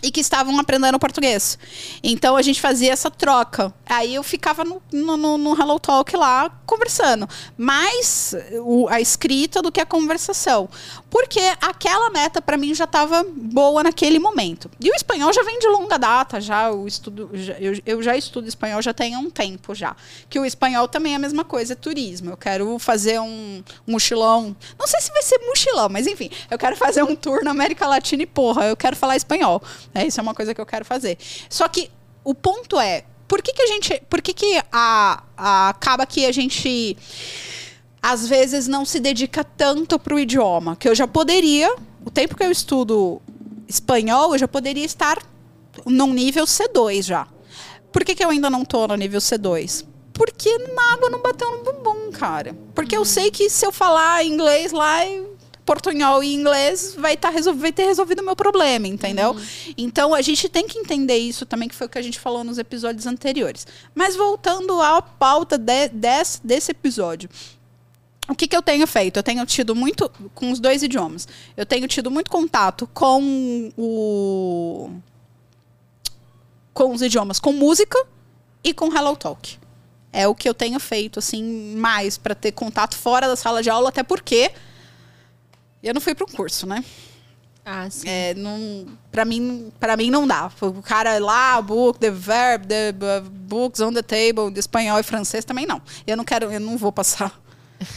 e 0.01 0.11
que 0.11 0.19
estavam 0.19 0.57
aprendendo 0.59 0.97
português. 0.99 1.57
Então 2.03 2.35
a 2.35 2.41
gente 2.41 2.61
fazia 2.61 2.91
essa 2.91 3.11
troca. 3.11 3.73
Aí 3.85 4.15
eu 4.15 4.23
ficava 4.23 4.63
no, 4.63 4.81
no, 4.91 5.37
no 5.37 5.59
Hello 5.59 5.79
Talk 5.79 6.15
lá 6.15 6.49
conversando. 6.65 7.27
Mais 7.57 8.35
o, 8.63 8.87
a 8.87 9.01
escrita 9.01 9.61
do 9.61 9.71
que 9.71 9.81
a 9.81 9.85
conversação. 9.85 10.69
Porque 11.09 11.39
aquela 11.61 12.09
meta 12.11 12.41
para 12.41 12.57
mim 12.57 12.73
já 12.73 12.83
estava 12.83 13.25
boa 13.27 13.83
naquele 13.83 14.19
momento. 14.19 14.69
E 14.79 14.91
o 14.91 14.95
espanhol 14.95 15.33
já 15.33 15.43
vem 15.43 15.59
de 15.59 15.67
longa 15.67 15.97
data, 15.97 16.39
já 16.39 16.71
o 16.71 16.87
estudo, 16.87 17.29
já, 17.33 17.53
eu, 17.53 17.81
eu, 17.85 18.03
já 18.03 18.15
estudo 18.15 18.47
espanhol 18.47 18.81
já 18.81 18.93
tem 18.93 19.17
um 19.17 19.29
tempo 19.29 19.73
já. 19.73 19.95
Que 20.29 20.39
o 20.39 20.45
espanhol 20.45 20.87
também 20.87 21.13
é 21.13 21.15
a 21.15 21.19
mesma 21.19 21.43
coisa, 21.43 21.73
é 21.73 21.75
turismo. 21.75 22.29
Eu 22.29 22.37
quero 22.37 22.77
fazer 22.77 23.19
um 23.19 23.63
mochilão. 23.87 24.55
Não 24.77 24.87
sei 24.87 25.01
se 25.01 25.11
vai 25.11 25.23
ser 25.23 25.39
mochilão, 25.47 25.89
mas 25.89 26.05
enfim, 26.05 26.29
eu 26.49 26.57
quero 26.57 26.75
fazer 26.75 27.03
um 27.03 27.15
tour 27.15 27.43
na 27.43 27.51
América 27.51 27.87
Latina 27.87 28.23
e 28.23 28.27
porra, 28.27 28.65
eu 28.65 28.77
quero 28.77 28.95
falar 28.95 29.15
espanhol. 29.15 29.61
É, 29.93 30.05
isso 30.05 30.19
é 30.19 30.23
uma 30.23 30.33
coisa 30.33 30.53
que 30.53 30.61
eu 30.61 30.65
quero 30.65 30.85
fazer. 30.85 31.17
Só 31.49 31.67
que 31.67 31.89
o 32.23 32.33
ponto 32.33 32.79
é, 32.79 33.03
por 33.27 33.41
que, 33.41 33.53
que 33.53 33.61
a 33.61 33.67
gente. 33.67 34.01
Por 34.09 34.21
que, 34.21 34.33
que 34.33 34.61
a, 34.71 35.23
a, 35.37 35.69
acaba 35.69 36.05
que 36.05 36.25
a 36.25 36.31
gente 36.31 36.97
às 38.01 38.27
vezes 38.27 38.67
não 38.67 38.85
se 38.85 38.99
dedica 38.99 39.43
tanto 39.43 39.99
para 39.99 40.15
o 40.15 40.19
idioma? 40.19 40.75
Que 40.75 40.89
eu 40.89 40.95
já 40.95 41.07
poderia, 41.07 41.73
o 42.05 42.09
tempo 42.09 42.35
que 42.35 42.43
eu 42.43 42.51
estudo 42.51 43.21
espanhol, 43.67 44.33
eu 44.33 44.39
já 44.39 44.47
poderia 44.47 44.83
estar 44.83 45.21
num 45.85 46.11
nível 46.11 46.45
C2 46.45 47.03
já. 47.03 47.27
Por 47.91 48.03
que, 48.03 48.15
que 48.15 48.23
eu 48.23 48.29
ainda 48.29 48.49
não 48.49 48.65
tô 48.65 48.87
no 48.87 48.95
nível 48.95 49.19
C2? 49.19 49.85
Porque 50.13 50.57
na 50.57 50.93
água 50.93 51.09
não 51.09 51.21
bateu 51.21 51.49
no 51.51 51.63
bumbum, 51.63 52.11
cara. 52.11 52.55
Porque 52.75 52.97
eu 52.97 53.05
sei 53.05 53.31
que 53.31 53.49
se 53.49 53.65
eu 53.65 53.71
falar 53.71 54.25
inglês 54.25 54.71
lá, 54.71 55.05
portunhol 55.69 56.23
e 56.23 56.33
inglês 56.33 56.95
vai, 56.97 57.15
tá 57.15 57.29
vai 57.53 57.71
ter 57.71 57.85
resolvido 57.85 58.23
o 58.23 58.25
meu 58.25 58.35
problema, 58.35 58.87
entendeu? 58.87 59.33
Uhum. 59.33 59.73
Então 59.77 60.15
a 60.15 60.21
gente 60.23 60.49
tem 60.49 60.67
que 60.67 60.79
entender 60.79 61.17
isso 61.17 61.45
também, 61.45 61.69
que 61.69 61.75
foi 61.75 61.85
o 61.85 61.89
que 61.89 61.99
a 61.99 62.01
gente 62.01 62.19
falou 62.19 62.43
nos 62.43 62.57
episódios 62.57 63.05
anteriores. 63.05 63.67
Mas 63.93 64.15
voltando 64.15 64.81
à 64.81 64.99
pauta 64.99 65.59
de, 65.59 65.89
desse, 65.89 66.39
desse 66.43 66.71
episódio. 66.71 67.29
O 68.27 68.33
que, 68.33 68.47
que 68.47 68.57
eu 68.57 68.63
tenho 68.63 68.87
feito? 68.87 69.17
Eu 69.17 69.23
tenho 69.23 69.45
tido 69.45 69.75
muito. 69.75 70.09
com 70.33 70.51
os 70.51 70.59
dois 70.59 70.81
idiomas. 70.81 71.27
Eu 71.55 71.67
tenho 71.67 71.87
tido 71.87 72.09
muito 72.09 72.31
contato 72.31 72.89
com 72.91 73.71
o. 73.77 74.89
com 76.73 76.91
os 76.93 77.03
idiomas, 77.03 77.39
com 77.39 77.53
música 77.53 78.03
e 78.63 78.73
com 78.73 78.87
Hello 78.87 79.15
Talk. 79.15 79.59
É 80.11 80.27
o 80.27 80.33
que 80.33 80.49
eu 80.49 80.53
tenho 80.55 80.79
feito, 80.79 81.19
assim, 81.19 81.75
mais 81.75 82.17
para 82.17 82.33
ter 82.33 82.53
contato 82.53 82.95
fora 82.95 83.27
da 83.27 83.35
sala 83.35 83.61
de 83.61 83.69
aula, 83.69 83.89
até 83.89 84.01
porque 84.01 84.51
eu 85.81 85.93
não 85.93 86.01
fui 86.01 86.13
para 86.13 86.25
um 86.25 86.35
curso, 86.35 86.67
né? 86.67 86.83
Ah, 87.65 87.87
sim. 87.89 88.07
É, 88.09 88.33
não, 88.33 88.87
pra, 89.11 89.23
mim, 89.23 89.71
pra 89.79 89.95
mim 89.95 90.09
não 90.09 90.25
dá. 90.25 90.51
O 90.61 90.81
cara 90.81 91.19
lá, 91.19 91.61
book, 91.61 91.99
the 91.99 92.09
verb, 92.09 92.65
the 92.65 92.89
uh, 92.91 93.29
books 93.29 93.79
on 93.79 93.93
the 93.93 94.01
table, 94.01 94.51
de 94.51 94.59
espanhol 94.59 94.99
e 94.99 95.03
francês 95.03 95.45
também 95.45 95.65
não. 95.65 95.81
Eu 96.07 96.17
não 96.17 96.23
quero, 96.23 96.51
eu 96.51 96.59
não 96.59 96.77
vou 96.77 96.91
passar. 96.91 97.39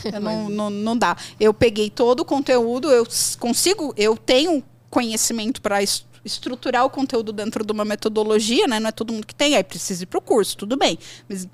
Eu 0.04 0.20
não, 0.20 0.48
não, 0.50 0.70
não 0.70 0.96
dá. 0.96 1.16
Eu 1.40 1.54
peguei 1.54 1.88
todo 1.88 2.20
o 2.20 2.24
conteúdo, 2.24 2.90
eu 2.90 3.06
consigo, 3.38 3.94
eu 3.96 4.16
tenho 4.16 4.62
conhecimento 4.90 5.62
para 5.62 5.78
estruturar 6.24 6.84
o 6.84 6.90
conteúdo 6.90 7.32
dentro 7.32 7.64
de 7.64 7.72
uma 7.72 7.84
metodologia, 7.84 8.66
né? 8.66 8.78
Não 8.78 8.88
é 8.88 8.92
todo 8.92 9.12
mundo 9.12 9.26
que 9.26 9.34
tem, 9.34 9.56
aí 9.56 9.64
precisa 9.64 10.02
ir 10.02 10.06
para 10.06 10.18
o 10.18 10.22
curso, 10.22 10.56
tudo 10.56 10.76
bem. 10.76 10.98
Mas 11.28 11.48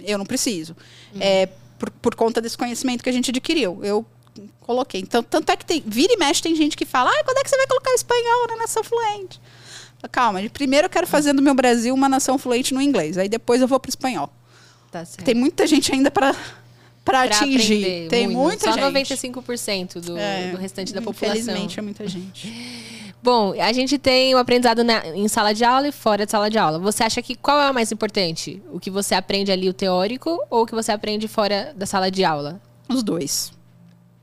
eu 0.00 0.18
não 0.18 0.26
preciso. 0.26 0.76
Uhum. 1.14 1.20
É, 1.22 1.48
por, 1.78 1.90
por 1.90 2.14
conta 2.14 2.40
desse 2.40 2.58
conhecimento 2.58 3.02
que 3.02 3.08
a 3.08 3.12
gente 3.12 3.30
adquiriu. 3.30 3.80
Eu 3.82 4.04
coloquei. 4.60 5.00
Então, 5.00 5.22
tanto 5.22 5.50
é 5.50 5.56
que 5.56 5.64
tem, 5.64 5.82
vira 5.86 6.12
e 6.12 6.16
mexe, 6.16 6.42
tem 6.42 6.54
gente 6.54 6.76
que 6.76 6.84
fala, 6.84 7.10
ah, 7.10 7.24
quando 7.24 7.38
é 7.38 7.42
que 7.42 7.50
você 7.50 7.56
vai 7.56 7.66
colocar 7.66 7.90
o 7.90 7.94
espanhol 7.94 8.46
na 8.48 8.56
nação 8.56 8.82
fluente? 8.84 9.40
Calma, 10.12 10.40
primeiro 10.52 10.86
eu 10.86 10.90
quero 10.90 11.06
fazer 11.06 11.32
do 11.32 11.42
meu 11.42 11.54
Brasil 11.54 11.92
uma 11.92 12.08
nação 12.08 12.38
fluente 12.38 12.72
no 12.72 12.80
inglês, 12.80 13.18
aí 13.18 13.28
depois 13.28 13.60
eu 13.60 13.66
vou 13.66 13.80
para 13.80 13.88
o 13.88 13.90
espanhol. 13.90 14.30
Tá 14.90 15.04
tem 15.24 15.34
muita 15.34 15.66
gente 15.66 15.92
ainda 15.92 16.10
para 16.10 16.34
para 17.04 17.22
atingir. 17.22 17.84
Aprender, 17.84 18.08
Tem 18.08 18.26
muito. 18.26 18.38
muita 18.38 18.64
Só 18.64 18.72
gente. 18.72 19.06
Só 19.06 19.14
95% 19.14 20.00
do, 20.00 20.18
é, 20.18 20.50
do 20.50 20.56
restante 20.56 20.92
da 20.92 21.00
população. 21.00 21.40
Infelizmente 21.40 21.78
é 21.78 21.82
muita 21.82 22.08
gente. 22.08 23.06
Bom, 23.22 23.54
a 23.60 23.72
gente 23.72 23.96
tem 23.96 24.34
o 24.34 24.38
aprendizado 24.38 24.84
na, 24.84 25.06
em 25.08 25.26
sala 25.26 25.52
de 25.52 25.64
aula 25.64 25.88
e 25.88 25.92
fora 25.92 26.26
de 26.26 26.30
sala 26.30 26.50
de 26.50 26.58
aula. 26.58 26.78
Você 26.80 27.02
acha 27.02 27.22
que 27.22 27.34
qual 27.34 27.60
é 27.60 27.70
o 27.70 27.74
mais 27.74 27.90
importante? 27.90 28.62
O 28.72 28.78
que 28.78 28.90
você 28.90 29.14
aprende 29.14 29.50
ali, 29.50 29.68
o 29.68 29.72
teórico, 29.72 30.44
ou 30.50 30.62
o 30.62 30.66
que 30.66 30.74
você 30.74 30.92
aprende 30.92 31.26
fora 31.26 31.72
da 31.76 31.86
sala 31.86 32.10
de 32.10 32.24
aula? 32.24 32.60
Os 32.88 33.02
dois. 33.02 33.52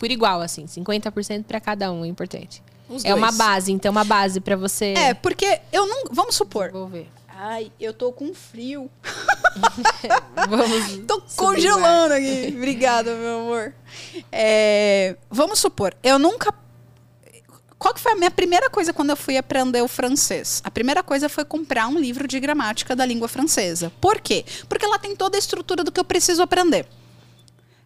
Por 0.04 0.12
igual, 0.12 0.42
assim, 0.42 0.66
50% 0.66 1.46
para 1.46 1.62
cada 1.62 1.90
um 1.90 2.04
é 2.04 2.10
importante. 2.10 2.62
Os 2.90 3.06
é 3.06 3.12
dois. 3.12 3.24
uma 3.24 3.32
base, 3.32 3.72
então 3.72 3.90
uma 3.90 4.04
base 4.04 4.42
para 4.42 4.58
você 4.58 4.94
É, 4.98 5.14
porque 5.14 5.62
eu 5.72 5.88
não. 5.88 6.08
Vamos 6.12 6.36
supor. 6.36 6.66
desenvolver. 6.66 7.10
Ai, 7.30 7.72
eu 7.80 7.94
tô 7.94 8.12
com 8.12 8.34
frio. 8.34 8.92
Vamos. 10.50 10.98
Tô 11.08 11.24
congelando 11.38 12.16
aqui. 12.16 12.54
Obrigada, 12.54 13.16
meu 13.16 13.40
amor. 13.40 13.74
É, 14.30 15.16
vamos 15.32 15.60
supor, 15.60 15.96
eu 16.04 16.20
nunca. 16.20 16.54
Qual 17.80 17.94
que 17.94 18.02
foi 18.02 18.12
a 18.12 18.16
minha 18.16 18.32
primeira 18.32 18.70
coisa 18.70 18.92
quando 18.92 19.12
eu 19.12 19.16
fui 19.16 19.38
aprender 19.38 19.82
o 19.82 19.88
francês? 19.88 20.62
A 20.66 20.70
primeira 20.70 21.02
coisa 21.02 21.30
foi 21.30 21.46
comprar 21.46 21.88
um 21.88 21.98
livro 21.98 22.28
de 22.28 22.42
gramática 22.42 22.94
da 22.94 23.06
língua 23.06 23.30
francesa. 23.30 23.90
Por 24.02 24.20
quê? 24.20 24.44
Porque 24.68 24.84
ela 24.84 25.00
tem 25.00 25.16
toda 25.16 25.38
a 25.38 25.40
estrutura 25.40 25.82
do 25.82 25.94
que 25.94 26.00
eu 26.00 26.04
preciso 26.04 26.42
aprender. 26.42 26.86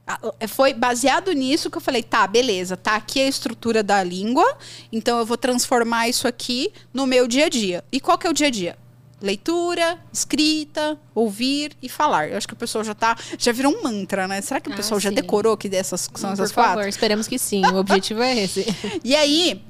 Ah, 0.07 0.19
Foi 0.47 0.73
baseado 0.73 1.31
nisso 1.33 1.69
que 1.69 1.77
eu 1.77 1.81
falei, 1.81 2.01
tá, 2.01 2.25
beleza, 2.25 2.77
tá 2.77 2.95
aqui 2.95 3.19
a 3.19 3.27
estrutura 3.27 3.83
da 3.83 4.01
língua, 4.01 4.57
então 4.91 5.19
eu 5.19 5.25
vou 5.25 5.35
transformar 5.37 6.07
isso 6.07 6.27
aqui 6.27 6.71
no 6.93 7.05
meu 7.05 7.27
dia 7.27 7.47
a 7.47 7.49
dia. 7.49 7.83
E 7.91 7.99
qual 7.99 8.17
que 8.17 8.25
é 8.25 8.29
o 8.29 8.33
dia 8.33 8.47
a 8.47 8.49
dia? 8.49 8.77
Leitura, 9.21 9.99
escrita, 10.13 10.97
ouvir 11.13 11.75
e 11.81 11.89
falar. 11.89 12.29
Eu 12.29 12.37
acho 12.37 12.47
que 12.47 12.53
o 12.53 12.57
pessoal 12.57 12.83
já 12.83 12.93
tá. 12.93 13.17
Já 13.37 13.51
virou 13.51 13.73
um 13.75 13.81
mantra, 13.83 14.27
né? 14.27 14.39
Será 14.41 14.59
que 14.61 14.69
o 14.69 14.73
Ah, 14.73 14.75
pessoal 14.75 14.99
já 14.99 15.09
decorou 15.09 15.57
que 15.57 15.67
dessas 15.67 16.01
são 16.01 16.29
Por 16.29 16.33
essas 16.33 16.51
favor, 16.51 16.73
quatro? 16.75 16.87
esperamos 16.89 17.27
que 17.27 17.39
sim. 17.39 17.65
O 17.65 17.75
objetivo 17.81 18.21
é 18.21 18.37
esse. 18.43 18.63
E 19.03 19.15
aí, 19.15 19.61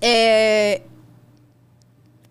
é, 0.00 0.80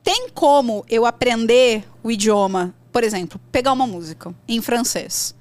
tem 0.03 0.29
como 0.33 0.83
eu 0.89 1.05
aprender 1.05 1.83
o 2.03 2.09
idioma, 2.11 2.73
por 2.91 3.03
exemplo, 3.03 3.39
pegar 3.51 3.71
uma 3.71 3.85
música 3.85 4.33
em 4.47 4.59
francês. 4.61 5.35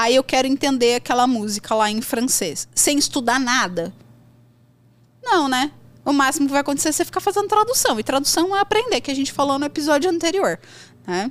Aí 0.00 0.14
eu 0.14 0.24
quero 0.24 0.48
entender 0.48 0.94
aquela 0.94 1.26
música 1.26 1.74
lá 1.74 1.90
em 1.90 2.00
francês, 2.00 2.66
sem 2.74 2.96
estudar 2.96 3.38
nada. 3.38 3.92
Não, 5.22 5.46
né? 5.46 5.70
O 6.06 6.10
máximo 6.10 6.46
que 6.46 6.52
vai 6.52 6.62
acontecer 6.62 6.88
é 6.88 6.92
você 6.92 7.04
ficar 7.04 7.20
fazendo 7.20 7.48
tradução. 7.48 8.00
E 8.00 8.02
tradução 8.02 8.56
é 8.56 8.60
aprender, 8.60 9.02
que 9.02 9.10
a 9.10 9.14
gente 9.14 9.30
falou 9.30 9.58
no 9.58 9.66
episódio 9.66 10.10
anterior. 10.10 10.58
Né? 11.06 11.30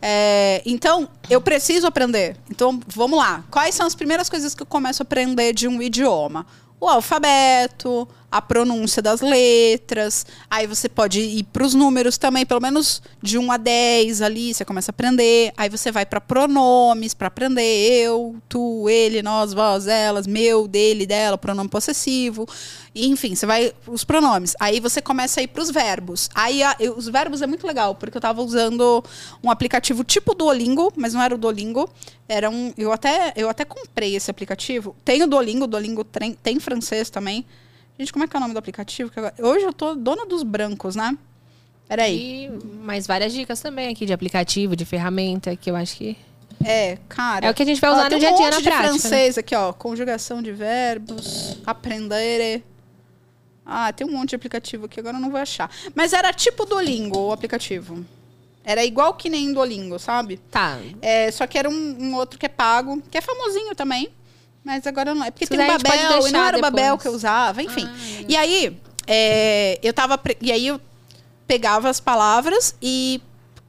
É, 0.00 0.62
então, 0.64 1.10
eu 1.28 1.42
preciso 1.42 1.86
aprender. 1.86 2.38
Então, 2.50 2.80
vamos 2.86 3.18
lá. 3.18 3.44
Quais 3.50 3.74
são 3.74 3.86
as 3.86 3.94
primeiras 3.94 4.30
coisas 4.30 4.54
que 4.54 4.62
eu 4.62 4.66
começo 4.66 5.02
a 5.02 5.04
aprender 5.04 5.52
de 5.52 5.68
um 5.68 5.82
idioma? 5.82 6.46
O 6.80 6.88
alfabeto, 6.88 8.08
a 8.30 8.40
pronúncia 8.40 9.02
das 9.02 9.20
letras. 9.20 10.24
Aí 10.48 10.66
você 10.66 10.88
pode 10.88 11.20
ir 11.20 11.42
para 11.44 11.64
os 11.64 11.74
números 11.74 12.16
também, 12.16 12.46
pelo 12.46 12.60
menos 12.60 13.02
de 13.22 13.36
1 13.38 13.50
a 13.52 13.56
10 13.56 14.22
ali, 14.22 14.54
você 14.54 14.64
começa 14.64 14.90
a 14.90 14.94
aprender. 14.94 15.52
Aí 15.56 15.68
você 15.68 15.90
vai 15.90 16.06
para 16.06 16.20
pronomes, 16.20 17.12
para 17.14 17.26
aprender 17.28 17.60
eu, 17.62 18.36
tu, 18.48 18.88
ele, 18.88 19.22
nós, 19.22 19.52
vós, 19.52 19.86
elas, 19.86 20.26
meu, 20.26 20.68
dele, 20.68 21.06
dela, 21.06 21.36
pronome 21.36 21.68
possessivo. 21.68 22.46
Enfim, 22.94 23.34
você 23.34 23.46
vai 23.46 23.72
os 23.86 24.04
pronomes. 24.04 24.54
Aí 24.60 24.80
você 24.80 25.00
começa 25.02 25.40
a 25.40 25.42
ir 25.42 25.48
para 25.48 25.62
os 25.62 25.70
verbos. 25.70 26.28
Aí 26.34 26.62
a- 26.62 26.76
eu- 26.78 26.96
os 26.96 27.08
verbos 27.08 27.42
é 27.42 27.46
muito 27.46 27.66
legal, 27.66 27.94
porque 27.94 28.16
eu 28.16 28.20
estava 28.20 28.42
usando 28.42 29.02
um 29.42 29.50
aplicativo 29.50 30.04
tipo 30.04 30.34
Duolingo, 30.34 30.92
mas 30.96 31.14
não 31.14 31.22
era 31.22 31.34
o 31.34 31.38
Duolingo. 31.38 31.88
Era 32.28 32.48
um. 32.50 32.72
Eu 32.76 32.92
até, 32.92 33.32
eu 33.36 33.48
até 33.48 33.64
comprei 33.64 34.14
esse 34.14 34.30
aplicativo. 34.30 34.94
Tem 35.04 35.22
o 35.22 35.26
Duolingo, 35.26 35.64
o 35.64 35.66
Duolingo 35.66 36.04
tem, 36.04 36.32
tem 36.34 36.60
francês 36.60 37.10
também. 37.10 37.44
Gente, 38.00 38.14
como 38.14 38.24
é 38.24 38.26
que 38.26 38.34
é 38.34 38.38
o 38.38 38.40
nome 38.40 38.54
do 38.54 38.58
aplicativo? 38.58 39.10
Hoje 39.40 39.62
eu 39.66 39.74
tô 39.74 39.94
dona 39.94 40.24
dos 40.24 40.42
brancos, 40.42 40.96
né? 40.96 41.18
Peraí. 41.86 42.46
E 42.46 42.48
mais 42.82 43.06
várias 43.06 43.30
dicas 43.30 43.60
também 43.60 43.88
aqui 43.92 44.06
de 44.06 44.12
aplicativo, 44.14 44.74
de 44.74 44.86
ferramenta, 44.86 45.54
que 45.54 45.70
eu 45.70 45.76
acho 45.76 45.98
que 45.98 46.16
É, 46.64 46.96
cara. 47.10 47.46
é 47.46 47.50
o 47.50 47.54
que 47.54 47.62
a 47.62 47.66
gente 47.66 47.78
vai 47.78 47.90
Ó, 47.90 47.92
usar 47.92 48.08
tem 48.08 48.16
no 48.16 48.20
dia 48.20 48.30
a 48.30 48.32
um 48.32 48.36
dia 48.36 48.50
na 48.52 48.56
de 48.56 48.62
prática. 48.62 48.92
né? 48.94 48.98
francês 48.98 49.36
aqui, 49.36 49.54
ó. 49.54 49.70
Conjugação 49.74 50.40
de 50.40 50.50
verbos, 50.50 51.58
aprendere. 51.66 52.64
Ah, 53.66 53.92
tem 53.92 54.06
um 54.06 54.12
monte 54.12 54.30
de 54.30 54.36
aplicativo 54.36 54.86
aqui, 54.86 54.98
agora 54.98 55.18
eu 55.18 55.20
não 55.20 55.30
vou 55.30 55.38
achar. 55.38 55.70
Mas 55.94 56.14
era 56.14 56.32
tipo 56.32 56.64
Duolingo, 56.64 57.18
o 57.18 57.32
aplicativo. 57.32 58.02
Era 58.64 58.82
igual 58.82 59.12
que 59.12 59.28
nem 59.28 59.52
Duolingo, 59.52 59.98
sabe? 59.98 60.38
Tá. 60.50 60.78
É, 61.02 61.30
só 61.30 61.46
que 61.46 61.58
era 61.58 61.68
um, 61.68 61.96
um 62.00 62.14
outro 62.14 62.38
que 62.38 62.46
é 62.46 62.48
pago, 62.48 63.02
que 63.10 63.18
é 63.18 63.20
famosinho 63.20 63.74
também. 63.74 64.08
Mas 64.64 64.86
agora 64.86 65.14
não 65.14 65.24
é. 65.24 65.30
Porque 65.30 65.46
Se 65.46 65.50
tem 65.50 65.58
o 65.74 65.78
Babel, 65.78 66.28
e 66.28 66.32
não 66.32 66.40
era 66.48 66.58
o 66.58 66.60
Babel 66.60 66.98
que 66.98 67.08
eu 67.08 67.12
usava, 67.12 67.62
enfim. 67.62 67.86
Ah, 67.88 68.24
e 68.28 68.36
aí, 68.36 68.76
é, 69.06 69.78
eu 69.82 69.92
tava. 69.94 70.18
pre- 70.18 70.36
E 70.40 70.52
aí 70.52 70.66
eu 70.66 70.80
pegava 71.46 71.88
as 71.88 71.98
palavras 72.00 72.74
e 72.80 73.20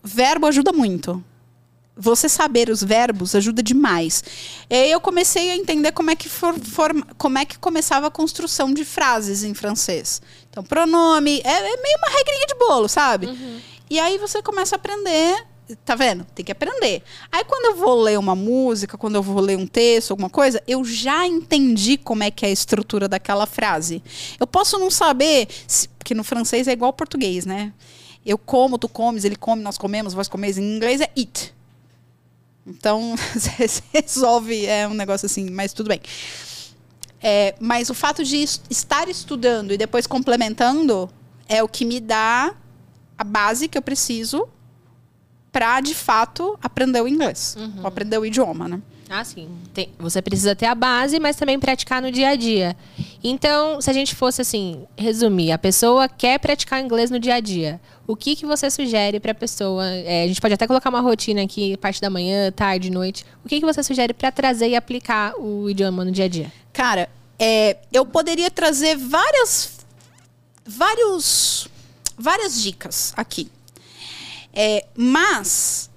verbo 0.03 0.45
ajuda 0.47 0.71
muito. 0.73 1.23
Você 1.95 2.27
saber 2.29 2.69
os 2.69 2.81
verbos 2.83 3.35
ajuda 3.35 3.61
demais. 3.61 4.23
E 4.69 4.75
aí 4.75 4.91
eu 4.91 4.99
comecei 5.01 5.51
a 5.51 5.55
entender 5.55 5.91
como 5.91 6.09
é 6.09 6.15
que 6.15 6.27
for, 6.29 6.57
forma- 6.59 7.05
como 7.17 7.37
é 7.37 7.45
que 7.45 7.57
começava 7.59 8.07
a 8.07 8.11
construção 8.11 8.73
de 8.73 8.83
frases 8.85 9.43
em 9.43 9.53
francês. 9.53 10.21
Então, 10.49 10.63
pronome, 10.63 11.41
é, 11.43 11.51
é 11.51 11.59
meio 11.81 11.97
uma 11.97 12.17
regrinha 12.17 12.45
de 12.47 12.55
bolo, 12.55 12.87
sabe? 12.87 13.27
E 13.89 13.99
aí 13.99 14.17
você 14.17 14.41
começa 14.41 14.75
a 14.75 14.77
aprender. 14.77 15.45
Tá 15.85 15.95
vendo? 15.95 16.25
Tem 16.35 16.43
que 16.45 16.51
aprender. 16.51 17.03
Aí 17.31 17.43
quando 17.45 17.65
eu 17.65 17.75
vou 17.75 18.01
ler 18.01 18.17
uma 18.19 18.35
música, 18.35 18.97
quando 18.97 19.15
eu 19.15 19.23
vou 19.23 19.39
ler 19.41 19.57
um 19.57 19.67
texto, 19.67 20.11
alguma 20.11 20.29
coisa, 20.29 20.61
eu 20.67 20.83
já 20.83 21.25
entendi 21.27 21.97
como 21.97 22.23
é 22.23 22.31
que 22.31 22.45
é 22.45 22.49
a 22.49 22.51
estrutura 22.51 23.07
daquela 23.07 23.45
frase. 23.45 24.01
Eu 24.39 24.47
posso 24.47 24.77
não 24.79 24.89
saber, 24.91 25.47
se- 25.67 25.87
porque 25.89 26.13
no 26.13 26.23
francês 26.23 26.67
é 26.67 26.71
igual 26.71 26.89
ao 26.89 26.93
português, 26.93 27.45
né? 27.45 27.73
Eu 28.25 28.37
como, 28.37 28.77
tu 28.77 28.87
comes, 28.89 29.23
ele 29.25 29.35
come, 29.35 29.61
nós 29.63 29.77
comemos, 29.77 30.13
vós 30.13 30.27
comeis. 30.27 30.57
Em 30.57 30.75
inglês 30.75 31.01
é 31.01 31.09
eat. 31.15 31.53
Então, 32.65 33.15
resolve, 33.93 34.65
é 34.65 34.87
um 34.87 34.93
negócio 34.93 35.25
assim, 35.25 35.49
mas 35.49 35.73
tudo 35.73 35.87
bem. 35.87 36.01
É, 37.23 37.55
mas 37.59 37.89
o 37.89 37.93
fato 37.93 38.23
de 38.23 38.37
es- 38.37 38.61
estar 38.69 39.07
estudando 39.09 39.71
e 39.73 39.77
depois 39.77 40.07
complementando 40.07 41.09
é 41.47 41.61
o 41.63 41.67
que 41.67 41.85
me 41.85 41.99
dá 41.99 42.55
a 43.17 43.23
base 43.23 43.67
que 43.67 43.77
eu 43.77 43.81
preciso 43.81 44.47
para 45.51 45.81
de 45.81 45.93
fato 45.93 46.57
aprender 46.63 47.01
o 47.01 47.07
inglês, 47.07 47.57
ou 47.81 47.87
aprender 47.87 48.17
o 48.17 48.25
idioma, 48.25 48.67
né? 48.67 48.81
Ah, 49.13 49.25
sim. 49.25 49.49
Tem- 49.73 49.89
você 49.99 50.21
precisa 50.21 50.55
ter 50.55 50.67
a 50.67 50.73
base, 50.73 51.19
mas 51.19 51.35
também 51.35 51.59
praticar 51.59 52.01
no 52.01 52.09
dia 52.09 52.29
a 52.29 52.35
dia. 52.37 52.77
Então, 53.21 53.81
se 53.81 53.89
a 53.89 53.93
gente 53.93 54.15
fosse 54.15 54.41
assim, 54.41 54.85
resumir, 54.97 55.51
a 55.51 55.57
pessoa 55.57 56.07
quer 56.07 56.39
praticar 56.39 56.81
inglês 56.81 57.11
no 57.11 57.19
dia 57.19 57.35
a 57.35 57.39
dia. 57.41 57.81
O 58.07 58.15
que, 58.15 58.37
que 58.37 58.45
você 58.45 58.69
sugere 58.71 59.19
para 59.19 59.33
a 59.33 59.35
pessoa? 59.35 59.85
É, 59.85 60.23
a 60.23 60.27
gente 60.27 60.39
pode 60.39 60.53
até 60.53 60.65
colocar 60.65 60.89
uma 60.89 61.01
rotina 61.01 61.43
aqui, 61.43 61.75
parte 61.75 61.99
da 61.99 62.09
manhã, 62.09 62.49
tarde, 62.53 62.89
noite. 62.89 63.25
O 63.43 63.49
que, 63.49 63.59
que 63.59 63.65
você 63.65 63.83
sugere 63.83 64.13
para 64.13 64.31
trazer 64.31 64.69
e 64.69 64.75
aplicar 64.77 65.33
o 65.37 65.69
idioma 65.69 66.05
no 66.05 66.11
dia 66.11 66.25
a 66.25 66.29
dia? 66.29 66.49
Cara, 66.71 67.09
é, 67.37 67.79
eu 67.91 68.05
poderia 68.05 68.49
trazer 68.49 68.95
várias, 68.95 69.79
vários, 70.65 71.67
várias 72.17 72.61
dicas 72.61 73.13
aqui. 73.17 73.51
É, 74.53 74.85
mas 74.95 75.89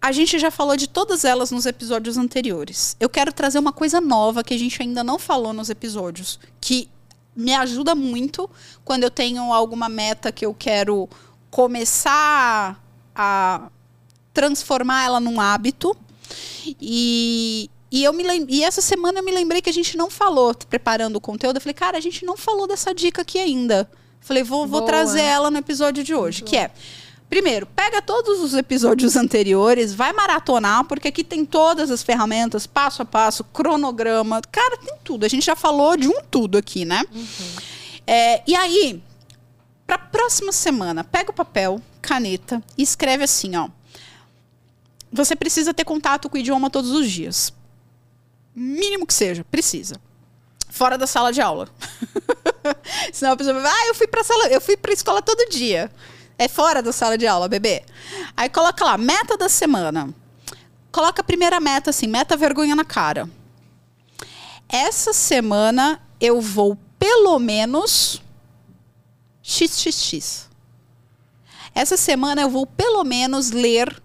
a 0.00 0.12
gente 0.12 0.38
já 0.38 0.50
falou 0.50 0.76
de 0.76 0.88
todas 0.88 1.24
elas 1.24 1.50
nos 1.50 1.66
episódios 1.66 2.16
anteriores. 2.16 2.96
Eu 2.98 3.08
quero 3.08 3.32
trazer 3.32 3.58
uma 3.58 3.72
coisa 3.72 4.00
nova 4.00 4.42
que 4.42 4.54
a 4.54 4.58
gente 4.58 4.80
ainda 4.80 5.04
não 5.04 5.18
falou 5.18 5.52
nos 5.52 5.68
episódios, 5.68 6.40
que 6.60 6.88
me 7.36 7.54
ajuda 7.54 7.94
muito 7.94 8.48
quando 8.84 9.04
eu 9.04 9.10
tenho 9.10 9.52
alguma 9.52 9.88
meta 9.88 10.32
que 10.32 10.44
eu 10.44 10.54
quero 10.54 11.08
começar 11.50 12.82
a 13.14 13.70
transformar 14.32 15.04
ela 15.04 15.20
num 15.20 15.40
hábito. 15.40 15.96
E, 16.80 17.70
e, 17.90 18.02
eu 18.02 18.12
me 18.12 18.24
e 18.48 18.64
essa 18.64 18.80
semana 18.80 19.18
eu 19.18 19.24
me 19.24 19.32
lembrei 19.32 19.60
que 19.60 19.70
a 19.70 19.72
gente 19.72 19.96
não 19.96 20.08
falou, 20.08 20.54
preparando 20.54 21.16
o 21.16 21.20
conteúdo. 21.20 21.56
Eu 21.56 21.60
falei, 21.60 21.74
cara, 21.74 21.98
a 21.98 22.00
gente 22.00 22.24
não 22.24 22.36
falou 22.36 22.66
dessa 22.66 22.94
dica 22.94 23.22
aqui 23.22 23.38
ainda. 23.38 23.90
Falei, 24.20 24.42
vou, 24.42 24.66
vou 24.66 24.80
Boa. 24.80 24.90
trazer 24.90 25.22
ela 25.22 25.50
no 25.50 25.58
episódio 25.58 26.04
de 26.04 26.14
hoje, 26.14 26.42
que 26.42 26.56
é. 26.56 26.70
Primeiro, 27.30 27.64
pega 27.64 28.02
todos 28.02 28.40
os 28.40 28.54
episódios 28.54 29.14
anteriores, 29.14 29.94
vai 29.94 30.12
maratonar, 30.12 30.84
porque 30.84 31.06
aqui 31.06 31.22
tem 31.22 31.44
todas 31.46 31.88
as 31.88 32.02
ferramentas, 32.02 32.66
passo 32.66 33.02
a 33.02 33.04
passo, 33.04 33.44
cronograma. 33.44 34.42
Cara, 34.50 34.76
tem 34.78 34.96
tudo. 35.04 35.24
A 35.24 35.28
gente 35.28 35.46
já 35.46 35.54
falou 35.54 35.96
de 35.96 36.08
um 36.08 36.20
tudo 36.28 36.58
aqui, 36.58 36.84
né? 36.84 37.04
É, 38.04 38.42
e 38.44 38.56
aí, 38.56 39.00
pra 39.86 39.96
próxima 39.96 40.50
semana, 40.50 41.04
pega 41.04 41.30
o 41.30 41.34
papel, 41.34 41.80
caneta 42.02 42.60
e 42.76 42.82
escreve 42.82 43.22
assim, 43.22 43.54
ó. 43.54 43.68
Você 45.12 45.36
precisa 45.36 45.72
ter 45.72 45.84
contato 45.84 46.28
com 46.28 46.36
o 46.36 46.40
idioma 46.40 46.68
todos 46.68 46.90
os 46.90 47.08
dias. 47.08 47.52
Mínimo 48.52 49.06
que 49.06 49.14
seja, 49.14 49.44
precisa. 49.48 50.00
Fora 50.68 50.98
da 50.98 51.06
sala 51.06 51.32
de 51.32 51.40
aula. 51.40 51.68
Senão 53.12 53.32
a 53.32 53.36
pessoa 53.36 53.60
vai, 53.60 53.70
ah, 53.70 53.86
eu 53.86 53.94
fui 53.94 54.08
pra 54.08 54.24
sala, 54.24 54.48
eu 54.48 54.60
fui 54.60 54.76
pra 54.76 54.92
escola 54.92 55.22
todo 55.22 55.48
dia. 55.48 55.92
É 56.40 56.48
fora 56.48 56.82
da 56.82 56.90
sala 56.90 57.18
de 57.18 57.26
aula, 57.26 57.48
bebê. 57.48 57.82
Aí 58.34 58.48
coloca 58.48 58.82
lá, 58.82 58.96
meta 58.96 59.36
da 59.36 59.46
semana. 59.46 60.08
Coloca 60.90 61.20
a 61.20 61.24
primeira 61.24 61.60
meta 61.60 61.90
assim, 61.90 62.06
meta 62.06 62.34
vergonha 62.34 62.74
na 62.74 62.82
cara. 62.82 63.28
Essa 64.66 65.12
semana 65.12 66.00
eu 66.18 66.40
vou 66.40 66.78
pelo 66.98 67.38
menos 67.38 68.22
XXX. 69.42 70.48
Essa 71.74 71.98
semana 71.98 72.40
eu 72.40 72.48
vou 72.48 72.64
pelo 72.64 73.04
menos 73.04 73.50
ler 73.50 74.02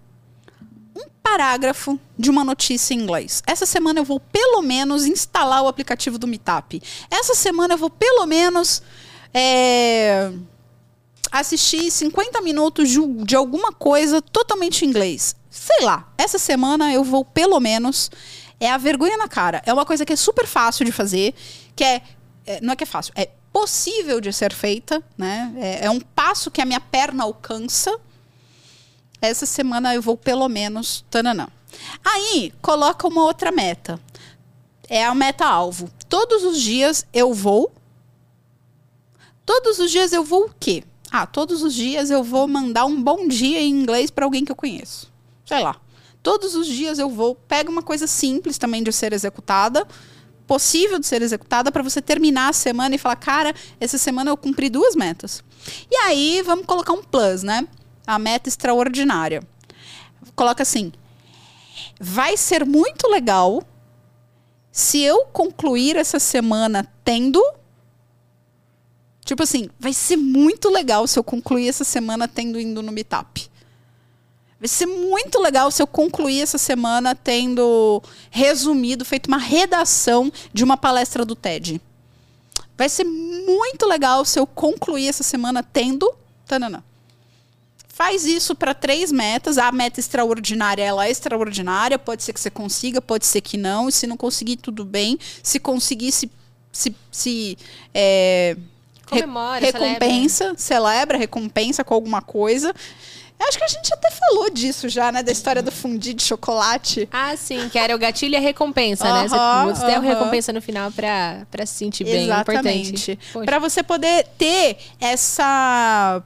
um 0.93 1.07
parágrafo 1.23 1.97
de 2.19 2.29
uma 2.29 2.43
notícia 2.43 2.93
em 2.93 2.99
inglês. 2.99 3.41
Essa 3.47 3.65
semana 3.65 4.01
eu 4.01 4.03
vou 4.03 4.19
pelo 4.19 4.61
menos 4.61 5.05
instalar 5.05 5.63
o 5.63 5.69
aplicativo 5.69 6.17
do 6.17 6.27
Meetup. 6.27 6.83
Essa 7.09 7.33
semana 7.33 7.75
eu 7.75 7.77
vou 7.77 7.89
pelo 7.89 8.25
menos 8.25 8.83
é, 9.33 10.33
assistir 11.31 11.91
50 11.91 12.41
minutos 12.41 12.89
de, 12.89 13.35
alguma 13.35 13.71
coisa 13.71 14.21
totalmente 14.21 14.85
em 14.85 14.89
inglês. 14.89 15.35
Sei 15.49 15.85
lá, 15.85 16.11
essa 16.17 16.37
semana 16.37 16.93
eu 16.93 17.03
vou 17.03 17.23
pelo 17.23 17.59
menos. 17.59 18.11
É 18.59 18.69
a 18.71 18.77
vergonha 18.77 19.17
na 19.17 19.27
cara. 19.27 19.61
É 19.65 19.73
uma 19.73 19.85
coisa 19.85 20.05
que 20.05 20.13
é 20.13 20.15
super 20.15 20.47
fácil 20.47 20.85
de 20.85 20.91
fazer, 20.91 21.33
que 21.75 21.83
é. 21.83 22.01
é 22.45 22.61
não 22.61 22.73
é 22.73 22.75
que 22.75 22.83
é 22.83 22.87
fácil, 22.87 23.13
é 23.15 23.29
possível 23.51 24.19
de 24.19 24.31
ser 24.33 24.53
feita, 24.53 25.03
né? 25.17 25.53
É, 25.57 25.85
é 25.85 25.89
um 25.89 25.99
passo 25.99 26.51
que 26.51 26.61
a 26.61 26.65
minha 26.65 26.79
perna 26.79 27.23
alcança. 27.23 27.97
Essa 29.21 29.45
semana 29.45 29.93
eu 29.93 30.01
vou 30.01 30.17
pelo 30.17 30.47
menos. 30.47 31.05
Tananã. 31.09 31.47
Aí, 32.03 32.53
coloca 32.61 33.07
uma 33.07 33.23
outra 33.23 33.51
meta. 33.51 33.99
É 34.87 35.05
a 35.05 35.15
meta 35.15 35.45
alvo. 35.45 35.89
Todos 36.07 36.43
os 36.43 36.61
dias 36.61 37.05
eu 37.13 37.33
vou. 37.33 37.71
Todos 39.45 39.79
os 39.79 39.91
dias 39.91 40.13
eu 40.13 40.23
vou 40.23 40.45
o 40.45 40.53
quê? 40.59 40.83
Ah, 41.17 41.25
todos 41.25 41.63
os 41.63 41.73
dias 41.73 42.11
eu 42.11 42.21
vou 42.21 42.45
mandar 42.45 42.83
um 42.83 43.01
bom 43.01 43.25
dia 43.25 43.61
em 43.61 43.69
inglês 43.69 44.11
para 44.11 44.25
alguém 44.25 44.43
que 44.43 44.51
eu 44.51 44.55
conheço. 44.55 45.09
Sei 45.45 45.61
lá. 45.61 45.77
Todos 46.21 46.55
os 46.55 46.67
dias 46.67 46.99
eu 46.99 47.09
vou, 47.09 47.35
pega 47.35 47.71
uma 47.71 47.81
coisa 47.81 48.05
simples 48.05 48.57
também 48.57 48.83
de 48.83 48.91
ser 48.91 49.13
executada, 49.13 49.87
possível 50.45 50.99
de 50.99 51.07
ser 51.07 51.21
executada 51.21 51.71
para 51.71 51.81
você 51.81 52.01
terminar 52.01 52.49
a 52.49 52.53
semana 52.53 52.95
e 52.95 52.97
falar, 52.97 53.15
cara, 53.15 53.55
essa 53.79 53.97
semana 53.97 54.29
eu 54.29 54.35
cumpri 54.35 54.69
duas 54.69 54.93
metas. 54.93 55.41
E 55.89 55.95
aí 55.95 56.41
vamos 56.41 56.65
colocar 56.65 56.91
um 56.91 57.01
plus, 57.01 57.43
né? 57.43 57.65
A 58.05 58.19
meta 58.19 58.49
extraordinária. 58.49 59.41
Coloca 60.35 60.63
assim: 60.63 60.91
vai 61.97 62.35
ser 62.35 62.65
muito 62.65 63.07
legal 63.07 63.63
se 64.69 65.01
eu 65.01 65.27
concluir 65.27 65.95
essa 65.95 66.19
semana 66.19 66.85
tendo. 67.05 67.41
Tipo 69.25 69.41
assim, 69.41 69.69
vai 69.79 69.91
ser 69.91 70.15
muito 70.17 70.69
legal 70.69 71.07
se 71.07 71.17
eu 71.17 71.23
concluir 71.23 71.67
essa 71.67 71.83
semana 71.83 72.27
tendo 72.27 72.59
indo 72.59 72.83
no 72.83 72.91
Meetup. 72.91 73.49
Vai 74.59 74.67
ser 74.67 74.85
muito 74.85 75.39
legal 75.39 75.69
se 75.71 75.81
eu 75.81 75.87
concluir 75.87 76.41
essa 76.41 76.59
semana 76.59 77.15
tendo 77.15 78.01
resumido, 78.29 79.03
feito 79.03 79.27
uma 79.27 79.39
redação 79.39 80.31
de 80.53 80.63
uma 80.63 80.77
palestra 80.77 81.25
do 81.25 81.35
TED. 81.35 81.81
Vai 82.77 82.87
ser 82.87 83.03
muito 83.03 83.85
legal 83.87 84.23
se 84.23 84.39
eu 84.39 84.45
concluir 84.45 85.07
essa 85.07 85.23
semana 85.23 85.63
tendo. 85.63 86.13
Tanana. 86.45 86.83
Faz 87.87 88.25
isso 88.25 88.53
para 88.53 88.73
três 88.73 89.11
metas. 89.11 89.57
A 89.57 89.71
meta 89.71 89.99
extraordinária, 89.99 90.83
ela 90.83 91.07
é 91.07 91.09
extraordinária. 91.09 91.97
Pode 91.97 92.23
ser 92.23 92.33
que 92.33 92.39
você 92.39 92.51
consiga, 92.51 93.01
pode 93.01 93.25
ser 93.25 93.41
que 93.41 93.57
não. 93.57 93.89
E 93.89 93.91
se 93.91 94.05
não 94.05 94.17
conseguir, 94.17 94.57
tudo 94.57 94.85
bem. 94.85 95.17
Se 95.41 95.59
conseguir, 95.59 96.11
se, 96.11 96.29
se, 96.71 96.95
se 97.09 97.57
é, 97.93 98.57
Comemora, 99.05 99.65
recompensa, 99.65 100.55
celebra. 100.55 100.59
celebra, 100.59 101.17
recompensa 101.17 101.83
com 101.83 101.93
alguma 101.93 102.21
coisa. 102.21 102.73
Acho 103.39 103.57
que 103.57 103.63
a 103.63 103.67
gente 103.67 103.93
até 103.93 104.09
falou 104.09 104.49
disso 104.49 104.87
já, 104.87 105.11
né? 105.11 105.21
Da 105.21 105.31
história 105.31 105.61
do 105.61 105.71
fundi 105.71 106.13
de 106.13 106.23
chocolate. 106.23 107.07
Ah, 107.11 107.35
sim, 107.35 107.67
que 107.69 107.77
era 107.77 107.93
o 107.93 107.99
gatilho 107.99 108.33
e 108.33 108.37
a 108.37 108.39
recompensa, 108.39 109.03
né? 109.03 109.27
Você, 109.27 109.73
você 109.73 109.85
tem 109.85 109.95
a 109.95 109.99
recompensa 109.99 110.53
no 110.53 110.61
final 110.61 110.91
pra, 110.91 111.45
pra 111.51 111.65
se 111.65 111.73
sentir 111.73 112.05
bem. 112.05 112.23
Exatamente. 112.23 113.19
Pra 113.45 113.59
você 113.59 113.83
poder 113.83 114.25
ter 114.37 114.77
essa... 114.99 116.23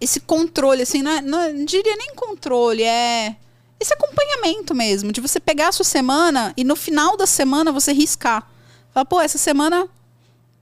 Esse 0.00 0.20
controle, 0.20 0.82
assim, 0.82 1.02
não, 1.02 1.10
é, 1.10 1.20
não, 1.22 1.52
não 1.52 1.64
diria 1.64 1.96
nem 1.96 2.14
controle, 2.14 2.82
é 2.82 3.34
esse 3.80 3.92
acompanhamento 3.92 4.74
mesmo, 4.74 5.12
de 5.12 5.20
você 5.20 5.38
pegar 5.38 5.68
a 5.68 5.72
sua 5.72 5.84
semana 5.84 6.52
e 6.56 6.64
no 6.64 6.76
final 6.76 7.16
da 7.16 7.26
semana 7.26 7.72
você 7.72 7.92
riscar. 7.92 8.46
Fala, 8.92 9.04
pô, 9.04 9.20
essa 9.20 9.38
semana 9.38 9.88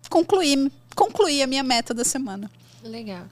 concluí, 0.09 0.71
concluí 0.95 1.43
a 1.43 1.47
minha 1.47 1.63
meta 1.63 1.93
da 1.95 2.05
semana. 2.05 2.51
Legal. 2.85 3.25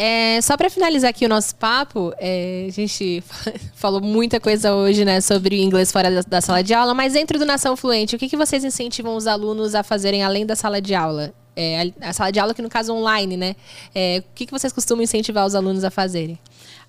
É, 0.00 0.40
só 0.40 0.56
para 0.56 0.70
finalizar 0.70 1.10
aqui 1.10 1.26
o 1.26 1.28
nosso 1.28 1.56
papo, 1.56 2.14
é, 2.18 2.66
a 2.68 2.70
gente 2.70 3.20
falou 3.74 4.00
muita 4.00 4.38
coisa 4.38 4.72
hoje, 4.72 5.04
né, 5.04 5.20
sobre 5.20 5.60
inglês 5.60 5.90
fora 5.90 6.08
da, 6.08 6.20
da, 6.20 6.40
sala 6.40 6.62
de 6.62 6.72
aula, 6.72 6.94
mas 6.94 7.14
dentro 7.14 7.36
do 7.36 7.44
Nação 7.44 7.76
Fluente, 7.76 8.14
o 8.14 8.18
que, 8.18 8.28
que 8.28 8.36
vocês 8.36 8.62
incentivam 8.64 9.16
os 9.16 9.26
alunos 9.26 9.74
a 9.74 9.82
fazerem 9.82 10.22
além 10.22 10.46
da 10.46 10.54
sala 10.54 10.80
de 10.80 10.94
aula? 10.94 11.34
É, 11.56 11.92
a, 12.00 12.10
a, 12.10 12.12
sala 12.12 12.30
de 12.30 12.38
aula 12.38 12.54
que 12.54 12.62
no 12.62 12.68
caso 12.68 12.94
online, 12.94 13.36
né? 13.36 13.56
É, 13.92 14.22
o 14.24 14.34
que, 14.36 14.46
que 14.46 14.52
vocês 14.52 14.72
costumam 14.72 15.02
incentivar 15.02 15.44
os 15.44 15.56
alunos 15.56 15.82
a 15.82 15.90
fazerem? 15.90 16.38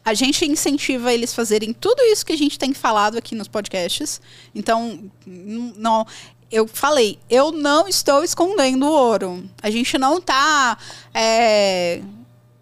A 0.06 0.14
gente 0.14 0.46
incentiva 0.46 1.12
eles 1.12 1.34
fazerem 1.34 1.74
tudo 1.74 2.04
isso 2.04 2.24
que 2.24 2.34
a 2.34 2.38
gente 2.38 2.60
tem 2.60 2.76
falado 2.76 3.18
aqui 3.18 3.34
nos 3.34 3.48
podcasts. 3.48 4.22
Então, 4.54 5.00
não, 5.26 6.06
eu 6.52 6.68
falei, 6.68 7.20
eu 7.30 7.52
não 7.52 7.88
estou 7.88 8.24
escondendo 8.24 8.86
o 8.86 8.92
ouro. 8.92 9.50
A 9.62 9.70
gente 9.70 9.98
não 9.98 10.18
está 10.18 10.78
é, 11.14 12.02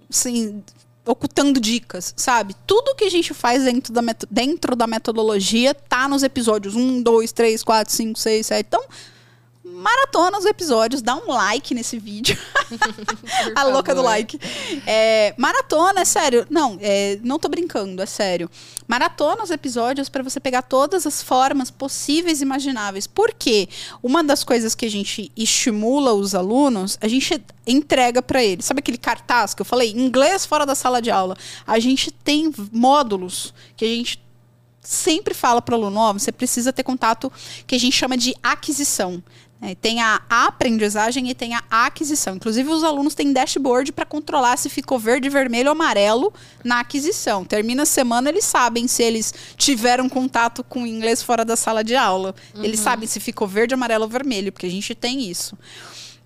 assim, 0.09 0.63
ocultando 1.05 1.59
dicas, 1.59 2.13
sabe? 2.17 2.55
Tudo 2.65 2.95
que 2.95 3.05
a 3.05 3.09
gente 3.09 3.33
faz 3.33 3.63
dentro 3.63 3.93
da, 3.93 4.01
dentro 4.29 4.75
da 4.75 4.87
metodologia 4.87 5.73
tá 5.73 6.07
nos 6.07 6.23
episódios 6.23 6.75
1, 6.75 7.01
2, 7.01 7.31
3, 7.31 7.63
4, 7.63 7.93
5, 7.93 8.19
6, 8.19 8.45
7. 8.45 8.65
Então, 8.67 8.83
maratona 9.77 10.37
os 10.39 10.45
episódios, 10.45 11.01
dá 11.01 11.15
um 11.15 11.27
like 11.27 11.73
nesse 11.73 11.99
vídeo. 11.99 12.37
a 13.55 13.63
louca 13.63 13.93
do 13.93 14.01
like. 14.01 14.39
É, 14.85 15.33
maratona, 15.37 16.01
é 16.01 16.05
sério. 16.05 16.45
Não, 16.49 16.77
é, 16.81 17.19
não 17.23 17.37
tô 17.37 17.47
brincando, 17.47 18.01
é 18.01 18.05
sério. 18.05 18.49
Maratona 18.87 19.43
os 19.43 19.51
episódios 19.51 20.09
para 20.09 20.23
você 20.23 20.39
pegar 20.39 20.63
todas 20.63 21.05
as 21.05 21.21
formas 21.21 21.69
possíveis 21.69 22.41
e 22.41 22.43
imagináveis. 22.43 23.05
Porque 23.07 23.69
uma 24.01 24.23
das 24.23 24.43
coisas 24.43 24.73
que 24.73 24.85
a 24.85 24.91
gente 24.91 25.31
estimula 25.35 26.13
os 26.13 26.33
alunos, 26.33 26.97
a 26.99 27.07
gente 27.07 27.41
entrega 27.65 28.21
para 28.21 28.43
eles. 28.43 28.65
Sabe 28.65 28.79
aquele 28.79 28.97
cartaz 28.97 29.53
que 29.53 29.61
eu 29.61 29.65
falei? 29.65 29.91
Inglês 29.91 30.45
fora 30.45 30.65
da 30.65 30.75
sala 30.75 31.01
de 31.01 31.11
aula. 31.11 31.37
A 31.65 31.79
gente 31.79 32.11
tem 32.11 32.51
módulos 32.71 33.53
que 33.75 33.85
a 33.85 33.87
gente 33.87 34.27
sempre 34.87 35.33
fala 35.33 35.61
para 35.61 35.75
o 35.75 35.77
aluno, 35.77 35.99
ó, 35.99 36.13
você 36.13 36.31
precisa 36.31 36.71
ter 36.71 36.81
contato 36.81 37.29
que 37.65 37.75
a 37.75 37.77
gente 37.77 37.93
chama 37.93 38.15
de 38.15 38.33
aquisição. 38.41 39.21
É, 39.59 39.73
tem 39.73 40.01
a 40.01 40.21
aprendizagem 40.29 41.29
e 41.29 41.33
tem 41.33 41.55
a 41.55 41.63
aquisição. 41.69 42.35
Inclusive, 42.35 42.69
os 42.69 42.83
alunos 42.83 43.15
têm 43.15 43.33
dashboard 43.33 43.91
para 43.91 44.05
controlar 44.05 44.55
se 44.55 44.69
ficou 44.69 44.99
verde, 44.99 45.29
vermelho 45.29 45.69
ou 45.69 45.71
amarelo 45.71 46.31
na 46.63 46.79
aquisição. 46.79 47.43
Termina 47.43 47.83
a 47.83 47.85
semana, 47.85 48.29
eles 48.29 48.45
sabem 48.45 48.87
se 48.87 49.01
eles 49.01 49.33
tiveram 49.55 50.07
contato 50.07 50.63
com 50.63 50.85
inglês 50.85 51.23
fora 51.23 51.43
da 51.43 51.55
sala 51.55 51.83
de 51.83 51.95
aula. 51.95 52.35
Uhum. 52.53 52.63
Eles 52.63 52.79
sabem 52.79 53.07
se 53.07 53.19
ficou 53.19 53.47
verde, 53.47 53.73
amarelo 53.73 54.03
ou 54.03 54.09
vermelho, 54.09 54.51
porque 54.51 54.67
a 54.67 54.71
gente 54.71 54.93
tem 54.93 55.27
isso. 55.27 55.57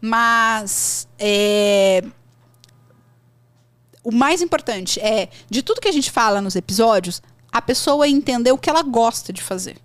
Mas 0.02 1.08
é, 1.18 2.04
o 4.04 4.12
mais 4.12 4.42
importante 4.42 5.00
é, 5.00 5.30
de 5.50 5.62
tudo 5.62 5.80
que 5.80 5.88
a 5.88 5.94
gente 5.94 6.12
fala 6.12 6.42
nos 6.42 6.58
episódios, 6.58 7.22
a 7.50 7.62
pessoa 7.62 8.10
entender 8.10 8.52
o 8.52 8.58
que 8.58 8.70
ela 8.70 8.82
gosta 8.82 9.32
de 9.32 9.42
fazer 9.42 9.78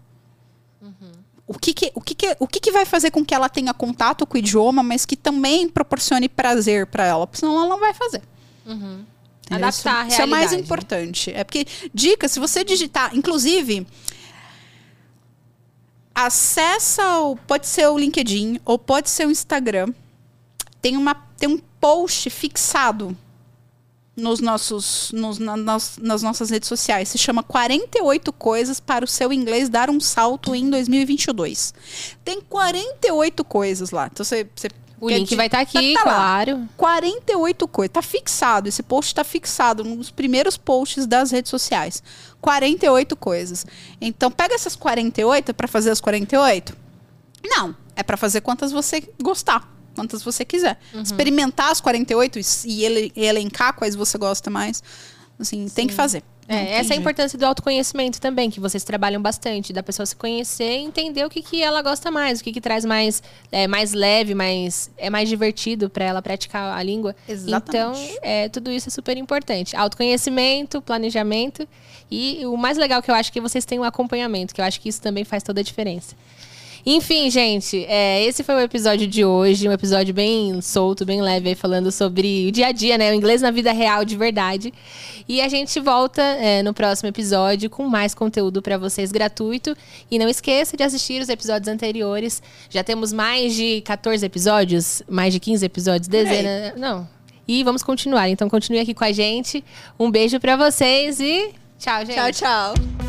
o 1.46 1.58
que, 1.58 1.72
que 1.72 1.92
o, 1.94 2.00
que, 2.00 2.14
que, 2.14 2.36
o 2.40 2.48
que, 2.48 2.60
que 2.60 2.72
vai 2.72 2.84
fazer 2.84 3.10
com 3.10 3.24
que 3.24 3.34
ela 3.34 3.48
tenha 3.48 3.72
contato 3.72 4.26
com 4.26 4.34
o 4.34 4.38
idioma, 4.38 4.82
mas 4.82 5.06
que 5.06 5.16
também 5.16 5.68
proporcione 5.68 6.28
prazer 6.28 6.86
para 6.86 7.04
ela, 7.04 7.26
porque 7.26 7.38
senão 7.38 7.56
ela 7.56 7.68
não 7.68 7.78
vai 7.78 7.94
fazer. 7.94 8.22
Uhum. 8.66 9.04
Adaptar 9.48 9.68
isso, 9.68 9.88
a 9.88 9.92
realidade. 9.92 10.12
Isso 10.12 10.22
é 10.22 10.26
mais 10.26 10.52
importante. 10.52 11.30
É 11.32 11.44
porque, 11.44 11.66
dica, 11.94 12.26
se 12.26 12.40
você 12.40 12.64
digitar, 12.64 13.14
inclusive, 13.14 13.86
acessa, 16.12 17.20
o, 17.20 17.36
pode 17.36 17.68
ser 17.68 17.86
o 17.86 17.96
LinkedIn 17.96 18.60
ou 18.64 18.76
pode 18.76 19.08
ser 19.08 19.26
o 19.26 19.30
Instagram. 19.30 19.92
Tem, 20.82 20.96
uma, 20.96 21.14
tem 21.14 21.48
um 21.48 21.58
post 21.80 22.28
fixado 22.28 23.16
nos 24.16 24.40
nossos, 24.40 25.12
nos, 25.12 25.38
na, 25.38 25.56
nas, 25.56 25.98
nas 26.00 26.22
nossas 26.22 26.48
redes 26.48 26.68
sociais. 26.68 27.08
Se 27.10 27.18
chama 27.18 27.42
48 27.42 28.32
coisas 28.32 28.80
para 28.80 29.04
o 29.04 29.08
seu 29.08 29.32
inglês 29.32 29.68
dar 29.68 29.90
um 29.90 30.00
salto 30.00 30.54
em 30.54 30.70
2022. 30.70 31.74
Tem 32.24 32.40
48 32.40 33.44
coisas 33.44 33.90
lá. 33.90 34.08
Então 34.10 34.24
você, 34.24 34.48
você 34.54 34.68
o 34.98 35.10
link 35.10 35.36
vai 35.36 35.46
estar 35.46 35.58
tá 35.58 35.62
aqui, 35.62 35.92
tá, 35.92 36.00
tá 36.00 36.10
claro. 36.10 36.58
Lá. 36.60 36.68
48 36.76 37.68
coisas. 37.68 37.92
Tá 37.92 38.00
fixado. 38.00 38.68
Esse 38.68 38.82
post 38.82 39.10
está 39.10 39.22
fixado 39.22 39.84
nos 39.84 40.10
primeiros 40.10 40.56
posts 40.56 41.06
das 41.06 41.30
redes 41.30 41.50
sociais. 41.50 42.02
48 42.40 43.14
coisas. 43.16 43.66
Então, 44.00 44.30
pega 44.30 44.54
essas 44.54 44.74
48 44.74 45.52
para 45.52 45.68
fazer 45.68 45.90
as 45.90 46.00
48? 46.00 46.74
Não. 47.44 47.76
É 47.94 48.02
para 48.02 48.16
fazer 48.16 48.40
quantas 48.40 48.72
você 48.72 49.02
gostar 49.22 49.75
quantas 49.96 50.22
você 50.22 50.44
quiser. 50.44 50.78
Uhum. 50.94 51.02
Experimentar 51.02 51.70
as 51.70 51.80
48 51.80 52.38
e 52.66 52.84
ele, 52.84 53.12
elencar 53.16 53.74
quais 53.74 53.96
você 53.96 54.16
gosta 54.16 54.50
mais. 54.50 54.82
Assim, 55.38 55.66
Sim. 55.66 55.74
tem 55.74 55.86
que 55.88 55.94
fazer. 55.94 56.22
É, 56.48 56.78
essa 56.78 56.94
é 56.94 56.96
a 56.96 57.00
importância 57.00 57.36
do 57.36 57.44
autoconhecimento 57.44 58.20
também, 58.20 58.50
que 58.50 58.60
vocês 58.60 58.84
trabalham 58.84 59.20
bastante, 59.20 59.72
da 59.72 59.82
pessoa 59.82 60.06
se 60.06 60.14
conhecer 60.14 60.78
e 60.78 60.84
entender 60.84 61.24
o 61.24 61.28
que, 61.28 61.42
que 61.42 61.60
ela 61.60 61.82
gosta 61.82 62.08
mais, 62.10 62.40
o 62.40 62.44
que, 62.44 62.52
que 62.52 62.60
traz 62.60 62.84
mais, 62.84 63.20
é, 63.50 63.66
mais 63.66 63.92
leve, 63.92 64.32
mais, 64.32 64.88
é 64.96 65.10
mais 65.10 65.28
divertido 65.28 65.90
para 65.90 66.04
ela 66.04 66.22
praticar 66.22 66.78
a 66.78 66.82
língua. 66.82 67.16
Exatamente. 67.28 67.68
Então, 67.68 68.18
é, 68.22 68.48
tudo 68.48 68.70
isso 68.70 68.88
é 68.88 68.92
super 68.92 69.16
importante. 69.16 69.74
Autoconhecimento, 69.74 70.80
planejamento 70.80 71.66
e 72.08 72.46
o 72.46 72.56
mais 72.56 72.78
legal 72.78 73.02
que 73.02 73.10
eu 73.10 73.14
acho 73.14 73.30
é 73.30 73.32
que 73.32 73.40
vocês 73.40 73.64
têm 73.64 73.80
um 73.80 73.84
acompanhamento, 73.84 74.54
que 74.54 74.60
eu 74.60 74.64
acho 74.64 74.80
que 74.80 74.88
isso 74.88 75.02
também 75.02 75.24
faz 75.24 75.42
toda 75.42 75.60
a 75.60 75.64
diferença. 75.64 76.14
Enfim, 76.88 77.28
gente, 77.28 77.84
é, 77.88 78.22
esse 78.24 78.44
foi 78.44 78.54
o 78.54 78.60
episódio 78.60 79.08
de 79.08 79.24
hoje, 79.24 79.68
um 79.68 79.72
episódio 79.72 80.14
bem 80.14 80.60
solto, 80.62 81.04
bem 81.04 81.20
leve, 81.20 81.48
aí, 81.48 81.54
falando 81.56 81.90
sobre 81.90 82.46
o 82.46 82.52
dia 82.52 82.68
a 82.68 82.72
dia, 82.72 82.96
né? 82.96 83.10
O 83.10 83.14
inglês 83.14 83.42
na 83.42 83.50
vida 83.50 83.72
real 83.72 84.04
de 84.04 84.16
verdade. 84.16 84.72
E 85.28 85.40
a 85.40 85.48
gente 85.48 85.80
volta 85.80 86.22
é, 86.22 86.62
no 86.62 86.72
próximo 86.72 87.08
episódio 87.08 87.68
com 87.68 87.88
mais 87.88 88.14
conteúdo 88.14 88.62
para 88.62 88.78
vocês 88.78 89.10
gratuito. 89.10 89.76
E 90.08 90.16
não 90.16 90.28
esqueça 90.28 90.76
de 90.76 90.84
assistir 90.84 91.20
os 91.20 91.28
episódios 91.28 91.66
anteriores. 91.66 92.40
Já 92.70 92.84
temos 92.84 93.12
mais 93.12 93.56
de 93.56 93.80
14 93.80 94.24
episódios, 94.24 95.02
mais 95.08 95.32
de 95.32 95.40
15 95.40 95.66
episódios, 95.66 96.06
dezena. 96.06 96.72
Não. 96.76 97.08
E 97.48 97.64
vamos 97.64 97.82
continuar. 97.82 98.28
Então 98.28 98.48
continue 98.48 98.78
aqui 98.78 98.94
com 98.94 99.02
a 99.02 99.10
gente. 99.10 99.64
Um 99.98 100.08
beijo 100.08 100.38
para 100.38 100.54
vocês 100.54 101.18
e 101.18 101.52
tchau, 101.80 102.06
gente. 102.06 102.14
Tchau, 102.14 102.30
tchau. 102.32 103.05